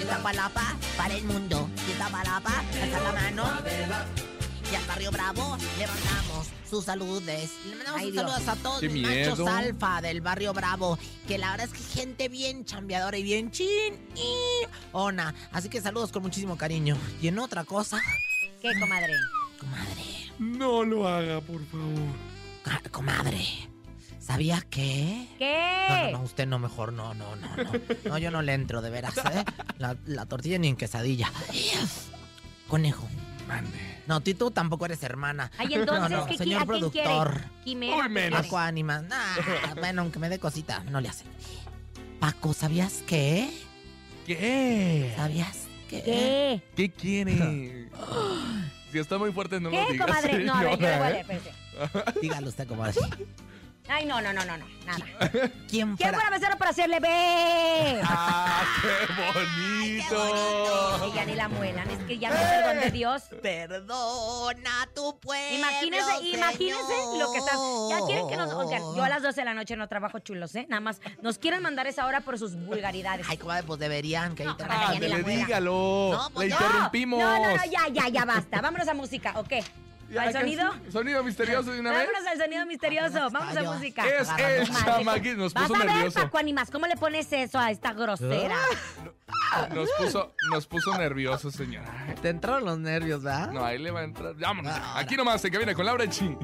Iztapalapa 0.00 0.76
para 0.96 1.14
el 1.14 1.24
mundo. 1.24 1.68
Iztapalapa, 1.88 2.64
alza 2.80 3.00
la 3.00 3.12
mano. 3.12 4.31
Y 4.72 4.74
al 4.74 4.86
barrio 4.86 5.10
Bravo 5.10 5.56
le 5.78 5.86
mandamos 5.86 6.48
sus 6.68 6.84
saludes. 6.86 7.50
Le 7.68 7.76
mandamos 7.76 8.00
Ay, 8.00 8.06
sus 8.06 8.12
Dios. 8.14 8.30
saludos 8.32 8.48
a 8.48 8.56
todos 8.62 8.82
los 8.82 8.94
machos 8.94 9.48
alfa 9.48 10.00
del 10.00 10.20
barrio 10.22 10.54
Bravo. 10.54 10.98
Que 11.28 11.36
la 11.36 11.50
verdad 11.50 11.68
es 11.70 11.72
que 11.78 12.00
gente 12.00 12.28
bien 12.30 12.64
chambeadora 12.64 13.18
y 13.18 13.22
bien 13.22 13.50
chin 13.50 13.94
y 14.16 14.66
ona. 14.92 15.34
Así 15.52 15.68
que 15.68 15.80
saludos 15.82 16.10
con 16.10 16.22
muchísimo 16.22 16.56
cariño. 16.56 16.96
Y 17.20 17.28
en 17.28 17.38
otra 17.38 17.64
cosa, 17.64 18.00
¿Qué, 18.62 18.70
comadre? 18.80 19.12
comadre, 19.60 20.02
No 20.38 20.84
lo 20.84 21.06
haga, 21.06 21.40
por 21.42 21.64
favor. 21.66 22.90
comadre. 22.90 23.44
¿Sabía 24.20 24.64
qué? 24.70 25.26
¿Qué? 25.36 25.86
No, 25.88 26.04
no, 26.04 26.18
no, 26.18 26.24
usted 26.24 26.46
no, 26.46 26.58
mejor 26.58 26.92
no, 26.94 27.12
no, 27.12 27.36
no, 27.36 27.48
no. 27.56 27.72
No, 28.06 28.18
yo 28.18 28.30
no 28.30 28.40
le 28.40 28.54
entro, 28.54 28.80
de 28.80 28.88
veras, 28.88 29.16
¿eh? 29.18 29.44
La, 29.78 29.96
la 30.06 30.24
tortilla 30.26 30.58
ni 30.58 30.68
en 30.68 30.76
quesadilla. 30.76 31.30
Conejo. 32.68 33.06
Mande. 33.54 33.78
No, 34.06 34.20
tú, 34.20 34.34
tú 34.34 34.50
tampoco 34.50 34.84
eres 34.86 35.02
hermana. 35.02 35.50
Ay, 35.58 35.68
entonces, 35.74 36.10
no, 36.10 36.18
no, 36.20 36.26
¿qué, 36.26 36.36
señor 36.38 36.62
¿a 36.62 36.66
quién 36.66 36.66
productor. 36.66 37.32
quiere? 37.32 37.50
Quimera, 37.64 38.42
¿qué 38.42 38.56
Ánimas. 38.56 39.02
Nah, 39.04 39.36
bueno, 39.80 40.02
aunque 40.02 40.18
me 40.18 40.28
dé 40.28 40.38
cosita, 40.38 40.82
no 40.90 41.00
le 41.00 41.08
hace. 41.08 41.24
Paco, 42.20 42.52
¿sabías 42.54 43.02
qué? 43.06 43.50
¿Qué? 44.26 45.12
¿Sabías 45.16 45.66
qué? 45.88 46.02
¿Qué? 46.02 46.62
¿Qué 46.76 46.90
quiere? 46.90 47.88
Si 48.92 48.98
está 48.98 49.16
muy 49.16 49.32
fuerte, 49.32 49.58
no 49.58 49.70
lo 49.70 49.86
¿Qué, 49.86 49.92
digas. 49.94 50.06
comadre? 50.06 50.44
No, 50.44 50.52
a 50.54 50.62
ver, 50.64 50.70
yo 50.72 50.76
le 50.76 50.86
señora, 50.86 50.98
voy 50.98 51.16
a 51.16 51.20
¿eh? 51.20 52.14
Dígalo 52.20 52.48
usted 52.50 52.68
como 52.68 52.84
así. 52.84 53.00
Ay, 53.88 54.06
no, 54.06 54.20
no, 54.20 54.32
no, 54.32 54.44
no, 54.44 54.56
no, 54.56 54.64
nada. 54.86 55.04
¿Quién 55.68 55.96
¿Quién 55.96 56.14
fuera? 56.14 56.30
mesero 56.30 56.56
para 56.56 56.70
hacerle 56.70 57.00
ve? 57.00 58.00
¡Ah, 58.04 58.62
qué 58.80 59.12
bonito! 60.08 61.08
Y 61.08 61.14
ya 61.16 61.24
ni 61.24 61.34
la 61.34 61.48
muelan, 61.48 61.90
es 61.90 61.98
que 62.04 62.16
ya 62.18 62.30
no 62.30 62.36
es 62.36 62.42
perdón 62.42 62.80
de 62.80 62.90
Dios. 62.92 63.22
Perdona 63.42 64.88
tu 64.94 65.18
pueblo. 65.18 65.56
Imagínense, 65.58 66.12
imagínense 66.22 66.92
lo 67.18 67.32
que 67.32 67.38
están. 67.38 67.58
Ya 67.90 68.06
quieren 68.06 68.28
que 68.28 68.36
nos. 68.36 68.48
Señor. 68.50 68.64
Oigan, 68.66 68.82
yo 68.96 69.02
a 69.04 69.08
las 69.08 69.22
12 69.22 69.40
de 69.40 69.44
la 69.44 69.54
noche 69.54 69.76
no 69.76 69.88
trabajo 69.88 70.20
chulos, 70.20 70.54
¿eh? 70.54 70.66
Nada 70.68 70.80
más 70.80 71.00
nos 71.20 71.38
quieren 71.38 71.60
mandar 71.62 71.86
esa 71.86 72.06
hora 72.06 72.20
por 72.20 72.38
sus 72.38 72.54
vulgaridades. 72.54 73.26
Ay, 73.28 73.36
comadre, 73.36 73.64
pues 73.64 73.80
deberían, 73.80 74.34
que 74.34 74.44
ahí 74.44 74.48
No, 74.48 74.56
la 74.58 74.88
Ándale, 74.90 75.08
muela. 75.22 75.28
dígalo. 75.38 76.10
No, 76.12 76.30
pues 76.32 76.48
Le 76.48 76.54
no. 76.54 76.60
interrumpimos. 76.60 77.20
No, 77.20 77.38
no, 77.38 77.56
no, 77.56 77.64
ya, 77.64 77.88
ya, 77.92 78.08
ya 78.08 78.24
basta. 78.24 78.60
Vámonos 78.60 78.86
a 78.88 78.94
música, 78.94 79.32
¿o 79.36 79.44
qué? 79.44 79.62
¿Al 80.18 80.32
¿qué 80.32 80.38
sonido? 80.38 80.70
¿Sonido 80.90 81.24
misterioso 81.24 81.72
de 81.72 81.80
una 81.80 81.90
vez? 81.90 82.06
Vámonos 82.06 82.28
al 82.28 82.38
sonido 82.38 82.66
misterioso. 82.66 83.30
Vamos 83.30 83.56
a 83.56 83.62
música. 83.62 84.06
Es 84.06 84.28
el 84.38 84.68
chamaquito, 84.68 85.36
nos 85.36 85.54
Vas 85.54 85.68
puso 85.68 85.74
a 85.76 85.78
ver, 85.84 85.94
nervioso. 85.94 86.20
Paco 86.20 86.38
Animas, 86.38 86.70
¿cómo 86.70 86.86
le 86.86 86.96
pones 86.96 87.32
eso 87.32 87.58
a 87.58 87.70
esta 87.70 87.92
grosera? 87.92 88.56
Nos 89.74 89.90
puso, 89.98 90.34
nos 90.50 90.66
puso 90.66 90.96
nervioso, 90.96 91.50
señora. 91.50 91.92
Te 92.22 92.30
entraron 92.30 92.64
los 92.64 92.78
nervios, 92.78 93.22
¿verdad? 93.22 93.50
No, 93.50 93.62
ahí 93.62 93.78
le 93.78 93.90
va 93.90 94.00
a 94.00 94.04
entrar. 94.04 94.34
Vámonos. 94.34 94.72
Aquí 94.94 95.14
nomás 95.14 95.42
se 95.42 95.50
viene 95.50 95.74
con 95.74 95.84
Laura 95.84 96.08
Chi. 96.08 96.36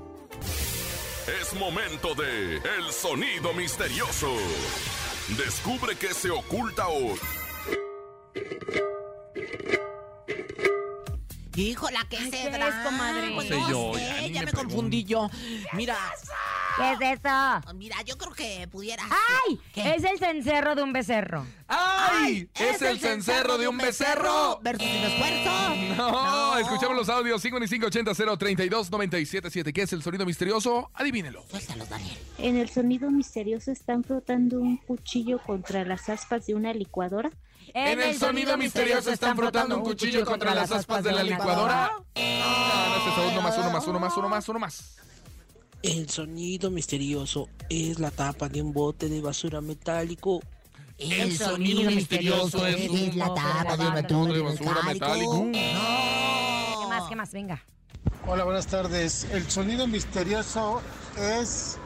Es 1.41 1.55
momento 1.55 2.14
de 2.14 2.57
El 2.57 2.93
Sonido 2.93 3.55
Misterioso. 3.55 4.35
Descubre 5.39 5.97
qué 5.97 6.12
se 6.12 6.31
oculta 6.31 6.89
hoy. 6.89 7.19
Híjola, 11.59 12.07
¿qué 12.09 12.19
Ay, 12.19 12.31
¿qué 12.31 12.43
será? 12.43 12.69
es, 12.69 12.75
comadre? 12.85 13.33
Pues 13.35 13.51
No 13.51 13.57
sé 13.57 13.61
no 13.61 13.71
yo, 13.71 13.93
sé, 13.95 14.01
ya 14.01 14.17
ya, 14.17 14.23
ni 14.23 14.31
me, 14.31 14.45
me 14.47 14.53
confundí 14.53 15.05
yo. 15.05 15.29
Mira, 15.73 15.97
¿Qué 16.79 16.93
es 16.93 17.01
eso? 17.19 17.61
Mira, 17.75 18.01
yo 18.03 18.17
creo 18.17 18.33
que 18.33 18.69
pudiera. 18.69 19.03
¡Ay! 19.11 19.59
Es 19.75 20.05
el 20.05 20.17
cencerro 20.21 20.77
de 20.77 20.83
un 20.85 20.93
becerro. 20.93 21.45
¡Ay! 21.67 22.49
¿Es, 22.55 22.81
el 22.83 23.01
cencerro 23.01 23.59
de 23.59 23.67
un 23.67 23.77
becerro? 23.79 24.61
Versus 24.63 24.87
sin 24.87 25.03
esfuerzo. 25.03 25.75
No, 25.97 26.57
escuchamos 26.59 26.97
los 26.97 27.09
audios 27.09 27.45
5580-032-977. 27.45 29.73
¿Qué 29.73 29.83
es 29.83 29.93
el 29.93 30.05
sonido 30.05 30.25
misterioso? 30.25 30.93
Adivínelo. 30.95 31.43
Suéltalos, 31.51 31.89
Daniel. 31.89 32.17
En 32.39 32.57
el 32.57 32.71
sonido 32.71 33.11
misterioso 33.11 33.73
están 33.73 34.05
frotando 34.05 34.61
un 34.61 34.77
cuchillo 34.77 35.41
contra 35.41 35.85
las 35.85 36.09
aspas 36.09 36.47
de 36.47 36.55
una 36.55 36.73
licuadora. 36.73 37.33
En 37.75 38.01
el 38.01 38.19
sonido 38.19 38.57
misterioso 38.57 39.11
están 39.11 39.37
frotando 39.37 39.77
un 39.77 39.83
cuchillo 39.85 40.25
contra 40.25 40.55
las 40.55 40.71
aspas 40.73 41.05
de 41.05 41.13
la 41.13 41.23
licuadora. 41.23 41.91
Ah, 42.17 42.87
no, 42.89 43.13
ese 43.13 43.27
es 43.27 43.33
uno 43.33 43.43
más, 43.43 43.59
uno 43.59 43.71
más, 43.71 43.87
uno 43.87 43.99
más, 43.99 44.17
uno 44.17 44.29
más, 44.29 44.49
uno 44.49 44.59
más. 44.59 44.97
El 45.83 46.09
sonido 46.09 46.71
misterioso 46.71 47.49
es 47.69 48.01
la 48.01 48.11
tapa 48.11 48.49
de 48.49 48.63
un 48.63 48.73
bote 48.73 49.09
de 49.09 49.21
basura 49.21 49.61
metálico. 49.61 50.41
El 50.99 51.37
sonido 51.39 51.91
misterioso 51.91 52.67
es 52.67 53.15
la 53.15 53.33
tapa 53.33 53.77
de 53.77 53.87
un 53.87 53.95
bote 53.95 54.33
de 54.33 54.41
basura 54.41 54.83
metálico. 54.83 55.47
¿Qué 55.53 56.87
más? 56.89 57.09
¿Qué 57.09 57.17
más? 57.17 57.33
Venga. 57.33 57.65
Hola, 58.27 58.45
buenas 58.45 58.67
tardes. 58.67 59.25
El 59.31 59.49
sonido 59.51 59.87
misterioso 59.87 60.83
es... 61.17 61.79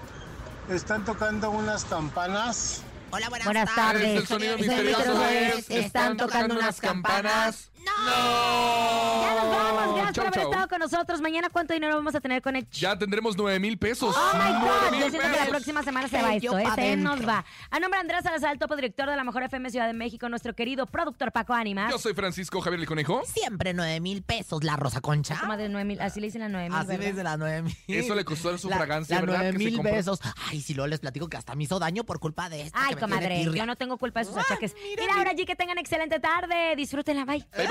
Están 0.70 1.04
tocando 1.04 1.50
unas 1.50 1.84
campanas. 1.84 2.82
Hola, 3.14 3.28
buenas, 3.28 3.44
Buenas 3.44 3.74
tardes. 3.74 4.02
tardes. 4.02 4.20
El 4.20 4.26
sonido 4.26 4.54
El 4.54 4.60
misterioso 4.60 5.26
es... 5.26 5.70
Están 5.70 6.16
tocando 6.16 6.54
unas 6.54 6.80
campanas. 6.80 7.70
¡No! 7.84 9.22
Ya 9.22 9.34
nos 9.34 9.50
vamos. 9.50 9.94
Gracias 9.96 10.14
Chau, 10.14 10.24
por 10.24 10.26
haber 10.26 10.40
chau. 10.40 10.50
estado 10.52 10.68
con 10.68 10.78
nosotros. 10.80 11.20
Mañana, 11.20 11.48
¿cuánto 11.50 11.72
dinero 11.74 11.94
vamos 11.96 12.14
a 12.14 12.20
tener 12.20 12.42
con 12.42 12.56
el 12.56 12.68
Ya 12.70 12.98
tendremos 12.98 13.36
9 13.36 13.58
mil 13.60 13.78
pesos. 13.78 14.14
Oh 14.16 14.30
my 14.36 14.40
¡Nueve 14.60 14.68
God, 14.90 14.98
yo 15.00 15.10
siento 15.10 15.30
que 15.30 15.36
la 15.38 15.46
próxima 15.46 15.82
semana 15.82 16.08
se 16.08 16.22
va 16.22 16.34
esto, 16.34 16.58
¿eh? 16.58 16.64
se 16.74 16.96
nos 16.96 17.26
va. 17.26 17.44
A 17.70 17.80
nombre 17.80 17.98
de 17.98 18.00
Andrés 18.02 18.22
Salazar, 18.24 18.52
el 18.52 18.58
topo 18.58 18.76
director 18.76 19.08
de 19.08 19.16
la 19.16 19.24
Mejor 19.24 19.42
FM 19.44 19.70
Ciudad 19.70 19.86
de 19.86 19.92
México, 19.94 20.28
nuestro 20.28 20.54
querido 20.54 20.86
productor 20.86 21.32
Paco 21.32 21.54
Ánimas. 21.54 21.90
Yo 21.90 21.98
soy 21.98 22.14
Francisco 22.14 22.60
Javier 22.60 22.80
el 22.80 22.86
Conejo. 22.86 23.22
Siempre 23.24 23.72
nueve 23.74 24.00
mil 24.00 24.22
pesos 24.22 24.64
la 24.64 24.76
Rosa 24.76 25.00
Concha. 25.00 25.38
Como 25.40 25.56
de 25.56 25.68
nueve 25.68 25.84
mil, 25.84 26.00
así 26.00 26.20
le 26.20 26.26
dicen 26.26 26.42
las 26.42 26.50
nueve 26.50 26.68
mil, 26.68 26.78
Así 26.78 26.88
¿verdad? 26.88 27.00
me 27.04 27.10
dice 27.10 27.22
la 27.24 27.36
nueve 27.36 27.62
mil. 27.62 27.76
Eso 27.88 28.14
le 28.14 28.24
costó 28.24 28.56
su 28.58 28.68
La- 28.68 28.76
fragancia, 28.76 29.16
La 29.16 29.20
¿verdad? 29.22 29.36
nueve 29.38 29.52
que 29.52 29.58
se 29.58 29.64
mil 29.64 29.76
compró? 29.76 29.92
pesos. 29.92 30.20
Ay, 30.50 30.60
si 30.60 30.74
luego 30.74 30.88
les 30.88 31.00
platico 31.00 31.28
que 31.28 31.36
hasta 31.36 31.54
me 31.54 31.64
hizo 31.64 31.78
daño 31.78 32.04
por 32.04 32.18
culpa 32.20 32.48
de 32.48 32.62
esto. 32.62 32.78
Ay, 32.80 32.94
que 32.94 33.06
me 33.06 33.18
tiene 33.18 33.34
comadre, 33.44 33.56
yo 33.58 33.66
no 33.66 33.76
tengo 33.76 33.96
culpa 33.98 34.20
de 34.20 34.26
sus 34.26 34.36
achaques. 34.36 34.74
Mira, 34.98 35.14
ahora 35.16 35.30
allí 35.30 35.44
que 35.44 35.56
tengan 35.56 35.78
excelente 35.78 36.20
tarde. 36.20 36.74
Disfrútenla, 36.76 37.24
bye. 37.24 37.46
Bye, 37.56 37.66